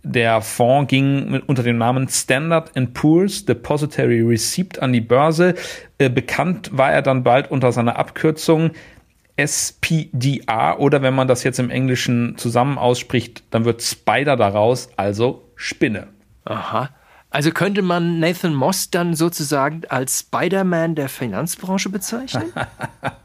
der 0.03 0.41
Fonds 0.41 0.89
ging 0.89 1.31
mit, 1.31 1.47
unter 1.47 1.63
dem 1.63 1.77
Namen 1.77 2.07
Standard 2.09 2.71
Poor's 2.93 3.45
Depository 3.45 4.21
Receipt 4.21 4.81
an 4.81 4.91
die 4.93 5.01
Börse. 5.01 5.55
Äh, 5.97 6.09
bekannt 6.09 6.69
war 6.73 6.91
er 6.91 7.01
dann 7.01 7.23
bald 7.23 7.49
unter 7.49 7.71
seiner 7.71 7.97
Abkürzung 7.97 8.71
SPDR 9.37 10.79
oder 10.79 11.01
wenn 11.01 11.15
man 11.15 11.27
das 11.27 11.43
jetzt 11.43 11.59
im 11.59 11.69
Englischen 11.69 12.37
zusammen 12.37 12.77
ausspricht, 12.77 13.43
dann 13.49 13.63
wird 13.65 13.81
Spider 13.81 14.35
daraus, 14.35 14.89
also 14.97 15.49
Spinne. 15.55 16.07
Aha. 16.43 16.89
Also 17.33 17.51
könnte 17.51 17.81
man 17.81 18.19
Nathan 18.19 18.53
Moss 18.53 18.89
dann 18.89 19.15
sozusagen 19.15 19.83
als 19.87 20.19
Spider-Man 20.19 20.95
der 20.95 21.07
Finanzbranche 21.07 21.87
bezeichnen? 21.87 22.51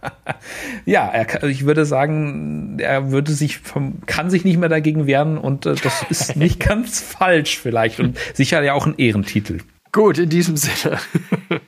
ja, 0.87 1.09
er, 1.09 1.43
ich 1.43 1.67
würde 1.67 1.85
sagen, 1.85 2.79
er 2.79 3.11
würde 3.11 3.33
sich 3.33 3.59
vom, 3.59 4.07
kann 4.07 4.31
sich 4.31 4.45
nicht 4.45 4.59
mehr 4.59 4.69
dagegen 4.69 5.09
wehren 5.09 5.37
und 5.39 5.67
äh, 5.67 5.75
das 5.75 6.05
ist 6.09 6.37
nicht 6.37 6.61
ganz 6.61 7.01
falsch 7.01 7.59
vielleicht 7.59 7.99
und 7.99 8.17
sicher 8.33 8.63
ja 8.63 8.75
auch 8.75 8.87
ein 8.87 8.95
Ehrentitel. 8.97 9.59
Gut, 9.91 10.19
in 10.19 10.29
diesem 10.29 10.57
Sinne. 10.57 11.01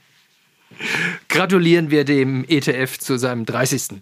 Gratulieren 1.29 1.91
wir 1.91 2.05
dem 2.05 2.45
ETF 2.49 3.01
zu 3.01 3.19
seinem 3.19 3.47
30. 3.47 4.01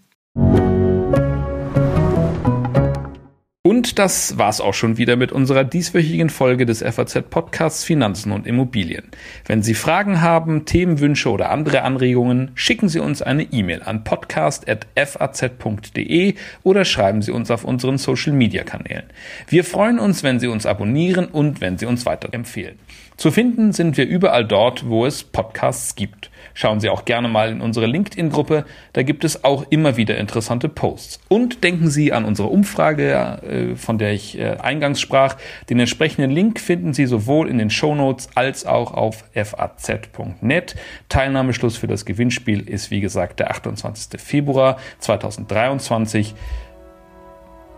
Und 3.86 4.00
das 4.00 4.36
war's 4.36 4.60
auch 4.60 4.74
schon 4.74 4.98
wieder 4.98 5.14
mit 5.14 5.30
unserer 5.30 5.62
dieswöchigen 5.62 6.28
Folge 6.28 6.66
des 6.66 6.82
FAZ 6.82 7.22
Podcasts 7.30 7.84
Finanzen 7.84 8.32
und 8.32 8.44
Immobilien. 8.44 9.04
Wenn 9.46 9.62
Sie 9.62 9.74
Fragen 9.74 10.20
haben, 10.20 10.64
Themenwünsche 10.64 11.30
oder 11.30 11.50
andere 11.50 11.82
Anregungen, 11.82 12.50
schicken 12.56 12.88
Sie 12.88 12.98
uns 12.98 13.22
eine 13.22 13.44
E-Mail 13.44 13.84
an 13.84 14.02
podcast.faz.de 14.02 16.34
oder 16.64 16.84
schreiben 16.84 17.22
Sie 17.22 17.30
uns 17.30 17.48
auf 17.52 17.62
unseren 17.62 17.98
Social 17.98 18.32
Media 18.32 18.64
Kanälen. 18.64 19.04
Wir 19.46 19.62
freuen 19.62 20.00
uns, 20.00 20.24
wenn 20.24 20.40
Sie 20.40 20.48
uns 20.48 20.66
abonnieren 20.66 21.26
und 21.26 21.60
wenn 21.60 21.78
Sie 21.78 21.86
uns 21.86 22.06
weiterempfehlen. 22.06 22.80
Zu 23.16 23.30
finden 23.30 23.72
sind 23.72 23.96
wir 23.96 24.06
überall 24.06 24.44
dort, 24.44 24.88
wo 24.88 25.06
es 25.06 25.24
Podcasts 25.24 25.94
gibt. 25.94 26.30
Schauen 26.52 26.80
Sie 26.80 26.90
auch 26.90 27.06
gerne 27.06 27.28
mal 27.28 27.50
in 27.50 27.62
unsere 27.62 27.86
LinkedIn-Gruppe, 27.86 28.66
da 28.92 29.02
gibt 29.02 29.24
es 29.24 29.42
auch 29.42 29.66
immer 29.70 29.96
wieder 29.96 30.18
interessante 30.18 30.68
Posts. 30.68 31.20
Und 31.28 31.64
denken 31.64 31.88
Sie 31.88 32.12
an 32.12 32.26
unsere 32.26 32.48
Umfrage, 32.48 33.40
äh, 33.72 33.76
von 33.76 33.96
der 33.96 34.12
ich 34.12 34.38
äh, 34.38 34.56
eingangs 34.60 35.00
sprach. 35.00 35.36
Den 35.70 35.80
entsprechenden 35.80 36.30
Link 36.30 36.60
finden 36.60 36.92
Sie 36.92 37.06
sowohl 37.06 37.48
in 37.48 37.56
den 37.56 37.70
Shownotes 37.70 38.28
als 38.34 38.66
auch 38.66 38.92
auf 38.92 39.24
faz.net. 39.34 40.76
Teilnahmeschluss 41.08 41.78
für 41.78 41.86
das 41.86 42.04
Gewinnspiel 42.04 42.68
ist 42.68 42.90
wie 42.90 43.00
gesagt 43.00 43.40
der 43.40 43.50
28. 43.50 44.20
Februar 44.20 44.76
2023. 44.98 46.34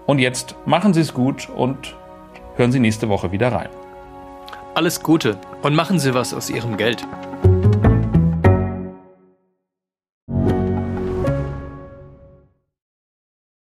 Und 0.06 0.18
jetzt 0.18 0.56
machen 0.66 0.94
Sie 0.94 1.00
es 1.00 1.14
gut 1.14 1.48
und 1.48 1.94
hören 2.56 2.72
Sie 2.72 2.80
nächste 2.80 3.08
Woche 3.08 3.30
wieder 3.30 3.52
rein. 3.52 3.68
Alles 4.78 5.02
Gute 5.02 5.40
und 5.62 5.74
machen 5.74 5.98
Sie 5.98 6.14
was 6.14 6.32
aus 6.32 6.50
Ihrem 6.50 6.76
Geld. 6.76 7.04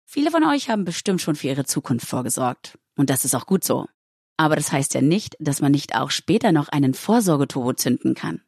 Viele 0.06 0.30
von 0.30 0.44
euch 0.44 0.70
haben 0.70 0.86
bestimmt 0.86 1.20
schon 1.20 1.34
für 1.34 1.48
ihre 1.48 1.66
Zukunft 1.66 2.06
vorgesorgt. 2.06 2.78
Und 2.96 3.10
das 3.10 3.26
ist 3.26 3.34
auch 3.34 3.48
gut 3.48 3.64
so. 3.64 3.88
Aber 4.38 4.56
das 4.56 4.72
heißt 4.72 4.94
ja 4.94 5.02
nicht, 5.02 5.36
dass 5.40 5.62
man 5.62 5.72
nicht 5.72 5.96
auch 5.96 6.12
später 6.12 6.52
noch 6.52 6.70
einen 6.70 6.94
Vorsorgeturbo 6.94 7.74
zünden 7.74 8.14
kann. 8.14 8.44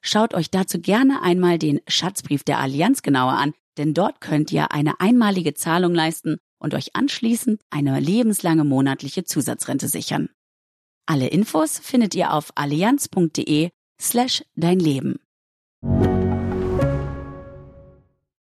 Schaut 0.00 0.34
euch 0.34 0.52
dazu 0.52 0.80
gerne 0.80 1.20
einmal 1.20 1.58
den 1.58 1.80
Schatzbrief 1.88 2.44
der 2.44 2.60
Allianz 2.60 3.02
genauer 3.02 3.32
an, 3.32 3.54
denn 3.76 3.92
dort 3.92 4.20
könnt 4.20 4.52
ihr 4.52 4.70
eine 4.70 5.00
einmalige 5.00 5.54
Zahlung 5.54 5.96
leisten 5.96 6.36
und 6.58 6.74
euch 6.74 6.94
anschließend 6.94 7.60
eine 7.70 7.98
lebenslange 7.98 8.62
monatliche 8.62 9.24
Zusatzrente 9.24 9.88
sichern. 9.88 10.28
Alle 11.06 11.28
Infos 11.28 11.78
findet 11.78 12.14
ihr 12.14 12.32
auf 12.32 12.50
allianz.de 12.54 13.70
slash 14.00 14.44
dein 14.56 14.78
Leben. 14.78 15.20